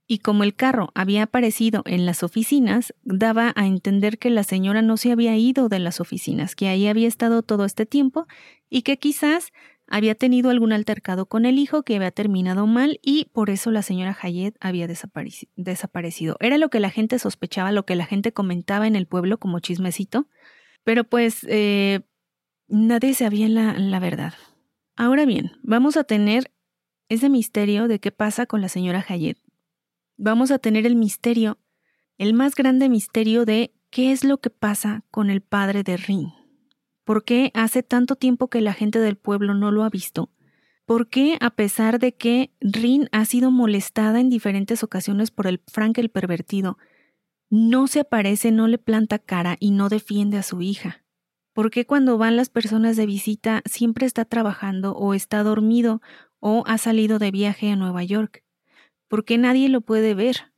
Y 0.07 0.19
como 0.19 0.45
el 0.45 0.55
carro 0.55 0.91
había 0.95 1.23
aparecido 1.23 1.83
en 1.87 2.05
las 2.05 2.23
oficinas, 2.23 2.93
daba 3.05 3.55
a 3.57 3.67
entender 3.67 4.19
que 4.19 4.29
la 4.29 4.45
señora 4.45 4.83
no 4.83 4.99
se 4.99 5.11
había 5.11 5.35
ido 5.35 5.71
de 5.71 5.79
las 5.79 6.03
oficinas, 6.03 6.55
que 6.55 6.69
ahí 6.69 6.89
había 6.89 7.09
estado 7.09 7.43
todo 7.43 7.65
este 7.65 7.87
tiempo 7.87 8.27
y 8.69 8.83
que 8.83 8.99
quizás 8.99 9.55
había 9.89 10.15
tenido 10.15 10.51
algún 10.51 10.73
altercado 10.73 11.27
con 11.27 11.47
el 11.47 11.59
hijo 11.59 11.83
que 11.83 11.97
había 11.97 12.11
terminado 12.11 12.67
mal 12.67 13.01
y 13.03 13.27
por 13.33 13.51
eso 13.51 13.71
la 13.71 13.83
señora 13.83 14.17
Hayet 14.21 14.55
había 14.61 14.87
desaparecido. 14.87 16.37
Era 16.41 16.59
lo 16.59 16.69
que 16.69 16.81
la 16.81 16.91
gente 16.91 17.19
sospechaba, 17.19 17.73
lo 17.73 17.87
que 17.87 17.97
la 17.97 18.07
gente 18.07 18.33
comentaba 18.33 18.87
en 18.87 18.97
el 18.97 19.07
pueblo 19.07 19.39
como 19.39 19.61
chismecito, 19.61 20.29
pero 20.85 21.05
pues 21.05 21.45
eh, 21.49 22.01
nadie 22.69 23.15
sabía 23.15 23.49
la, 23.49 23.79
la 23.79 23.99
verdad. 23.99 24.35
Ahora 24.97 25.25
bien, 25.27 25.53
vamos 25.63 25.97
a 25.97 26.05
tener 26.05 26.53
ese 27.09 27.29
misterio 27.29 27.89
de 27.89 28.01
qué 28.01 28.13
pasa 28.13 28.47
con 28.47 28.61
la 28.61 28.69
señora 28.69 29.05
Hayet 29.09 29.39
vamos 30.19 30.51
a 30.51 30.59
tener 30.59 30.85
el 30.85 30.97
misterio, 30.97 31.59
el 32.19 32.35
más 32.35 32.55
grande 32.55 32.91
misterio 32.91 33.47
de 33.47 33.73
qué 33.91 34.13
es 34.13 34.25
lo 34.25 34.39
que 34.39 34.51
pasa 34.51 35.05
con 35.11 35.31
el 35.31 35.41
padre 35.41 35.83
de 35.85 35.97
Rin. 35.97 36.38
¿Por 37.09 37.25
qué 37.25 37.53
hace 37.55 37.83
tanto 37.83 38.17
tiempo 38.17 38.49
que 38.49 38.61
la 38.61 38.75
gente 38.75 38.99
del 38.99 39.17
pueblo 39.17 39.55
no 39.55 39.71
lo 39.71 39.83
ha 39.83 39.89
visto? 39.89 40.29
¿Por 40.85 41.09
qué, 41.09 41.39
a 41.41 41.49
pesar 41.49 41.99
de 41.99 42.15
que 42.15 42.53
Rin 42.61 43.09
ha 43.13 43.25
sido 43.25 43.51
molestada 43.51 44.21
en 44.21 44.29
diferentes 44.29 44.85
ocasiones 44.85 45.31
por 45.31 45.47
el 45.47 45.63
Frank 45.69 45.97
el 45.97 46.11
pervertido, 46.11 46.77
no 47.49 47.87
se 47.87 48.01
aparece, 48.01 48.53
no 48.53 48.69
le 48.69 48.77
planta 48.77 49.19
cara 49.19 49.57
y 49.59 49.71
no 49.71 49.89
defiende 49.89 50.37
a 50.37 50.43
su 50.43 50.61
hija? 50.61 51.03
¿Por 51.55 51.71
qué 51.71 51.87
cuando 51.87 52.19
van 52.19 52.37
las 52.37 52.51
personas 52.51 52.99
de 52.99 53.07
visita 53.07 53.63
siempre 53.65 54.05
está 54.05 54.27
trabajando 54.27 54.93
o 54.93 55.15
está 55.15 55.43
dormido 55.43 56.03
o 56.41 56.63
ha 56.67 56.77
salido 56.77 57.19
de 57.19 57.31
viaje 57.31 57.71
a 57.71 57.77
Nueva 57.77 58.05
York? 58.05 58.45
¿Por 59.09 59.25
qué 59.25 59.39
nadie 59.39 59.71
lo 59.71 59.81
puede 59.81 60.13
ver? 60.13 60.53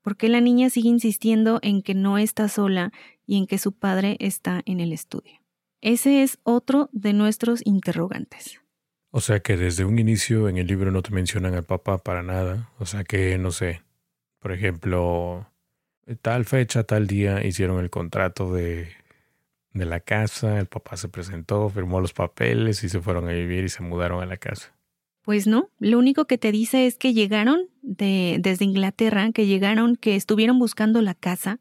¿Por 0.00 0.16
qué 0.16 0.28
la 0.28 0.40
niña 0.40 0.70
sigue 0.70 0.90
insistiendo 0.90 1.58
en 1.60 1.82
que 1.82 1.94
no 1.94 2.18
está 2.18 2.46
sola 2.46 2.92
y 3.26 3.36
en 3.36 3.48
que 3.48 3.58
su 3.58 3.72
padre 3.72 4.16
está 4.20 4.62
en 4.64 4.78
el 4.78 4.92
estudio? 4.92 5.41
Ese 5.82 6.22
es 6.22 6.38
otro 6.44 6.88
de 6.92 7.12
nuestros 7.12 7.60
interrogantes. 7.64 8.60
O 9.10 9.20
sea 9.20 9.40
que 9.40 9.58
desde 9.58 9.84
un 9.84 9.98
inicio 9.98 10.48
en 10.48 10.56
el 10.56 10.66
libro 10.66 10.90
no 10.90 11.02
te 11.02 11.10
mencionan 11.10 11.54
al 11.54 11.64
papá 11.64 11.98
para 11.98 12.22
nada. 12.22 12.70
O 12.78 12.86
sea 12.86 13.04
que, 13.04 13.36
no 13.36 13.50
sé, 13.50 13.82
por 14.38 14.52
ejemplo, 14.52 15.46
tal 16.22 16.46
fecha, 16.46 16.84
tal 16.84 17.06
día 17.06 17.44
hicieron 17.44 17.78
el 17.80 17.90
contrato 17.90 18.52
de, 18.52 18.88
de 19.72 19.84
la 19.84 20.00
casa, 20.00 20.58
el 20.58 20.66
papá 20.66 20.96
se 20.96 21.08
presentó, 21.08 21.68
firmó 21.68 22.00
los 22.00 22.12
papeles 22.12 22.82
y 22.84 22.88
se 22.88 23.00
fueron 23.00 23.28
a 23.28 23.32
vivir 23.32 23.64
y 23.64 23.68
se 23.68 23.82
mudaron 23.82 24.22
a 24.22 24.26
la 24.26 24.36
casa. 24.36 24.74
Pues 25.22 25.46
no, 25.46 25.70
lo 25.78 25.98
único 25.98 26.26
que 26.26 26.36
te 26.36 26.50
dice 26.50 26.86
es 26.86 26.98
que 26.98 27.12
llegaron 27.12 27.68
de, 27.80 28.38
desde 28.40 28.64
Inglaterra, 28.64 29.30
que 29.32 29.46
llegaron, 29.46 29.96
que 29.96 30.16
estuvieron 30.16 30.58
buscando 30.58 31.00
la 31.00 31.14
casa, 31.14 31.60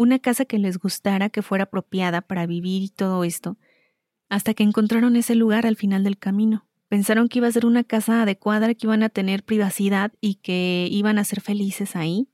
una 0.00 0.18
casa 0.18 0.46
que 0.46 0.58
les 0.58 0.78
gustara, 0.78 1.28
que 1.28 1.42
fuera 1.42 1.64
apropiada 1.64 2.22
para 2.22 2.46
vivir 2.46 2.82
y 2.82 2.88
todo 2.88 3.22
esto, 3.22 3.58
hasta 4.30 4.54
que 4.54 4.62
encontraron 4.62 5.14
ese 5.14 5.34
lugar 5.34 5.66
al 5.66 5.76
final 5.76 6.04
del 6.04 6.16
camino. 6.16 6.66
Pensaron 6.88 7.28
que 7.28 7.38
iba 7.38 7.48
a 7.48 7.52
ser 7.52 7.66
una 7.66 7.84
casa 7.84 8.22
adecuada, 8.22 8.72
que 8.74 8.86
iban 8.86 9.02
a 9.02 9.10
tener 9.10 9.44
privacidad 9.44 10.12
y 10.22 10.36
que 10.36 10.88
iban 10.90 11.18
a 11.18 11.24
ser 11.24 11.42
felices 11.42 11.96
ahí, 11.96 12.30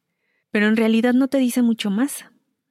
pero 0.53 0.69
en 0.69 0.77
realidad 0.77 1.13
no 1.13 1.27
te 1.27 1.39
dice 1.39 1.63
mucho 1.63 1.91
más. 1.91 2.27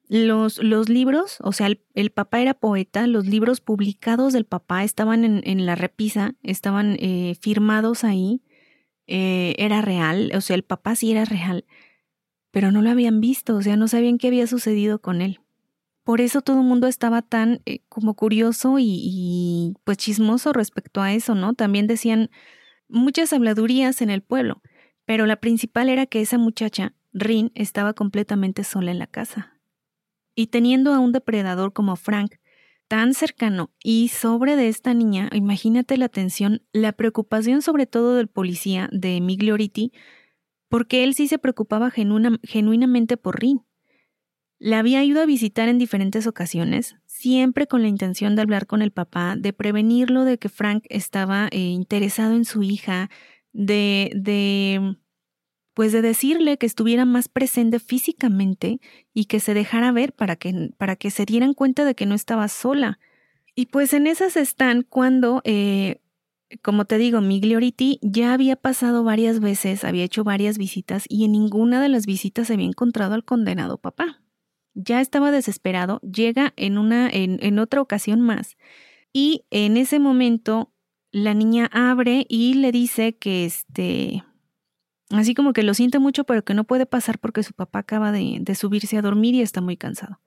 Los, 0.08 0.62
los 0.62 0.88
libros, 0.88 1.38
o 1.42 1.52
sea, 1.52 1.68
el, 1.92 2.10
papá 2.10 2.40
era 2.40 2.54
poeta, 2.54 3.06
los 3.06 3.26
libros 3.26 3.60
publicados 3.60 4.32
del 4.32 4.46
papá 4.46 4.82
estaban 4.82 5.24
en, 5.24 5.42
en 5.44 5.66
la 5.66 5.74
repisa, 5.74 6.36
estaban 6.42 6.96
eh, 7.00 7.36
firmados 7.42 8.02
ahí, 8.02 8.40
eh, 9.08 9.54
era 9.58 9.82
real, 9.82 10.32
o 10.34 10.40
sea, 10.40 10.56
el 10.56 10.62
papá 10.62 10.96
sí 10.96 11.12
era 11.12 11.26
real, 11.26 11.66
pero 12.56 12.72
no 12.72 12.80
lo 12.80 12.88
habían 12.88 13.20
visto, 13.20 13.56
o 13.56 13.60
sea, 13.60 13.76
no 13.76 13.86
sabían 13.86 14.16
qué 14.16 14.28
había 14.28 14.46
sucedido 14.46 14.98
con 14.98 15.20
él. 15.20 15.40
por 16.04 16.22
eso 16.22 16.40
todo 16.40 16.60
el 16.60 16.66
mundo 16.66 16.86
estaba 16.86 17.20
tan 17.20 17.60
eh, 17.66 17.80
como 17.90 18.14
curioso 18.14 18.78
y, 18.78 18.86
y, 18.88 19.74
pues 19.84 19.98
chismoso 19.98 20.54
respecto 20.54 21.02
a 21.02 21.12
eso, 21.12 21.34
¿no? 21.34 21.52
También 21.52 21.86
decían 21.86 22.30
muchas 22.88 23.34
habladurías 23.34 24.00
en 24.00 24.08
el 24.08 24.22
pueblo, 24.22 24.62
pero 25.04 25.26
la 25.26 25.36
principal 25.36 25.90
era 25.90 26.06
que 26.06 26.22
esa 26.22 26.38
muchacha, 26.38 26.94
Rin, 27.12 27.52
estaba 27.54 27.92
completamente 27.92 28.64
sola 28.64 28.90
en 28.90 29.00
la 29.00 29.06
casa. 29.06 29.60
Y 30.34 30.46
teniendo 30.46 30.94
a 30.94 30.98
un 30.98 31.12
depredador 31.12 31.74
como 31.74 31.94
Frank, 31.94 32.36
tan 32.88 33.12
cercano 33.12 33.70
y 33.84 34.08
sobre 34.08 34.56
de 34.56 34.68
esta 34.68 34.94
niña, 34.94 35.28
imagínate 35.34 35.98
la 35.98 36.08
tensión, 36.08 36.62
la 36.72 36.92
preocupación 36.92 37.60
sobre 37.60 37.84
todo 37.84 38.14
del 38.14 38.28
policía 38.28 38.88
de 38.92 39.20
Miglioriti, 39.20 39.92
porque 40.68 41.04
él 41.04 41.14
sí 41.14 41.28
se 41.28 41.38
preocupaba 41.38 41.90
genuinamente 41.90 43.16
por 43.16 43.40
Rin. 43.40 43.62
La 44.58 44.78
había 44.78 45.04
ido 45.04 45.20
a 45.20 45.26
visitar 45.26 45.68
en 45.68 45.78
diferentes 45.78 46.26
ocasiones, 46.26 46.96
siempre 47.04 47.66
con 47.66 47.82
la 47.82 47.88
intención 47.88 48.36
de 48.36 48.42
hablar 48.42 48.66
con 48.66 48.80
el 48.80 48.90
papá, 48.90 49.36
de 49.36 49.52
prevenirlo 49.52 50.24
de 50.24 50.38
que 50.38 50.48
Frank 50.48 50.84
estaba 50.88 51.48
eh, 51.50 51.58
interesado 51.58 52.34
en 52.34 52.46
su 52.46 52.62
hija, 52.62 53.10
de, 53.52 54.10
de, 54.14 54.96
pues 55.74 55.92
de 55.92 56.00
decirle 56.00 56.56
que 56.56 56.64
estuviera 56.64 57.04
más 57.04 57.28
presente 57.28 57.80
físicamente 57.80 58.80
y 59.12 59.26
que 59.26 59.40
se 59.40 59.52
dejara 59.52 59.92
ver 59.92 60.14
para 60.14 60.36
que, 60.36 60.70
para 60.78 60.96
que 60.96 61.10
se 61.10 61.26
dieran 61.26 61.52
cuenta 61.52 61.84
de 61.84 61.94
que 61.94 62.06
no 62.06 62.14
estaba 62.14 62.48
sola. 62.48 62.98
Y 63.54 63.66
pues 63.66 63.92
en 63.92 64.06
esas 64.06 64.36
están 64.38 64.82
cuando, 64.82 65.42
eh, 65.44 66.00
como 66.62 66.84
te 66.84 66.98
digo, 66.98 67.20
Miglioriti 67.20 67.98
ya 68.02 68.32
había 68.32 68.56
pasado 68.56 69.04
varias 69.04 69.40
veces, 69.40 69.84
había 69.84 70.04
hecho 70.04 70.24
varias 70.24 70.58
visitas 70.58 71.04
y 71.08 71.24
en 71.24 71.32
ninguna 71.32 71.82
de 71.82 71.88
las 71.88 72.06
visitas 72.06 72.46
se 72.46 72.54
había 72.54 72.66
encontrado 72.66 73.14
al 73.14 73.24
condenado 73.24 73.78
papá 73.78 74.20
ya 74.76 75.00
estaba 75.00 75.30
desesperado, 75.30 76.00
llega 76.00 76.52
en, 76.56 76.78
una, 76.78 77.08
en, 77.08 77.38
en 77.40 77.58
otra 77.58 77.80
ocasión 77.80 78.20
más 78.20 78.56
y 79.12 79.46
en 79.50 79.76
ese 79.76 79.98
momento 79.98 80.72
la 81.10 81.32
niña 81.32 81.68
abre 81.72 82.26
y 82.28 82.54
le 82.54 82.72
dice 82.72 83.16
que 83.16 83.46
este, 83.46 84.22
así 85.10 85.34
como 85.34 85.54
que 85.54 85.62
lo 85.62 85.72
siente 85.72 85.98
mucho, 85.98 86.24
pero 86.24 86.44
que 86.44 86.52
no 86.52 86.64
puede 86.64 86.84
pasar 86.84 87.18
porque 87.18 87.42
su 87.42 87.54
papá 87.54 87.80
acaba 87.80 88.12
de, 88.12 88.38
de, 88.40 88.54
subirse 88.54 88.98
a 88.98 89.02
dormir 89.02 89.34
y 89.34 89.40
está 89.40 89.62
muy 89.62 89.78
cansado. 89.78 90.20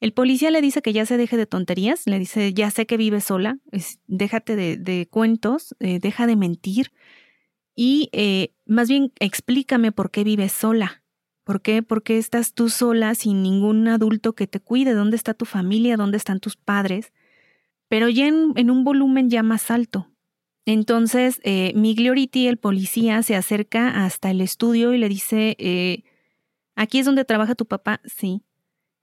El 0.00 0.12
policía 0.12 0.50
le 0.50 0.62
dice 0.62 0.82
que 0.82 0.92
ya 0.92 1.04
se 1.04 1.16
deje 1.16 1.36
de 1.36 1.46
tonterías, 1.46 2.06
le 2.06 2.18
dice, 2.18 2.54
ya 2.54 2.70
sé 2.70 2.86
que 2.86 2.96
vive 2.96 3.20
sola, 3.20 3.58
déjate 4.06 4.56
de, 4.56 5.08
cuentos, 5.10 5.76
eh, 5.78 5.98
deja 6.00 6.26
de 6.26 6.36
mentir 6.36 6.90
y 7.82 8.10
eh, 8.12 8.52
más 8.66 8.88
bien 8.88 9.12
explícame 9.20 9.92
por 9.92 10.10
qué 10.10 10.24
vives 10.24 10.52
sola. 10.52 11.02
¿Por 11.44 11.62
qué? 11.62 11.82
Porque 11.82 12.18
estás 12.18 12.52
tú 12.52 12.68
sola 12.68 13.14
sin 13.14 13.42
ningún 13.42 13.88
adulto 13.88 14.34
que 14.34 14.46
te 14.46 14.60
cuide. 14.60 14.92
¿Dónde 14.92 15.16
está 15.16 15.34
tu 15.34 15.46
familia? 15.46 15.96
¿Dónde 15.96 16.16
están 16.18 16.40
tus 16.40 16.56
padres? 16.56 17.12
Pero 17.88 18.08
ya 18.08 18.28
en, 18.28 18.70
un 18.70 18.84
volumen 18.84 19.30
ya 19.30 19.42
más 19.42 19.70
alto. 19.70 20.10
Entonces, 20.66 21.40
eh, 21.42 21.72
Miglioriti, 21.74 22.46
el 22.46 22.58
policía, 22.58 23.22
se 23.22 23.34
acerca 23.34 24.04
hasta 24.04 24.30
el 24.30 24.42
estudio 24.42 24.92
y 24.92 24.98
le 24.98 25.08
dice, 25.08 25.56
eh, 25.58 26.04
¿aquí 26.76 26.98
es 26.98 27.06
donde 27.06 27.24
trabaja 27.24 27.54
tu 27.54 27.66
papá? 27.66 28.00
Sí. 28.04 28.42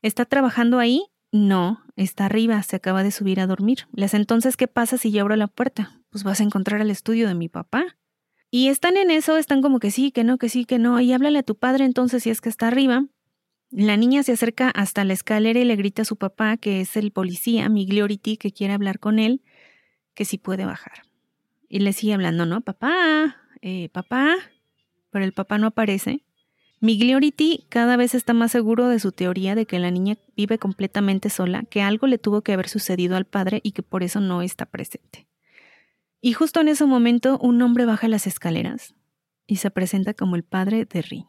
¿Está 0.02 0.26
trabajando 0.26 0.80
ahí? 0.80 1.04
No, 1.32 1.84
está 1.96 2.26
arriba, 2.26 2.62
se 2.64 2.76
acaba 2.76 3.04
de 3.04 3.12
subir 3.12 3.40
a 3.40 3.48
dormir. 3.48 3.88
Les 3.92 4.14
entonces, 4.14 4.56
¿qué 4.56 4.68
pasa 4.68 4.98
si 4.98 5.12
yo 5.12 5.22
abro 5.22 5.36
la 5.36 5.48
puerta? 5.48 6.02
Pues 6.10 6.24
vas 6.24 6.40
a 6.40 6.44
encontrar 6.44 6.82
el 6.82 6.92
estudio 6.92 7.28
de 7.28 7.36
mi 7.36 7.50
papá. 7.50 7.98
Y 8.50 8.70
están 8.70 8.96
en 8.96 9.12
eso, 9.12 9.38
están 9.38 9.62
como 9.62 9.80
que 9.80 9.92
sí, 9.92 10.12
que 10.12 10.24
no, 10.24 10.38
que 10.38 10.50
sí, 10.50 10.66
que 10.66 10.80
no. 10.80 11.00
Y 11.02 11.12
háblale 11.12 11.40
a 11.40 11.44
tu 11.44 11.58
padre 11.58 11.84
entonces 11.84 12.24
si 12.24 12.30
es 12.30 12.40
que 12.40 12.50
está 12.50 12.68
arriba. 12.68 13.06
La 13.70 13.98
niña 13.98 14.24
se 14.24 14.32
acerca 14.32 14.70
hasta 14.70 15.04
la 15.04 15.14
escalera 15.14 15.60
y 15.60 15.66
le 15.66 15.76
grita 15.76 16.04
a 16.04 16.06
su 16.06 16.16
papá, 16.16 16.56
que 16.56 16.80
es 16.80 16.96
el 16.96 17.12
policía, 17.12 17.68
Miglioriti, 17.68 18.38
que 18.38 18.54
quiere 18.54 18.74
hablar 18.74 19.00
con 19.00 19.20
él, 19.20 19.42
que 20.14 20.24
sí 20.24 20.38
puede 20.38 20.66
bajar. 20.66 21.04
Y 21.68 21.80
le 21.80 21.92
sigue 21.92 22.14
hablando, 22.14 22.46
¿no? 22.46 22.62
Papá, 22.62 23.36
eh, 23.62 23.90
papá. 23.90 24.36
Pero 25.10 25.26
el 25.26 25.34
papá 25.34 25.58
no 25.58 25.68
aparece. 25.68 26.24
Miglioriti 26.80 27.66
cada 27.70 27.98
vez 27.98 28.14
está 28.14 28.34
más 28.34 28.52
seguro 28.52 28.88
de 28.88 29.00
su 29.00 29.12
teoría 29.12 29.56
de 29.56 29.66
que 29.66 29.80
la 29.80 29.90
niña 29.90 30.18
vive 30.36 30.60
completamente 30.60 31.30
sola, 31.30 31.64
que 31.64 31.82
algo 31.82 32.08
le 32.08 32.18
tuvo 32.18 32.42
que 32.42 32.54
haber 32.54 32.70
sucedido 32.70 33.16
al 33.16 33.26
padre 33.26 33.62
y 33.64 33.72
que 33.72 33.82
por 33.84 34.04
eso 34.04 34.20
no 34.20 34.42
está 34.42 34.66
presente. 34.66 35.28
Y 36.22 36.34
justo 36.34 36.62
en 36.62 36.68
ese 36.68 36.86
momento 36.86 37.40
un 37.40 37.62
hombre 37.62 37.86
baja 37.86 38.08
las 38.08 38.28
escaleras 38.28 38.96
y 39.48 39.58
se 39.58 39.72
presenta 39.72 40.14
como 40.14 40.36
el 40.36 40.44
padre 40.44 40.86
de 40.86 41.02
Rin. 41.02 41.26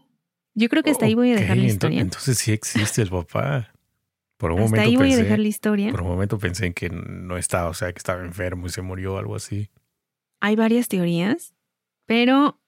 Yo 0.54 0.68
creo 0.68 0.82
que 0.82 0.90
hasta 0.90 1.06
ahí 1.06 1.14
voy 1.14 1.30
a 1.32 1.36
dejar 1.36 1.56
la 1.56 1.66
historia. 1.66 2.00
Entonces, 2.00 2.36
sí 2.38 2.52
existe 2.52 3.00
el 3.00 3.10
papá. 3.10 3.72
Por 4.38 4.52
un 4.52 4.58
hasta 4.60 4.70
momento 4.70 4.88
ahí 4.88 4.96
voy 4.96 5.08
pensé, 5.08 5.20
a 5.20 5.24
dejar 5.24 5.38
la 5.38 5.48
historia. 5.48 5.90
Por 5.90 6.02
un 6.02 6.08
momento 6.08 6.38
pensé 6.38 6.66
en 6.66 6.74
que 6.74 6.90
no 6.90 7.36
estaba, 7.36 7.68
o 7.68 7.74
sea, 7.74 7.92
que 7.92 7.98
estaba 7.98 8.24
enfermo 8.24 8.66
y 8.66 8.70
se 8.70 8.82
murió 8.82 9.14
o 9.14 9.18
algo 9.18 9.36
así. 9.36 9.70
Hay 10.40 10.56
varias 10.56 10.88
teorías, 10.88 11.54
pero 12.06 12.60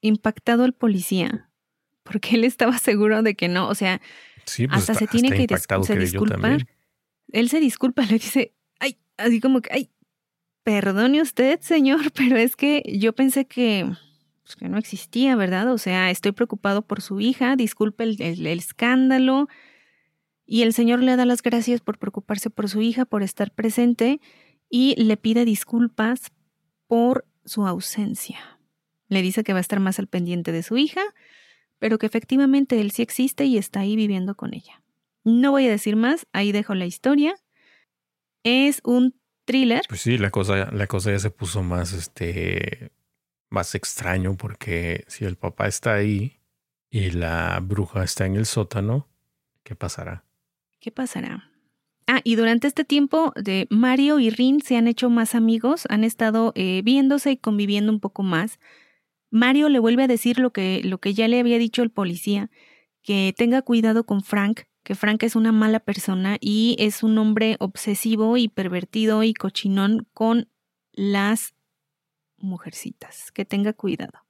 impactado 0.00 0.64
el 0.64 0.72
policía, 0.72 1.50
porque 2.06 2.36
él 2.36 2.44
estaba 2.44 2.78
seguro 2.78 3.22
de 3.22 3.34
que 3.34 3.48
no, 3.48 3.68
o 3.68 3.74
sea, 3.74 4.00
sí, 4.46 4.66
pues 4.66 4.78
hasta 4.80 4.92
está, 4.92 5.04
se 5.04 5.06
tiene 5.10 5.28
hasta 5.28 5.36
que 5.66 5.86
se 5.86 5.92
disculpar. 6.38 6.66
Él 7.32 7.48
se 7.50 7.60
disculpa, 7.60 8.02
le 8.06 8.14
dice, 8.14 8.54
ay, 8.80 8.98
así 9.18 9.40
como 9.40 9.60
que, 9.60 9.70
ay, 9.72 9.90
perdone 10.62 11.20
usted, 11.20 11.60
señor, 11.60 12.12
pero 12.14 12.36
es 12.36 12.56
que 12.56 12.82
yo 12.98 13.12
pensé 13.14 13.46
que, 13.46 13.84
pues, 14.42 14.56
que 14.56 14.68
no 14.68 14.78
existía, 14.78 15.36
¿verdad? 15.36 15.70
O 15.72 15.78
sea, 15.78 16.10
estoy 16.10 16.32
preocupado 16.32 16.82
por 16.82 17.00
su 17.02 17.20
hija, 17.20 17.56
disculpe 17.56 18.04
el, 18.04 18.20
el- 18.22 18.46
el 18.46 18.58
escándalo. 18.58 19.48
Y 20.48 20.62
el 20.62 20.72
señor 20.72 21.02
le 21.02 21.16
da 21.16 21.24
las 21.24 21.42
gracias 21.42 21.80
por 21.80 21.98
preocuparse 21.98 22.50
por 22.50 22.68
su 22.68 22.80
hija, 22.80 23.04
por 23.04 23.24
estar 23.24 23.50
presente, 23.52 24.20
y 24.70 24.94
le 25.02 25.16
pide 25.16 25.44
disculpas 25.44 26.30
por 26.86 27.26
su 27.44 27.66
ausencia. 27.66 28.38
Le 29.08 29.22
dice 29.22 29.42
que 29.42 29.52
va 29.52 29.58
a 29.58 29.60
estar 29.60 29.80
más 29.80 29.98
al 29.98 30.06
pendiente 30.06 30.52
de 30.52 30.62
su 30.62 30.76
hija, 30.76 31.00
pero 31.78 31.98
que 31.98 32.06
efectivamente 32.06 32.80
él 32.80 32.90
sí 32.90 33.02
existe 33.02 33.44
y 33.44 33.58
está 33.58 33.80
ahí 33.80 33.96
viviendo 33.96 34.34
con 34.34 34.54
ella. 34.54 34.82
No 35.24 35.50
voy 35.50 35.66
a 35.66 35.70
decir 35.70 35.96
más, 35.96 36.26
ahí 36.32 36.52
dejo 36.52 36.74
la 36.74 36.86
historia. 36.86 37.34
Es 38.44 38.80
un 38.84 39.14
thriller. 39.44 39.82
Pues 39.88 40.00
sí, 40.00 40.18
la 40.18 40.30
cosa, 40.30 40.70
la 40.72 40.86
cosa 40.86 41.10
ya 41.10 41.18
se 41.18 41.30
puso 41.30 41.62
más, 41.62 41.92
este, 41.92 42.92
más 43.50 43.74
extraño 43.74 44.36
porque 44.36 45.04
si 45.08 45.24
el 45.24 45.36
papá 45.36 45.66
está 45.66 45.94
ahí 45.94 46.38
y 46.90 47.10
la 47.10 47.58
bruja 47.60 48.04
está 48.04 48.26
en 48.26 48.36
el 48.36 48.46
sótano, 48.46 49.08
¿qué 49.62 49.74
pasará? 49.74 50.24
¿Qué 50.80 50.92
pasará? 50.92 51.50
Ah, 52.06 52.20
y 52.22 52.36
durante 52.36 52.68
este 52.68 52.84
tiempo 52.84 53.32
de 53.34 53.66
Mario 53.68 54.20
y 54.20 54.30
Rin 54.30 54.60
se 54.60 54.76
han 54.76 54.86
hecho 54.86 55.10
más 55.10 55.34
amigos, 55.34 55.86
han 55.88 56.04
estado 56.04 56.52
eh, 56.54 56.82
viéndose 56.84 57.32
y 57.32 57.36
conviviendo 57.36 57.90
un 57.90 57.98
poco 57.98 58.22
más. 58.22 58.60
Mario 59.36 59.68
le 59.68 59.78
vuelve 59.78 60.04
a 60.04 60.08
decir 60.08 60.38
lo 60.38 60.50
que, 60.50 60.80
lo 60.82 60.98
que 60.98 61.14
ya 61.14 61.28
le 61.28 61.38
había 61.38 61.58
dicho 61.58 61.82
el 61.82 61.90
policía, 61.90 62.50
que 63.02 63.34
tenga 63.36 63.62
cuidado 63.62 64.04
con 64.04 64.22
Frank, 64.22 64.62
que 64.82 64.94
Frank 64.94 65.22
es 65.22 65.36
una 65.36 65.52
mala 65.52 65.80
persona 65.80 66.38
y 66.40 66.76
es 66.78 67.02
un 67.02 67.18
hombre 67.18 67.56
obsesivo 67.60 68.36
y 68.36 68.48
pervertido 68.48 69.22
y 69.22 69.34
cochinón 69.34 70.08
con 70.14 70.48
las 70.92 71.54
mujercitas, 72.38 73.30
que 73.32 73.44
tenga 73.44 73.72
cuidado. 73.72 74.24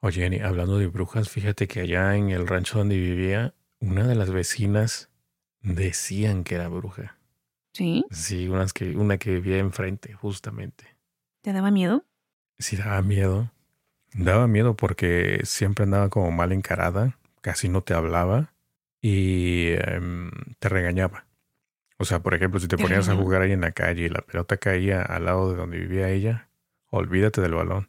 Oye, 0.00 0.22
Jenny, 0.22 0.38
hablando 0.38 0.78
de 0.78 0.86
brujas, 0.86 1.28
fíjate 1.28 1.66
que 1.68 1.80
allá 1.80 2.16
en 2.16 2.30
el 2.30 2.46
rancho 2.46 2.78
donde 2.78 2.96
vivía, 2.96 3.54
una 3.80 4.06
de 4.06 4.14
las 4.14 4.30
vecinas 4.30 5.10
decían 5.60 6.44
que 6.44 6.54
era 6.54 6.68
bruja. 6.68 7.18
¿Sí? 7.72 8.04
Sí, 8.10 8.48
unas 8.48 8.72
que, 8.72 8.96
una 8.96 9.18
que 9.18 9.32
vivía 9.32 9.58
enfrente, 9.58 10.12
justamente. 10.14 10.84
¿Te 11.42 11.52
daba 11.52 11.70
miedo? 11.70 12.04
Sí, 12.58 12.76
daba 12.76 13.02
miedo. 13.02 13.50
Daba 14.14 14.46
miedo 14.48 14.74
porque 14.74 15.40
siempre 15.44 15.84
andaba 15.84 16.08
como 16.08 16.30
mal 16.32 16.52
encarada, 16.52 17.16
casi 17.40 17.68
no 17.68 17.82
te 17.82 17.94
hablaba 17.94 18.52
y 19.00 19.68
em, 19.68 20.30
te 20.58 20.68
regañaba. 20.68 21.26
O 21.98 22.04
sea, 22.04 22.20
por 22.20 22.34
ejemplo, 22.34 22.58
si 22.60 22.66
te 22.68 22.76
ponías 22.78 23.08
a 23.08 23.14
jugar 23.14 23.42
ahí 23.42 23.52
en 23.52 23.60
la 23.60 23.72
calle 23.72 24.04
y 24.06 24.08
la 24.08 24.22
pelota 24.22 24.56
caía 24.56 25.02
al 25.02 25.26
lado 25.26 25.50
de 25.50 25.56
donde 25.58 25.78
vivía 25.78 26.08
ella, 26.08 26.48
olvídate 26.88 27.40
del 27.40 27.54
balón. 27.54 27.88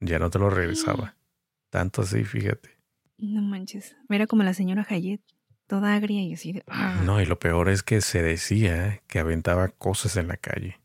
Ya 0.00 0.18
no 0.18 0.30
te 0.30 0.38
lo 0.38 0.50
regresaba. 0.50 1.14
Tanto 1.70 2.02
así, 2.02 2.24
fíjate. 2.24 2.78
No 3.16 3.42
manches. 3.42 3.96
Era 4.08 4.26
como 4.26 4.42
la 4.42 4.54
señora 4.54 4.86
Hayet, 4.88 5.20
toda 5.66 5.94
agria 5.94 6.22
y 6.22 6.34
así 6.34 6.52
de... 6.52 6.62
"Ah". 6.68 7.02
No, 7.04 7.20
y 7.20 7.26
lo 7.26 7.38
peor 7.38 7.68
es 7.68 7.82
que 7.82 8.00
se 8.00 8.22
decía 8.22 9.02
que 9.08 9.18
aventaba 9.18 9.68
cosas 9.68 10.16
en 10.16 10.28
la 10.28 10.36
calle. 10.36 10.78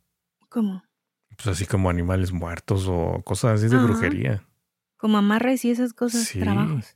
¿Cómo? 0.50 0.84
Pues 1.36 1.48
así 1.48 1.66
como 1.66 1.90
animales 1.90 2.32
muertos 2.32 2.86
o 2.88 3.22
cosas 3.24 3.60
así 3.60 3.68
de 3.70 3.76
Ajá. 3.76 3.86
brujería. 3.86 4.44
Como 5.04 5.18
amarres 5.18 5.66
y 5.66 5.70
esas 5.70 5.92
cosas, 5.92 6.22
Sí. 6.30 6.40
trabajos. 6.40 6.96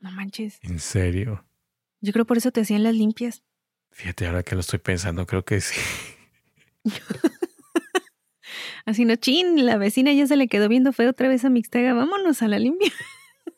No 0.00 0.10
manches. 0.10 0.58
En 0.62 0.80
serio. 0.80 1.44
Yo 2.00 2.12
creo 2.12 2.24
por 2.24 2.36
eso 2.36 2.50
te 2.50 2.62
hacían 2.62 2.82
las 2.82 2.96
limpias. 2.96 3.44
Fíjate, 3.92 4.26
ahora 4.26 4.42
que 4.42 4.56
lo 4.56 4.60
estoy 4.60 4.80
pensando, 4.80 5.24
creo 5.24 5.44
que 5.44 5.60
sí. 5.60 5.80
Así 8.86 9.04
no, 9.04 9.14
chin, 9.14 9.64
la 9.64 9.76
vecina 9.76 10.12
ya 10.12 10.26
se 10.26 10.34
le 10.36 10.48
quedó 10.48 10.68
viendo 10.68 10.92
feo 10.92 11.10
otra 11.10 11.28
vez 11.28 11.44
a 11.44 11.48
Mixtega. 11.50 11.94
Vámonos 11.94 12.42
a 12.42 12.48
la 12.48 12.58
limpia. 12.58 12.90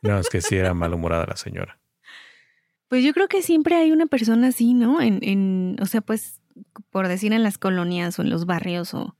No, 0.02 0.18
es 0.18 0.28
que 0.28 0.42
sí 0.42 0.56
era 0.56 0.74
malhumorada 0.74 1.24
la 1.26 1.36
señora. 1.36 1.80
Pues 2.88 3.02
yo 3.02 3.14
creo 3.14 3.28
que 3.28 3.40
siempre 3.40 3.76
hay 3.76 3.92
una 3.92 4.04
persona 4.06 4.48
así, 4.48 4.74
¿no? 4.74 5.00
En, 5.00 5.20
en, 5.22 5.76
o 5.80 5.86
sea, 5.86 6.02
pues, 6.02 6.42
por 6.90 7.08
decir 7.08 7.32
en 7.32 7.42
las 7.42 7.56
colonias 7.56 8.18
o 8.18 8.22
en 8.22 8.28
los 8.28 8.44
barrios, 8.44 8.92
o 8.92 9.16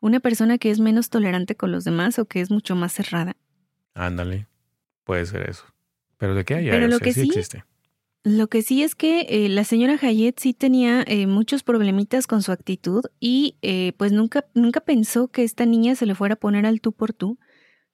una 0.00 0.18
persona 0.18 0.58
que 0.58 0.70
es 0.72 0.80
menos 0.80 1.10
tolerante 1.10 1.54
con 1.54 1.70
los 1.70 1.84
demás 1.84 2.18
o 2.18 2.24
que 2.24 2.40
es 2.40 2.50
mucho 2.50 2.74
más 2.74 2.92
cerrada. 2.94 3.36
Ándale, 3.94 4.46
puede 5.04 5.26
ser 5.26 5.48
eso. 5.48 5.64
Pero 6.18 6.34
de 6.34 6.44
qué 6.44 6.54
hay, 6.54 6.70
Pero 6.70 6.86
o 6.86 6.88
lo 6.88 6.98
sea, 6.98 7.04
que 7.04 7.12
sí- 7.14 7.22
existe. 7.22 7.64
Lo 8.24 8.46
que 8.46 8.62
sí 8.62 8.84
es 8.84 8.94
que 8.94 9.26
eh, 9.28 9.48
la 9.48 9.64
señora 9.64 9.98
Hayet 10.00 10.34
sí 10.38 10.54
tenía 10.54 11.02
eh, 11.08 11.26
muchos 11.26 11.64
problemitas 11.64 12.28
con 12.28 12.40
su 12.42 12.52
actitud 12.52 13.02
y 13.18 13.56
eh, 13.62 13.94
pues 13.96 14.12
nunca, 14.12 14.46
nunca 14.54 14.78
pensó 14.80 15.26
que 15.26 15.42
esta 15.42 15.66
niña 15.66 15.96
se 15.96 16.06
le 16.06 16.14
fuera 16.14 16.34
a 16.34 16.38
poner 16.38 16.64
al 16.64 16.80
tú 16.80 16.92
por 16.92 17.12
tú. 17.12 17.38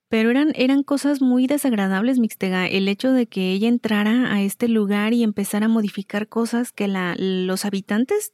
Pero 0.07 0.29
eran, 0.29 0.51
eran 0.55 0.83
cosas 0.83 1.21
muy 1.21 1.47
desagradables, 1.47 2.19
Mixtega. 2.19 2.67
El 2.67 2.87
hecho 2.87 3.11
de 3.11 3.25
que 3.27 3.51
ella 3.53 3.67
entrara 3.67 4.31
a 4.31 4.41
este 4.43 4.67
lugar 4.67 5.13
y 5.13 5.23
empezara 5.23 5.65
a 5.65 5.69
modificar 5.69 6.27
cosas 6.27 6.71
que 6.71 6.87
la, 6.87 7.15
los 7.17 7.65
habitantes, 7.65 8.33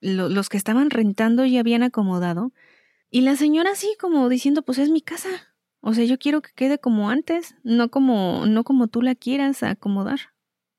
lo- 0.00 0.28
los 0.28 0.48
que 0.48 0.56
estaban 0.56 0.90
rentando 0.90 1.44
ya 1.44 1.60
habían 1.60 1.84
acomodado. 1.84 2.52
Y 3.10 3.20
la 3.20 3.36
señora 3.36 3.70
así 3.72 3.96
como 4.00 4.28
diciendo, 4.28 4.62
pues 4.62 4.78
es 4.78 4.90
mi 4.90 5.02
casa. 5.02 5.28
O 5.80 5.94
sea, 5.94 6.04
yo 6.04 6.18
quiero 6.18 6.42
que 6.42 6.50
quede 6.54 6.78
como 6.78 7.10
antes, 7.10 7.54
no 7.62 7.90
como, 7.90 8.46
no 8.46 8.64
como 8.64 8.88
tú 8.88 9.02
la 9.02 9.14
quieras 9.14 9.62
acomodar. 9.62 10.18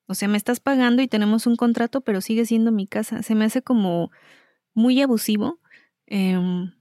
O 0.07 0.15
sea, 0.15 0.27
me 0.27 0.37
estás 0.37 0.59
pagando 0.59 1.01
y 1.01 1.07
tenemos 1.07 1.47
un 1.47 1.55
contrato, 1.55 2.01
pero 2.01 2.21
sigue 2.21 2.45
siendo 2.45 2.71
mi 2.71 2.87
casa. 2.87 3.23
Se 3.23 3.35
me 3.35 3.45
hace 3.45 3.61
como 3.61 4.11
muy 4.73 5.01
abusivo. 5.01 5.59
em, 6.07 6.73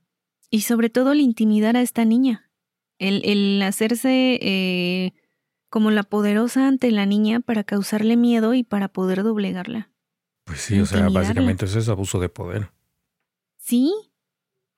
y 0.51 0.63
sobre 0.63 0.89
todo 0.89 1.13
el 1.13 1.21
intimidar 1.21 1.77
a 1.77 1.83
esta 1.83 2.07
niña. 2.07 2.51
El, 2.99 3.23
el 3.25 3.61
hacerse 3.63 4.39
eh, 4.41 5.13
como 5.69 5.91
la 5.91 6.03
poderosa 6.03 6.67
ante 6.67 6.91
la 6.91 7.05
niña 7.05 7.41
para 7.41 7.65
causarle 7.65 8.17
miedo 8.17 8.55
y 8.55 8.65
para 8.65 8.89
poder 8.89 9.23
doblegarla. 9.23 9.91
Pues 10.45 10.63
sí, 10.63 10.81
o 10.81 10.87
sea, 10.87 11.11
básicamente 11.11 11.67
eso 11.67 11.79
es 11.79 11.91
abuso 11.91 12.19
de 12.19 12.31
poder. 12.31 12.71
Sí, 13.59 13.93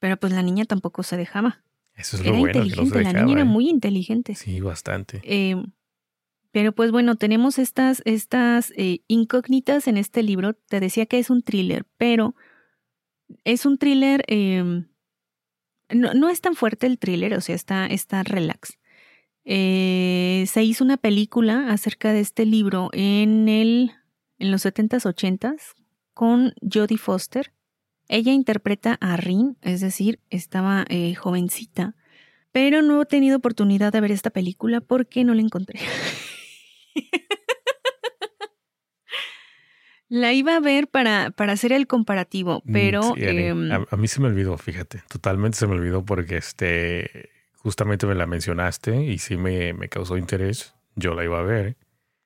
pero 0.00 0.16
pues 0.16 0.32
la 0.32 0.42
niña 0.42 0.64
tampoco 0.64 1.04
se 1.04 1.16
dejaba. 1.16 1.62
Eso 2.00 2.16
es 2.16 2.22
Era 2.22 2.32
lo 2.32 2.38
bueno, 2.38 2.62
que 2.64 2.70
no 2.76 2.86
se 2.86 2.94
la 2.94 2.98
dejaba. 2.98 3.20
niña 3.20 3.32
era 3.32 3.42
¿eh? 3.42 3.44
muy 3.44 3.68
inteligente. 3.68 4.34
Sí, 4.34 4.60
bastante. 4.60 5.20
Eh, 5.24 5.56
pero 6.52 6.72
pues 6.72 6.90
bueno, 6.90 7.16
tenemos 7.16 7.58
estas, 7.58 8.02
estas 8.04 8.72
eh, 8.76 9.02
incógnitas 9.06 9.86
en 9.86 9.96
este 9.96 10.22
libro. 10.22 10.54
Te 10.54 10.80
decía 10.80 11.06
que 11.06 11.18
es 11.18 11.30
un 11.30 11.42
thriller, 11.42 11.86
pero 11.96 12.34
es 13.44 13.66
un 13.66 13.78
thriller... 13.78 14.24
eh, 14.26 14.84
no, 15.92 16.14
no 16.14 16.28
es 16.28 16.40
tan 16.40 16.54
fuerte 16.54 16.86
el 16.86 16.98
thriller, 16.98 17.34
o 17.34 17.40
sea, 17.40 17.54
está, 17.54 17.86
está 17.86 18.22
relax. 18.22 18.78
Eh, 19.44 20.44
se 20.46 20.62
hizo 20.62 20.84
una 20.84 20.96
película 20.96 21.70
acerca 21.70 22.12
de 22.12 22.20
este 22.20 22.46
libro 22.46 22.90
en, 22.92 23.48
el, 23.48 23.92
en 24.38 24.50
los 24.50 24.64
70s, 24.64 25.04
80s 25.04 25.74
con 26.14 26.52
Jodie 26.60 26.98
Foster. 26.98 27.52
Ella 28.12 28.32
interpreta 28.32 28.98
a 29.00 29.16
Rin, 29.16 29.56
es 29.62 29.80
decir, 29.80 30.18
estaba 30.30 30.84
eh, 30.88 31.14
jovencita, 31.14 31.94
pero 32.50 32.82
no 32.82 33.02
he 33.02 33.06
tenido 33.06 33.36
oportunidad 33.36 33.92
de 33.92 34.00
ver 34.00 34.10
esta 34.10 34.30
película 34.30 34.80
porque 34.80 35.22
no 35.22 35.32
la 35.32 35.42
encontré. 35.42 35.78
la 40.08 40.32
iba 40.32 40.56
a 40.56 40.60
ver 40.60 40.88
para, 40.88 41.30
para 41.30 41.52
hacer 41.52 41.70
el 41.72 41.86
comparativo, 41.86 42.62
Mm, 42.64 42.72
pero... 42.72 43.02
sí, 43.14 43.18
em, 43.18 43.70
a, 43.70 43.86
a 43.88 43.96
mí 43.96 44.08
se 44.08 44.20
me 44.20 44.26
olvidó, 44.26 44.58
fíjate. 44.58 45.04
Totalmente 45.08 45.56
se 45.56 45.68
me 45.68 45.74
olvidó 45.74 46.04
porque 46.04 46.36
este 46.36 47.30
justamente 47.58 48.08
me 48.08 48.16
la 48.16 48.26
mencionaste 48.26 49.04
y 49.04 49.18
sí 49.18 49.36
me, 49.36 49.72
me 49.72 49.88
causó 49.88 50.16
interés. 50.16 50.74
Yo 50.96 51.14
la 51.14 51.22
iba 51.22 51.38
a 51.38 51.42
ver, 51.42 51.76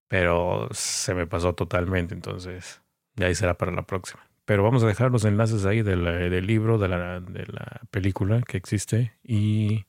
pero 0.09 0.67
se 0.73 1.15
me 1.15 1.27
pasó 1.27 1.55
totalmente. 1.55 2.15
Entonces, 2.15 2.81
ya 3.17 3.27
ahí 3.27 3.35
será 3.35 3.59
para 3.59 3.71
la 3.73 3.83
próxima. 3.83 4.23
Pero 4.45 4.63
vamos 4.63 4.83
a 4.83 4.87
dejar 4.87 5.11
los 5.11 5.25
enlaces 5.25 5.65
ahí 5.65 5.83
del, 5.83 6.05
del 6.05 6.47
libro, 6.47 6.79
de 6.79 6.89
la, 6.89 7.21
de 7.21 7.47
la 7.47 7.81
película 7.91 8.43
que 8.43 8.57
existe 8.59 9.13
y 9.23 9.85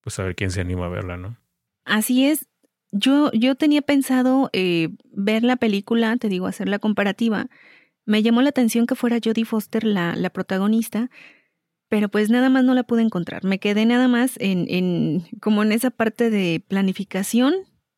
pues 0.00 0.18
a 0.18 0.22
ver 0.22 0.36
quién 0.36 0.50
se 0.50 0.60
anima 0.60 0.86
a 0.86 0.88
verla, 0.88 1.16
¿no? 1.16 1.36
Así 1.84 2.26
es. 2.26 2.48
Yo, 2.92 3.30
yo 3.32 3.54
tenía 3.54 3.82
pensado 3.82 4.50
eh, 4.52 4.90
ver 5.12 5.42
la 5.42 5.56
película, 5.56 6.16
te 6.16 6.28
digo, 6.28 6.46
hacer 6.46 6.68
la 6.68 6.78
comparativa. 6.78 7.48
Me 8.06 8.22
llamó 8.22 8.40
la 8.40 8.48
atención 8.50 8.86
que 8.86 8.94
fuera 8.94 9.18
Jodie 9.22 9.44
Foster 9.44 9.84
la, 9.84 10.16
la 10.16 10.30
protagonista, 10.30 11.10
pero 11.88 12.08
pues 12.08 12.30
nada 12.30 12.48
más 12.48 12.64
no 12.64 12.74
la 12.74 12.84
pude 12.84 13.02
encontrar. 13.02 13.44
Me 13.44 13.58
quedé 13.58 13.84
nada 13.84 14.08
más 14.08 14.36
en, 14.38 14.66
en 14.68 15.24
como 15.40 15.62
en 15.62 15.72
esa 15.72 15.90
parte 15.90 16.30
de 16.30 16.62
planificación 16.66 17.54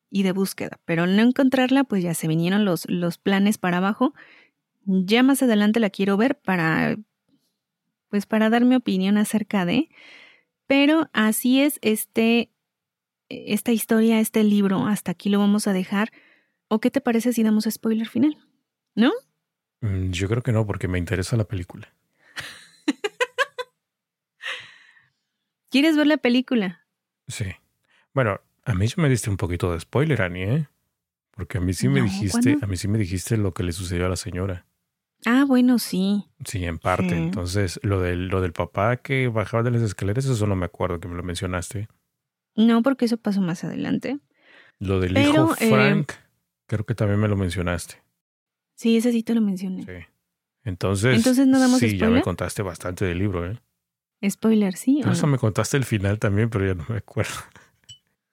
y 0.09 0.23
de 0.23 0.33
búsqueda, 0.33 0.79
pero 0.83 1.07
no 1.07 1.21
encontrarla, 1.21 1.85
pues 1.85 2.03
ya 2.03 2.13
se 2.13 2.27
vinieron 2.27 2.65
los, 2.65 2.89
los 2.89 3.17
planes 3.17 3.57
para 3.57 3.77
abajo. 3.77 4.13
Ya 4.85 5.23
más 5.23 5.41
adelante 5.43 5.79
la 5.79 5.89
quiero 5.89 6.17
ver 6.17 6.39
para, 6.39 6.97
pues 8.09 8.25
para 8.25 8.49
dar 8.49 8.65
mi 8.65 8.75
opinión 8.75 9.17
acerca 9.17 9.65
de, 9.65 9.89
pero 10.67 11.09
así 11.13 11.61
es 11.61 11.79
este 11.81 12.49
esta 13.29 13.71
historia, 13.71 14.19
este 14.19 14.43
libro, 14.43 14.87
hasta 14.87 15.11
aquí 15.11 15.29
lo 15.29 15.39
vamos 15.39 15.67
a 15.67 15.73
dejar. 15.73 16.11
¿O 16.67 16.79
qué 16.81 16.91
te 16.91 16.99
parece 17.01 17.31
si 17.33 17.43
damos 17.43 17.65
spoiler 17.69 18.07
final? 18.07 18.37
¿No? 18.95 19.11
Mm, 19.81 20.11
Yo 20.11 20.27
creo 20.27 20.41
que 20.43 20.51
no, 20.51 20.65
porque 20.65 20.87
me 20.89 20.97
interesa 20.97 21.37
la 21.37 21.45
película. 21.45 21.93
¿Quieres 25.69 25.95
ver 25.95 26.07
la 26.07 26.17
película? 26.17 26.85
Sí. 27.27 27.45
Bueno, 28.13 28.41
a 28.65 28.73
mí 28.73 28.87
sí 28.87 28.99
me 28.99 29.09
diste 29.09 29.29
un 29.29 29.37
poquito 29.37 29.71
de 29.71 29.79
spoiler, 29.79 30.21
Ani, 30.21 30.41
¿eh? 30.43 30.67
Porque 31.31 31.57
a 31.57 31.61
mí 31.61 31.73
sí 31.73 31.87
me 31.87 31.99
No, 31.99 32.05
dijiste, 32.05 32.51
¿cuándo? 32.51 32.65
a 32.65 32.67
mí 32.67 32.75
sí 32.77 32.87
me 32.89 32.97
dijiste 32.97 33.37
lo 33.37 33.53
que 33.53 33.63
le 33.63 33.71
sucedió 33.71 34.05
a 34.05 34.09
la 34.09 34.17
señora. 34.17 34.65
Ah, 35.25 35.45
bueno, 35.47 35.79
sí. 35.79 36.25
Sí, 36.45 36.65
en 36.65 36.79
parte. 36.79 37.09
Sí. 37.09 37.15
Entonces, 37.15 37.79
lo 37.83 37.99
del, 38.01 38.27
lo 38.27 38.41
del 38.41 38.53
papá 38.53 38.97
que 38.97 39.27
bajaba 39.27 39.63
de 39.63 39.71
las 39.71 39.81
escaleras, 39.81 40.25
eso 40.25 40.47
no 40.47 40.55
me 40.55 40.65
acuerdo 40.65 40.99
que 40.99 41.07
me 41.07 41.15
lo 41.15 41.23
mencionaste. 41.23 41.87
No, 42.55 42.81
porque 42.81 43.05
eso 43.05 43.17
pasó 43.17 43.41
más 43.41 43.63
adelante. 43.63 44.19
Lo 44.79 44.99
del 44.99 45.13
Pero, 45.13 45.29
hijo 45.29 45.55
eh, 45.59 45.69
Frank, 45.69 46.11
creo 46.67 46.85
que 46.85 46.95
también 46.95 47.19
me 47.19 47.27
lo 47.27 47.35
mencionaste. 47.37 48.01
Sí, 48.75 48.97
ese 48.97 49.11
sí 49.11 49.21
te 49.23 49.35
lo 49.35 49.41
mencioné. 49.41 49.83
Sí. 49.83 50.07
Entonces, 50.63 51.15
Entonces, 51.15 51.47
¿no 51.47 51.59
damos 51.59 51.79
sí, 51.79 51.97
ya 51.97 52.09
me 52.09 52.21
contaste 52.21 52.61
bastante 52.61 53.05
del 53.05 53.19
libro, 53.19 53.49
¿eh? 53.49 53.59
Spoiler, 54.27 54.75
¿sí? 54.75 54.97
o 54.99 55.01
Pero 55.01 55.13
eso 55.13 55.25
no? 55.25 55.33
me 55.33 55.37
contaste 55.39 55.77
el 55.77 55.85
final 55.85 56.19
también, 56.19 56.49
pero 56.49 56.67
ya 56.67 56.73
no 56.75 56.85
me 56.87 56.97
acuerdo. 56.97 57.33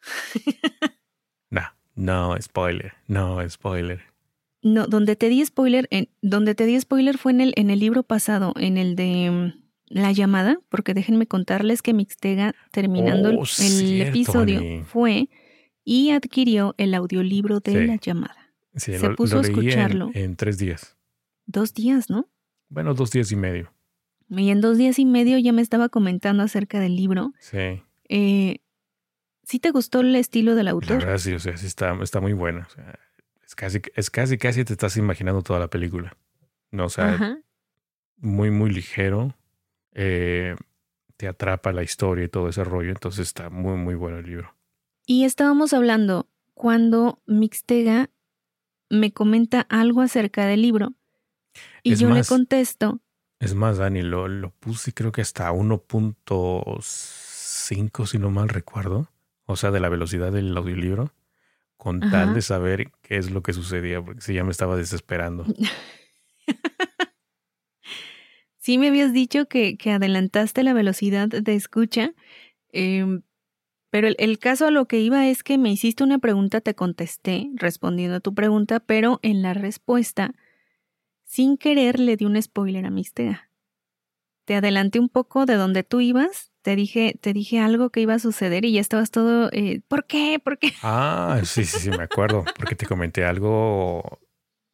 no, 1.51 1.62
no, 1.95 2.36
spoiler, 2.41 2.95
no, 3.07 3.49
spoiler. 3.49 4.03
No, 4.62 4.86
donde 4.86 5.14
te 5.16 5.28
di 5.28 5.44
spoiler, 5.44 5.86
en, 5.90 6.09
donde 6.20 6.54
te 6.54 6.66
di 6.66 6.78
spoiler 6.80 7.16
fue 7.18 7.32
en 7.32 7.40
el, 7.40 7.52
en 7.56 7.70
el 7.70 7.78
libro 7.78 8.02
pasado, 8.02 8.52
en 8.56 8.76
el 8.76 8.96
de 8.96 9.30
mm, 9.30 9.62
La 9.90 10.12
llamada, 10.12 10.59
porque 10.68 10.94
déjenme 10.94 11.26
contarles 11.26 11.80
que 11.82 11.94
Mixtega, 11.94 12.54
terminando 12.72 13.30
el, 13.30 13.36
Oh, 13.38 13.42
el 13.42 13.46
cierto, 13.46 14.11
episodio, 14.11 14.59
Ani. 14.59 14.82
fue 14.82 15.28
y 15.84 16.11
adquirió 16.11 16.74
el 16.76 16.92
audiolibro 16.94 17.61
de 17.61 17.72
Sí. 17.72 17.86
La 17.86 17.96
llamada. 17.96 18.52
Sí, 18.74 18.98
Se 18.98 19.09
lo, 19.09 19.16
puso 19.16 19.36
lo 19.36 19.40
a 19.42 19.44
en- 19.46 19.50
escucharlo. 19.50 20.11
en 20.14 20.36
tres 20.36 20.59
días. 20.59 20.96
Dos 21.46 21.72
días, 21.72 22.11
¿no? 22.11 22.28
Bueno, 22.68 22.92
dos 22.94 23.11
días 23.11 23.32
y 23.32 23.36
medio. 23.36 23.72
Y 24.28 24.50
en 24.50 24.61
dos 24.61 24.76
días 24.76 24.98
y 24.98 25.06
medio 25.06 25.38
ya 25.38 25.52
me 25.52 25.62
estaba 25.62 25.88
comentando 25.88 26.42
acerca 26.42 26.78
del 26.80 26.94
libro. 26.96 27.32
Sí. 27.40 27.80
Eh, 28.11 28.59
¿Sí 29.44 29.59
te 29.59 29.70
gustó 29.70 30.00
el 30.00 30.14
estilo 30.16 30.54
del 30.54 30.66
La 30.66 30.72
autor? 30.72 30.98
verdad 30.98 31.16
sí, 31.16 31.32
o 31.32 31.38
sea, 31.38 31.56
sí 31.56 31.64
está, 31.66 31.96
está 32.02 32.20
muy 32.20 32.34
buena. 32.34 32.66
O 32.70 32.74
sea, 32.74 32.98
es 33.49 33.55
casi, 33.55 33.80
es 33.94 34.11
casi, 34.11 34.36
casi 34.36 34.62
te 34.64 34.74
estás 34.74 34.99
imaginando 34.99 35.40
toda 35.42 35.59
la 35.59 35.68
película. 35.68 36.14
No, 36.70 36.84
o 36.84 36.90
sea, 36.90 37.14
Ajá. 37.14 37.38
muy, 38.18 38.51
muy 38.51 38.68
ligero. 38.70 39.34
Eh, 39.94 40.55
te 41.16 41.28
atrapa 41.28 41.72
la 41.72 41.82
historia 41.82 42.26
y 42.26 42.28
todo 42.28 42.51
ese 42.51 42.62
rollo. 42.62 42.90
Entonces 42.90 43.26
está 43.26 43.49
muy, 43.49 43.78
muy 43.78 43.94
bueno 43.94 44.18
el 44.18 44.26
libro. 44.26 44.55
Y 45.07 45.24
estábamos 45.24 45.72
hablando 45.72 46.28
cuando 46.53 47.22
Mixtega 47.26 48.11
me 48.90 49.12
comenta 49.12 49.62
algo 49.62 50.03
acerca 50.03 50.44
del 50.44 50.61
libro. 50.61 50.92
Y 51.82 51.94
Es 51.94 52.01
yo 52.01 52.11
le 52.11 52.24
contesto, 52.24 53.01
Es 53.40 53.55
más, 53.55 53.78
Dani, 53.78 54.03
lo, 54.03 54.28
lo 54.28 54.51
puse 54.51 54.92
creo 54.92 55.11
que 55.11 55.22
hasta 55.22 55.51
1.5, 55.53 58.07
si 58.07 58.18
no 58.18 58.30
mal 58.30 58.51
recuerdo. 58.51 59.11
O 59.46 59.57
sea, 59.57 59.70
de 59.70 59.80
la 59.80 59.88
velocidad 59.88 60.32
del 60.32 60.55
audiolibro. 60.55 61.14
Con 61.79 62.01
tal 62.01 62.35
de 62.35 62.43
saber 62.43 62.91
qué 63.03 63.16
es 63.16 63.31
lo 63.31 63.43
que 63.43 63.55
sucedía, 63.55 64.03
porque 64.03 64.20
si 64.20 64.35
ya 64.35 64.45
me 64.45 64.51
estaba 64.51 64.76
desesperando. 64.76 65.47
sí 68.59 68.76
me 68.76 68.89
habías 68.89 69.12
dicho 69.14 69.47
que, 69.47 69.79
que 69.79 69.93
adelantaste 69.93 70.64
la 70.64 70.74
velocidad 70.74 71.29
de 71.29 71.55
escucha, 71.55 72.12
em, 72.72 73.22
pero 73.91 74.09
el, 74.09 74.16
el 74.18 74.39
caso 74.39 74.66
a 74.66 74.70
lo 74.70 74.87
que 74.87 75.01
iba 75.01 75.29
es 75.29 75.43
que 75.43 75.57
me 75.57 75.70
hiciste 75.70 76.03
una 76.03 76.18
pregunta, 76.18 76.61
te 76.61 76.74
contesté 76.74 77.49
respondiendo 77.55 78.16
a 78.16 78.20
tu 78.20 78.35
pregunta, 78.35 78.81
pero 78.81 79.20
en 79.22 79.41
la 79.41 79.55
respuesta, 79.55 80.35
sin 81.24 81.57
querer, 81.57 82.01
le 82.01 82.16
di 82.16 82.24
un 82.24 82.41
spoiler 82.43 82.87
a 82.87 82.91
Mixtega. 82.91 83.51
Te 84.47 84.57
adelanté 84.57 84.99
un 84.99 85.11
poco 85.11 85.47
de 85.47 85.55
donde 85.55 85.85
tú 85.85 86.01
ibas, 86.01 86.53
te 86.69 86.77
dije, 86.77 87.16
te 87.19 87.33
dije 87.33 87.61
algo 87.61 87.89
que 87.89 88.03
iba 88.03 88.12
a 88.12 88.19
suceder 88.19 88.66
y 88.66 88.73
ya 88.73 88.83
estabas 88.83 89.11
todo, 89.11 89.49
eh, 89.53 89.81
¿por 89.89 90.05
qué? 90.05 90.39
¿Por 90.39 90.59
qué? 90.59 90.75
Ah, 90.83 91.41
sí, 91.43 91.64
sí, 91.64 91.79
sí, 91.79 91.89
me 91.89 92.03
acuerdo. 92.03 92.45
Porque 92.59 92.75
te 92.75 92.85
comenté 92.85 93.25
algo 93.25 94.19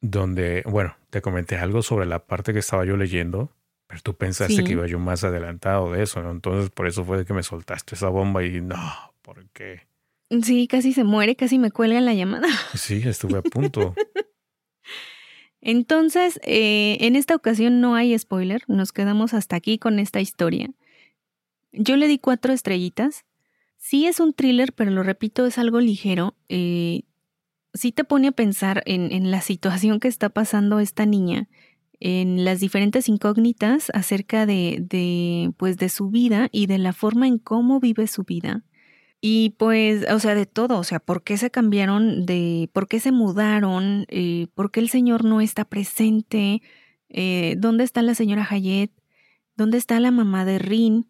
donde, 0.01 0.65
bueno, 0.67 0.97
te 1.11 1.23
comenté 1.23 1.57
algo 1.57 1.83
sobre 1.83 2.07
la 2.07 2.27
parte 2.27 2.53
que 2.53 2.59
estaba 2.59 2.85
yo 2.85 2.97
leyendo, 2.97 3.53
pero 3.87 4.01
tú 4.01 4.17
pensaste 4.17 4.65
que 4.65 4.73
iba 4.73 4.89
yo 4.89 4.99
más 4.99 5.23
adelantado 5.23 5.93
de 5.93 6.03
eso, 6.03 6.21
¿no? 6.21 6.33
Entonces 6.33 6.69
por 6.69 6.89
eso 6.89 7.05
fue 7.05 7.25
que 7.25 7.33
me 7.33 7.45
soltaste 7.45 7.95
esa 7.95 8.09
bomba 8.09 8.45
y 8.45 8.61
no, 8.61 8.77
¿por 9.23 9.49
qué? 9.51 9.83
Sí, 10.43 10.67
casi 10.67 10.93
se 10.95 11.05
muere, 11.05 11.37
casi 11.37 11.61
me 11.61 11.71
cuelga 11.71 12.01
la 12.01 12.15
llamada. 12.15 12.49
Sí, 12.75 13.03
estuve 13.05 13.39
a 13.39 13.43
punto. 13.43 13.95
Entonces, 15.61 16.41
eh, 16.43 16.97
en 17.03 17.15
esta 17.15 17.37
ocasión 17.37 17.81
no 17.81 17.95
hay 17.95 18.19
spoiler, 18.19 18.65
nos 18.67 18.91
quedamos 18.91 19.33
hasta 19.33 19.55
aquí 19.55 19.79
con 19.79 20.01
esta 20.01 20.21
historia. 20.21 20.75
Yo 21.77 21.97
le 21.97 22.09
di 22.09 22.19
cuatro 22.19 22.53
estrellitas. 22.53 23.25
Sí 23.77 24.07
es 24.07 24.21
un 24.21 24.33
thriller, 24.33 24.73
pero 24.73 24.91
lo 24.91 25.03
repito, 25.03 25.45
es 25.47 25.59
algo 25.59 25.81
ligero. 25.81 26.37
Eh, 26.49 27.03
sí 27.75 27.93
te 27.93 28.05
pone 28.05 28.29
a 28.29 28.33
pensar 28.33 28.83
en, 28.87 29.31
la 29.31 29.41
situación 29.41 30.01
que 30.01 30.09
está 30.09 30.31
pasando 30.31 30.79
esta 30.81 31.05
niña, 31.05 31.49
en 32.01 32.45
las 32.45 32.61
diferentes 32.61 33.09
incógnitas 33.09 33.91
acerca 33.93 34.47
de, 34.47 35.53
pues, 35.57 35.77
de 35.77 35.89
su 35.89 36.09
vida 36.11 36.49
y 36.53 36.67
de 36.67 36.79
la 36.79 36.93
forma 36.93 37.27
en 37.27 37.39
cómo 37.39 37.81
vive 37.81 38.07
su 38.07 38.23
vida. 38.23 38.65
Y 39.21 39.51
pues, 39.59 40.05
o 40.11 40.19
sea, 40.19 40.35
de 40.35 40.45
todo, 40.45 40.79
o 40.79 40.85
sea, 40.85 41.01
¿por 41.01 41.25
qué 41.25 41.39
se 41.39 41.51
cambiaron 41.51 42.27
de, 42.27 42.69
por 42.75 42.89
qué 42.89 43.01
se 43.01 43.11
mudaron? 43.11 44.05
Eh, 44.09 44.49
¿Por 44.55 44.71
qué 44.71 44.81
el 44.81 44.91
señor 44.91 45.25
no 45.25 45.41
está 45.41 45.65
presente? 45.65 46.61
Eh, 47.09 47.55
¿Dónde 47.59 47.85
está 47.85 48.03
la 48.03 48.15
señora 48.15 48.47
Hayet? 48.49 48.91
¿Dónde 49.57 49.79
está 49.79 49.99
la 49.99 50.11
mamá 50.11 50.45
de 50.45 50.59
Rin? 50.59 51.07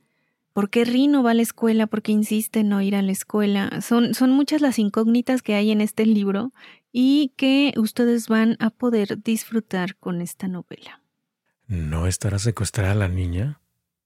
¿Por 0.54 0.70
qué 0.70 0.84
Rin 0.84 1.10
no 1.10 1.24
va 1.24 1.32
a 1.32 1.34
la 1.34 1.42
escuela? 1.42 1.88
¿Por 1.88 2.00
qué 2.00 2.12
insiste 2.12 2.60
en 2.60 2.68
no 2.68 2.80
ir 2.80 2.94
a 2.94 3.02
la 3.02 3.10
escuela? 3.10 3.80
Son, 3.80 4.14
son 4.14 4.30
muchas 4.30 4.60
las 4.60 4.78
incógnitas 4.78 5.42
que 5.42 5.56
hay 5.56 5.72
en 5.72 5.80
este 5.80 6.06
libro 6.06 6.52
y 6.92 7.32
que 7.36 7.74
ustedes 7.76 8.28
van 8.28 8.56
a 8.60 8.70
poder 8.70 9.20
disfrutar 9.20 9.96
con 9.96 10.20
esta 10.20 10.46
novela. 10.46 11.02
¿No 11.66 12.06
estará 12.06 12.38
secuestrada 12.38 12.94
la 12.94 13.08
niña? 13.08 13.60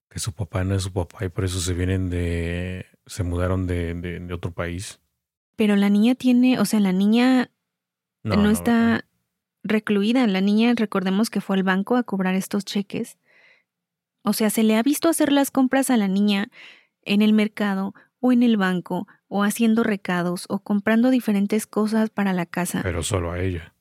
Que 0.09 0.20
su 0.20 0.32
papá 0.32 0.64
no 0.64 0.74
es 0.74 0.84
su 0.84 0.92
papá 0.92 1.26
y 1.26 1.28
por 1.28 1.44
eso 1.44 1.61
se 1.61 1.74
vienen 1.74 2.09
de. 2.09 2.86
se 3.05 3.24
mudaron 3.24 3.66
de, 3.66 3.92
de, 3.92 4.32
otro 4.32 4.51
país. 4.51 5.01
Pero 5.55 5.76
la 5.76 5.90
niña 5.90 6.14
tiene, 6.14 6.59
o 6.61 6.64
sea, 6.64 6.80
la 6.80 6.92
niña 6.92 7.51
no, 8.22 8.49
está 8.49 9.05
recluida. 9.62 10.26
La 10.26 10.40
niña, 10.40 10.72
recordemos 10.74 11.28
que 11.28 11.42
fue 11.42 11.57
al 11.57 11.62
banco 11.62 11.96
a 11.96 12.05
cobrar 12.05 12.34
estos 12.34 12.64
cheques 12.64 13.18
o 14.22 14.32
sea, 14.32 14.50
se 14.50 14.62
le 14.62 14.76
ha 14.76 14.82
visto 14.82 15.08
hacer 15.08 15.32
las 15.32 15.50
compras 15.50 15.90
a 15.90 15.96
la 15.96 16.08
niña 16.08 16.48
en 17.02 17.22
el 17.22 17.32
mercado 17.32 17.94
o 18.20 18.32
en 18.32 18.42
el 18.42 18.56
banco 18.56 19.06
o 19.28 19.42
haciendo 19.42 19.84
recados 19.84 20.46
o 20.48 20.58
comprando 20.60 21.10
diferentes 21.10 21.66
cosas 21.66 22.10
para 22.10 22.32
la 22.32 22.46
casa. 22.46 22.80
Pero 22.82 23.02
solo 23.02 23.32
a 23.32 23.40
ella. 23.40 23.74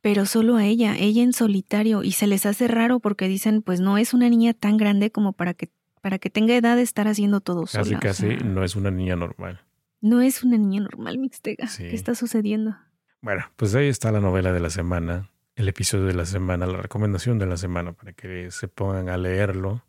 Pero 0.00 0.26
solo 0.26 0.56
a 0.56 0.64
ella, 0.64 0.96
ella 0.98 1.22
en 1.22 1.32
solitario, 1.32 2.02
y 2.02 2.12
se 2.12 2.26
les 2.26 2.44
hace 2.44 2.68
raro 2.68 3.00
porque 3.00 3.26
dicen, 3.26 3.62
pues 3.62 3.80
no 3.80 3.96
es 3.96 4.12
una 4.12 4.28
niña 4.28 4.52
tan 4.52 4.76
grande 4.76 5.10
como 5.10 5.32
para 5.32 5.54
que, 5.54 5.70
para 6.02 6.18
que 6.18 6.28
tenga 6.28 6.54
edad 6.54 6.76
de 6.76 6.82
estar 6.82 7.08
haciendo 7.08 7.40
todo 7.40 7.66
sola. 7.66 7.98
Casi, 8.00 8.36
casi 8.36 8.44
no 8.44 8.64
es 8.64 8.76
una 8.76 8.90
niña 8.90 9.16
normal. 9.16 9.62
No 10.02 10.20
es 10.20 10.44
una 10.44 10.58
niña 10.58 10.82
normal, 10.82 11.16
Mixtega. 11.16 11.66
¿Qué 11.78 11.94
está 11.94 12.14
sucediendo? 12.14 12.76
Bueno, 13.22 13.46
pues 13.56 13.74
ahí 13.74 13.88
está 13.88 14.12
la 14.12 14.20
novela 14.20 14.52
de 14.52 14.60
la 14.60 14.68
semana 14.68 15.30
el 15.56 15.68
episodio 15.68 16.06
de 16.06 16.14
la 16.14 16.26
semana, 16.26 16.66
la 16.66 16.82
recomendación 16.82 17.38
de 17.38 17.46
la 17.46 17.56
semana, 17.56 17.92
para 17.92 18.12
que 18.12 18.50
se 18.50 18.68
pongan 18.68 19.08
a 19.08 19.16
leerlo 19.16 19.82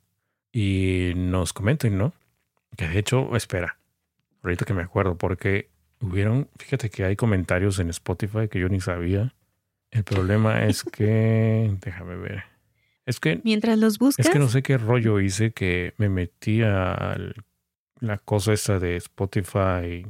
y 0.51 1.13
nos 1.16 1.53
comenten, 1.53 1.97
¿no? 1.97 2.13
Que 2.78 2.88
de 2.88 2.99
hecho, 2.99 3.36
espera, 3.36 3.78
ahorita 4.43 4.66
que 4.66 4.74
me 4.74 4.84
acuerdo, 4.84 5.18
porque 5.18 5.70
hubieron, 6.01 6.49
fíjate 6.57 6.89
que 6.89 7.03
hay 7.03 7.16
comentarios 7.16 7.80
en 7.80 7.89
Spotify 7.89 8.47
que 8.49 8.59
yo 8.59 8.70
ni 8.70 8.80
sabía. 8.80 9.34
El 9.91 10.03
problema 10.03 10.66
es 10.66 10.84
que, 10.91 11.76
déjame 11.82 12.16
ver. 12.16 12.43
Es 13.05 13.20
que... 13.20 13.41
Mientras 13.43 13.78
los 13.78 13.97
buscas. 13.99 14.26
Es 14.26 14.32
que 14.32 14.39
no 14.39 14.49
sé 14.49 14.63
qué 14.63 14.78
rollo 14.78 15.20
hice 15.20 15.51
que 15.51 15.93
me 15.97 16.09
metí 16.09 16.61
a 16.63 17.18
la 17.99 18.18
cosa 18.20 18.53
esta 18.53 18.80
de 18.80 18.95
Spotify. 18.97 20.05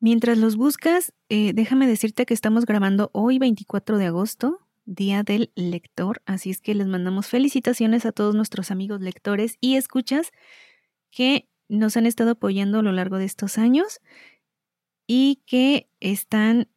Mientras 0.00 0.38
los 0.38 0.56
buscas, 0.56 1.12
eh, 1.28 1.52
déjame 1.54 1.86
decirte 1.86 2.26
que 2.26 2.34
estamos 2.34 2.66
grabando 2.66 3.10
hoy 3.12 3.38
24 3.38 3.98
de 3.98 4.06
agosto 4.06 4.60
Día 4.84 5.22
del 5.22 5.52
Lector. 5.54 6.22
Así 6.26 6.50
es 6.50 6.60
que 6.60 6.74
les 6.74 6.86
mandamos 6.86 7.26
felicitaciones 7.26 8.06
a 8.06 8.12
todos 8.12 8.34
nuestros 8.34 8.70
amigos 8.70 9.00
lectores 9.00 9.56
y 9.60 9.76
escuchas 9.76 10.32
que 11.10 11.48
nos 11.68 11.96
han 11.96 12.06
estado 12.06 12.32
apoyando 12.32 12.80
a 12.80 12.82
lo 12.82 12.92
largo 12.92 13.18
de 13.18 13.24
estos 13.24 13.58
años 13.58 14.00
y 15.06 15.42
que 15.46 15.88
están 16.00 16.68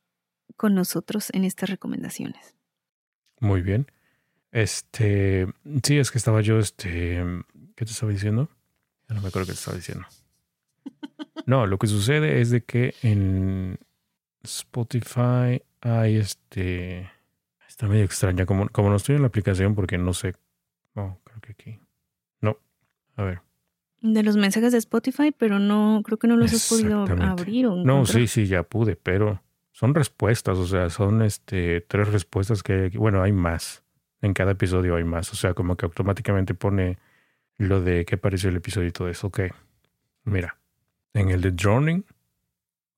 con 0.57 0.73
nosotros 0.73 1.29
en 1.33 1.43
estas 1.43 1.69
recomendaciones. 1.69 2.55
Muy 3.39 3.61
bien. 3.61 3.87
Este, 4.51 5.47
sí, 5.83 5.97
es 5.97 6.11
que 6.11 6.17
estaba 6.17 6.41
yo, 6.41 6.59
este, 6.59 7.21
¿qué 7.75 7.85
te 7.85 7.91
estaba 7.91 8.11
diciendo? 8.11 8.49
Ya 9.09 9.15
no 9.15 9.21
me 9.21 9.27
acuerdo 9.27 9.47
qué 9.47 9.53
te 9.53 9.59
estaba 9.59 9.77
diciendo. 9.77 10.05
No, 11.45 11.67
lo 11.67 11.77
que 11.77 11.85
sucede 11.85 12.41
es 12.41 12.49
de 12.49 12.61
que 12.61 12.95
en 13.03 13.77
Spotify 14.41 15.61
hay 15.79 16.15
este, 16.15 17.11
Está 17.75 17.87
medio 17.87 18.05
extraña. 18.05 18.45
Como, 18.45 18.69
como 18.69 18.89
no 18.89 18.95
estoy 18.95 19.17
en 19.17 19.23
la 19.23 19.27
aplicación 19.27 19.75
porque 19.75 19.97
no 19.97 20.13
sé. 20.13 20.33
No, 20.93 21.19
creo 21.25 21.41
que 21.41 21.51
aquí. 21.51 21.79
No. 22.39 22.57
A 23.17 23.23
ver. 23.23 23.41
De 23.99 24.23
los 24.23 24.37
mensajes 24.37 24.71
de 24.71 24.77
Spotify, 24.77 25.33
pero 25.37 25.59
no, 25.59 26.01
creo 26.05 26.17
que 26.17 26.29
no 26.29 26.37
los 26.37 26.53
has 26.53 26.69
podido 26.69 27.03
abrir 27.21 27.67
o 27.67 27.75
No, 27.75 28.05
sí, 28.05 28.27
sí, 28.27 28.45
ya 28.45 28.63
pude, 28.63 28.95
pero 28.95 29.41
son 29.73 29.93
respuestas, 29.93 30.57
o 30.57 30.65
sea, 30.65 30.89
son 30.89 31.21
este 31.21 31.81
tres 31.81 32.07
respuestas 32.13 32.63
que 32.63 32.71
hay 32.71 32.85
aquí. 32.85 32.97
Bueno, 32.97 33.21
hay 33.21 33.33
más. 33.33 33.83
En 34.21 34.33
cada 34.33 34.51
episodio 34.51 34.95
hay 34.95 35.03
más. 35.03 35.33
O 35.33 35.35
sea, 35.35 35.53
como 35.53 35.75
que 35.75 35.85
automáticamente 35.85 36.53
pone 36.53 36.97
lo 37.57 37.81
de 37.81 38.05
qué 38.05 38.15
pareció 38.15 38.49
el 38.49 38.55
episodio 38.55 38.87
y 38.87 38.91
todo 38.93 39.09
eso. 39.09 39.27
Ok. 39.27 39.41
Mira. 40.23 40.57
En 41.13 41.27
el 41.27 41.41
de 41.41 41.51
Drowning, 41.51 42.05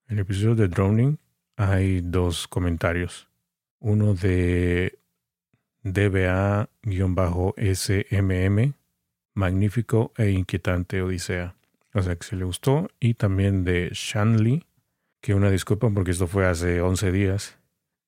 el 0.07 0.19
episodio 0.19 0.53
de 0.53 0.67
Drowning, 0.67 1.17
hay 1.55 2.01
dos 2.01 2.47
comentarios 2.47 3.27
uno 3.79 4.13
de 4.13 4.99
DBA-SMM, 5.83 6.67
Magnífico 9.33 10.13
e 10.17 10.31
Inquietante 10.31 11.01
Odisea. 11.01 11.55
O 11.93 12.01
sea 12.01 12.15
que 12.15 12.25
se 12.25 12.35
le 12.35 12.45
gustó. 12.45 12.89
Y 12.99 13.13
también 13.15 13.63
de 13.63 13.89
Shanley, 13.93 14.63
que 15.21 15.33
una 15.33 15.49
disculpa 15.49 15.89
porque 15.89 16.11
esto 16.11 16.27
fue 16.27 16.45
hace 16.45 16.81
11 16.81 17.11
días. 17.11 17.57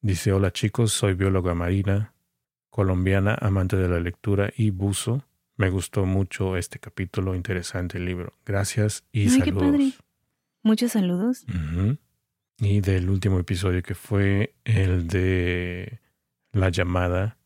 Dice, 0.01 0.31
hola 0.31 0.51
chicos, 0.51 0.93
soy 0.93 1.13
bióloga 1.13 1.53
marina, 1.53 2.13
colombiana, 2.69 3.35
amante 3.39 3.75
de 3.75 3.89
la 3.89 3.99
lectura 3.99 4.51
y 4.55 4.69
buzo. 4.71 5.23
Me 5.57 5.69
gustó 5.69 6.05
mucho 6.05 6.55
este 6.55 6.79
capítulo, 6.79 7.35
interesante 7.35 7.97
el 7.97 8.05
libro. 8.05 8.33
Gracias 8.45 9.03
y 9.11 9.29
saludos. 9.29 9.99
Muchos 10.63 10.91
saludos 10.93 11.45
y 12.59 12.81
del 12.81 13.09
último 13.09 13.39
episodio 13.39 13.81
que 13.81 13.95
fue 13.95 14.53
el 14.65 15.07
de 15.07 15.99
la 16.51 16.69
llamada. 16.69 17.37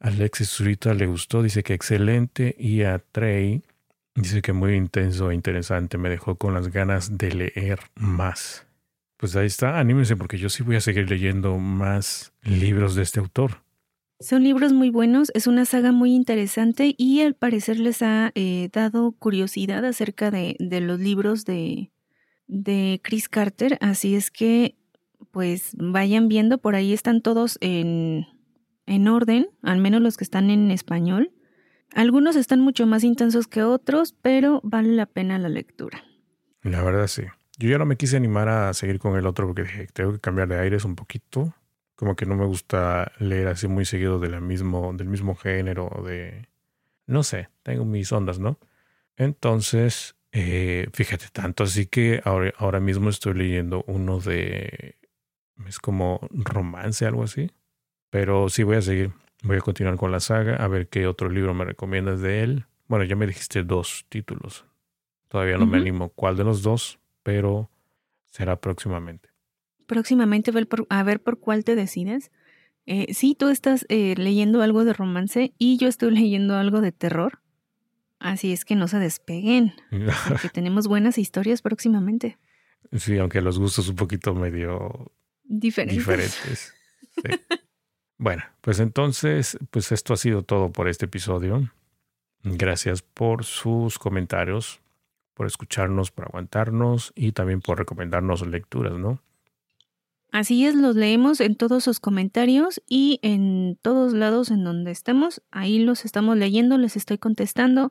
Alexis 0.00 0.50
Zurita 0.50 0.94
le 0.94 1.06
gustó, 1.06 1.42
dice 1.42 1.62
que 1.62 1.74
excelente 1.74 2.54
y 2.58 2.82
a 2.82 2.98
Trey 2.98 3.62
dice 4.14 4.42
que 4.42 4.52
muy 4.52 4.74
intenso 4.74 5.30
e 5.30 5.34
interesante, 5.34 5.98
me 5.98 6.08
dejó 6.08 6.36
con 6.36 6.54
las 6.54 6.68
ganas 6.68 7.16
de 7.18 7.32
leer 7.32 7.78
más. 7.94 8.66
Pues 9.16 9.36
ahí 9.36 9.46
está, 9.46 9.78
anímense 9.78 10.16
porque 10.16 10.38
yo 10.38 10.48
sí 10.48 10.62
voy 10.62 10.76
a 10.76 10.80
seguir 10.80 11.08
leyendo 11.08 11.56
más 11.58 12.32
libros 12.42 12.94
de 12.94 13.02
este 13.02 13.20
autor. 13.20 13.62
Son 14.20 14.42
libros 14.42 14.72
muy 14.72 14.90
buenos, 14.90 15.30
es 15.34 15.46
una 15.46 15.66
saga 15.66 15.92
muy 15.92 16.14
interesante 16.14 16.94
y 16.96 17.20
al 17.20 17.34
parecer 17.34 17.78
les 17.78 18.00
ha 18.00 18.32
eh, 18.34 18.70
dado 18.72 19.12
curiosidad 19.12 19.84
acerca 19.84 20.30
de, 20.30 20.56
de 20.58 20.80
los 20.80 20.98
libros 21.00 21.44
de, 21.44 21.90
de 22.46 23.00
Chris 23.02 23.28
Carter, 23.28 23.78
así 23.80 24.14
es 24.14 24.30
que 24.30 24.76
pues 25.30 25.72
vayan 25.78 26.28
viendo, 26.28 26.58
por 26.58 26.74
ahí 26.74 26.92
están 26.92 27.20
todos 27.20 27.58
en, 27.60 28.26
en 28.86 29.08
orden, 29.08 29.48
al 29.62 29.78
menos 29.78 30.00
los 30.00 30.16
que 30.16 30.24
están 30.24 30.50
en 30.50 30.70
español. 30.70 31.32
Algunos 31.94 32.36
están 32.36 32.60
mucho 32.60 32.86
más 32.86 33.04
intensos 33.04 33.46
que 33.46 33.62
otros, 33.62 34.14
pero 34.22 34.60
vale 34.64 34.92
la 34.92 35.06
pena 35.06 35.38
la 35.38 35.48
lectura. 35.48 36.02
La 36.62 36.82
verdad 36.82 37.06
sí. 37.06 37.22
Yo 37.58 37.70
ya 37.70 37.78
no 37.78 37.86
me 37.86 37.96
quise 37.96 38.16
animar 38.16 38.48
a 38.48 38.74
seguir 38.74 38.98
con 38.98 39.16
el 39.16 39.26
otro 39.26 39.46
porque 39.46 39.62
dije, 39.62 39.86
tengo 39.92 40.12
que 40.12 40.20
cambiar 40.20 40.48
de 40.48 40.58
aires 40.58 40.84
un 40.84 40.94
poquito. 40.94 41.54
Como 41.94 42.16
que 42.16 42.26
no 42.26 42.36
me 42.36 42.44
gusta 42.44 43.12
leer 43.18 43.48
así 43.48 43.68
muy 43.68 43.86
seguido 43.86 44.18
mismo, 44.18 44.92
del 44.94 45.08
mismo 45.08 45.34
género, 45.34 46.02
de... 46.04 46.48
No 47.06 47.22
sé, 47.22 47.48
tengo 47.62 47.84
mis 47.84 48.12
ondas, 48.12 48.38
¿no? 48.38 48.58
Entonces, 49.16 50.15
eh, 50.38 50.88
fíjate, 50.92 51.28
tanto 51.32 51.64
así 51.64 51.86
que 51.86 52.20
ahora, 52.22 52.52
ahora 52.58 52.78
mismo 52.78 53.08
estoy 53.08 53.32
leyendo 53.32 53.84
uno 53.86 54.20
de... 54.20 54.96
Es 55.66 55.78
como 55.78 56.20
romance, 56.30 57.06
algo 57.06 57.22
así. 57.22 57.50
Pero 58.10 58.50
sí 58.50 58.62
voy 58.62 58.76
a 58.76 58.82
seguir. 58.82 59.12
Voy 59.42 59.56
a 59.56 59.60
continuar 59.60 59.96
con 59.96 60.12
la 60.12 60.20
saga, 60.20 60.56
a 60.56 60.68
ver 60.68 60.88
qué 60.88 61.06
otro 61.06 61.30
libro 61.30 61.54
me 61.54 61.64
recomiendas 61.64 62.20
de 62.20 62.42
él. 62.42 62.66
Bueno, 62.86 63.06
ya 63.06 63.16
me 63.16 63.26
dijiste 63.26 63.62
dos 63.62 64.04
títulos. 64.10 64.66
Todavía 65.28 65.56
no 65.56 65.64
me 65.64 65.78
animo 65.78 66.10
cuál 66.10 66.36
de 66.36 66.44
los 66.44 66.62
dos, 66.62 66.98
pero 67.22 67.70
será 68.26 68.56
próximamente. 68.56 69.30
Próximamente 69.86 70.52
a 70.90 71.02
ver 71.02 71.22
por 71.22 71.40
cuál 71.40 71.64
te 71.64 71.76
decides. 71.76 72.30
Eh, 72.84 73.14
sí, 73.14 73.34
tú 73.34 73.48
estás 73.48 73.86
eh, 73.88 74.14
leyendo 74.18 74.60
algo 74.60 74.84
de 74.84 74.92
romance 74.92 75.54
y 75.56 75.78
yo 75.78 75.88
estoy 75.88 76.10
leyendo 76.10 76.56
algo 76.56 76.82
de 76.82 76.92
terror. 76.92 77.40
Así 78.18 78.52
es 78.52 78.64
que 78.64 78.74
no 78.74 78.88
se 78.88 78.98
despeguen, 78.98 79.74
porque 80.28 80.48
tenemos 80.52 80.88
buenas 80.88 81.18
historias 81.18 81.62
próximamente. 81.62 82.38
Sí, 82.92 83.18
aunque 83.18 83.40
los 83.40 83.58
gustos 83.58 83.88
un 83.88 83.96
poquito 83.96 84.34
medio 84.34 85.12
diferentes. 85.44 85.98
diferentes. 85.98 86.74
bueno, 88.18 88.42
pues 88.60 88.80
entonces, 88.80 89.58
pues 89.70 89.92
esto 89.92 90.14
ha 90.14 90.16
sido 90.16 90.42
todo 90.42 90.70
por 90.70 90.88
este 90.88 91.06
episodio. 91.06 91.70
Gracias 92.42 93.02
por 93.02 93.44
sus 93.44 93.98
comentarios, 93.98 94.80
por 95.34 95.46
escucharnos, 95.46 96.10
por 96.10 96.26
aguantarnos 96.26 97.12
y 97.14 97.32
también 97.32 97.60
por 97.60 97.78
recomendarnos 97.78 98.46
lecturas, 98.46 98.94
¿no? 98.94 99.20
Así 100.36 100.66
es, 100.66 100.74
los 100.74 100.96
leemos 100.96 101.40
en 101.40 101.54
todos 101.54 101.82
sus 101.82 101.98
comentarios 101.98 102.82
y 102.86 103.20
en 103.22 103.78
todos 103.80 104.12
lados 104.12 104.50
en 104.50 104.64
donde 104.64 104.90
estemos. 104.90 105.40
Ahí 105.50 105.78
los 105.78 106.04
estamos 106.04 106.36
leyendo, 106.36 106.76
les 106.76 106.94
estoy 106.94 107.16
contestando. 107.16 107.90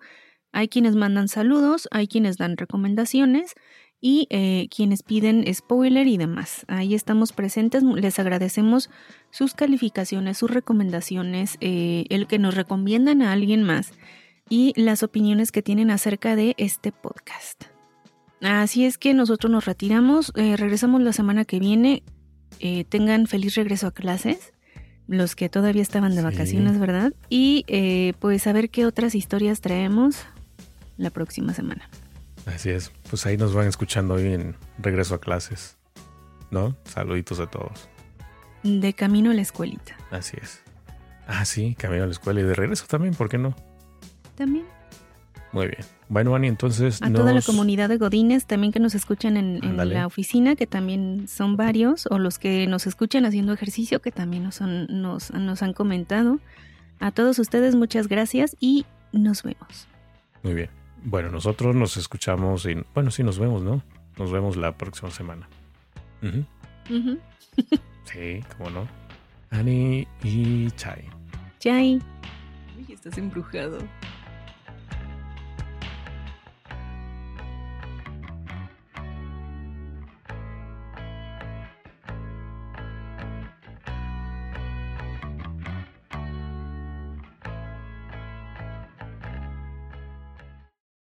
Hay 0.52 0.68
quienes 0.68 0.96
mandan 0.96 1.28
saludos, 1.28 1.88
hay 1.90 2.08
quienes 2.08 2.38
dan 2.38 2.56
recomendaciones 2.56 3.56
y 4.00 4.28
eh, 4.30 4.68
quienes 4.70 5.02
piden 5.02 5.52
spoiler 5.52 6.06
y 6.06 6.18
demás. 6.18 6.66
Ahí 6.68 6.94
estamos 6.94 7.34
presentes. 7.34 7.82
Les 7.82 8.20
agradecemos 8.20 8.92
sus 9.32 9.56
calificaciones, 9.56 10.38
sus 10.38 10.52
recomendaciones, 10.52 11.58
eh, 11.62 12.06
el 12.12 12.28
que 12.28 12.38
nos 12.38 12.54
recomiendan 12.54 13.24
a 13.24 13.32
alguien 13.32 13.64
más 13.64 13.92
y 14.52 14.72
las 14.80 15.02
opiniones 15.02 15.52
que 15.52 15.64
tienen 15.64 15.90
acerca 15.90 16.36
de 16.36 16.54
este 16.60 16.92
podcast. 16.92 17.64
Así 18.42 18.86
es 18.86 19.00
que 19.00 19.16
nosotros 19.16 19.52
nos 19.52 19.66
retiramos, 19.66 20.32
eh, 20.36 20.56
regresamos 20.58 21.02
la 21.02 21.12
semana 21.12 21.46
que 21.46 21.60
viene 21.60 22.04
eh, 22.60 22.86
tengan 22.86 23.28
feliz 23.28 23.56
regreso 23.56 23.88
a 23.88 23.92
clases, 23.92 24.54
los 25.08 25.36
que 25.36 25.50
todavía 25.50 25.82
estaban 25.82 26.16
de 26.16 26.22
vacaciones, 26.22 26.80
¿verdad? 26.80 27.14
Y 27.30 27.64
eh, 27.68 28.14
pues 28.20 28.48
a 28.48 28.54
ver 28.54 28.70
qué 28.70 28.86
otras 28.86 29.16
historias 29.16 29.62
traemos 29.62 30.26
la 30.98 31.10
próxima 31.10 31.54
semana. 31.54 31.90
Así 32.46 32.70
es, 32.70 32.92
pues 33.10 33.26
ahí 33.26 33.38
nos 33.38 33.54
van 33.54 33.68
escuchando 33.68 34.16
hoy 34.16 34.34
en 34.34 34.56
regreso 34.78 35.16
a 35.16 35.20
clases, 35.20 35.78
¿no? 36.52 36.76
Saluditos 36.86 37.40
a 37.40 37.48
todos. 37.48 37.90
De 38.64 38.94
camino 38.94 39.32
a 39.32 39.34
la 39.34 39.42
escuelita. 39.42 39.96
Así 40.12 40.38
es. 40.42 40.62
Ah, 41.28 41.46
sí, 41.46 41.76
camino 41.76 42.04
a 42.04 42.08
la 42.08 42.12
escuela 42.12 42.42
y 42.42 42.44
de 42.44 42.54
regreso 42.54 42.86
también, 42.88 43.14
¿por 43.16 43.30
qué 43.30 43.38
no? 43.38 43.56
También. 44.36 44.66
Muy 45.56 45.68
bien. 45.68 45.86
Bueno, 46.10 46.36
Ani, 46.36 46.48
entonces. 46.50 47.02
A 47.02 47.10
toda 47.14 47.32
la 47.32 47.42
comunidad 47.42 47.88
de 47.88 47.96
Godines 47.96 48.46
también 48.46 48.74
que 48.74 48.82
nos 48.82 48.94
escuchan 48.94 49.38
en, 49.38 49.78
la 49.78 50.06
oficina, 50.06 50.58
que 50.58 50.68
también 50.68 51.30
son 51.30 51.56
varios, 51.56 52.08
o 52.12 52.20
los 52.20 52.40
que 52.40 52.68
nos 52.68 52.86
escuchan 52.88 53.24
haciendo 53.24 53.54
ejercicio, 53.54 54.02
que 54.02 54.12
también 54.12 54.44
nos, 54.44 54.60
nos, 54.60 55.32
nos 55.32 55.64
han 55.64 55.72
comentado. 55.72 56.40
A 57.00 57.12
todos 57.12 57.40
ustedes, 57.40 57.74
muchas 57.74 58.10
gracias 58.10 58.58
y 58.60 58.86
nos 59.14 59.44
vemos. 59.44 59.88
Muy 60.44 60.56
bien. 60.56 60.70
Bueno, 61.06 61.32
nosotros 61.32 61.74
nos 61.74 61.96
escuchamos 61.96 62.66
y. 62.66 62.76
Bueno, 62.94 63.10
sí, 63.10 63.24
nos 63.24 63.40
vemos, 63.40 63.64
¿no? 63.64 63.82
Nos 64.18 64.34
vemos 64.34 64.58
la 64.58 64.78
próxima 64.78 65.10
semana. 65.10 65.48
sí, 68.04 68.44
cómo 68.58 68.70
no. 68.72 68.88
Ani 69.52 70.06
y 70.22 70.70
Chai. 70.72 71.06
Chai. 71.60 72.02
Uy, 72.78 72.94
estás 72.94 73.18
embrujado. 73.18 73.78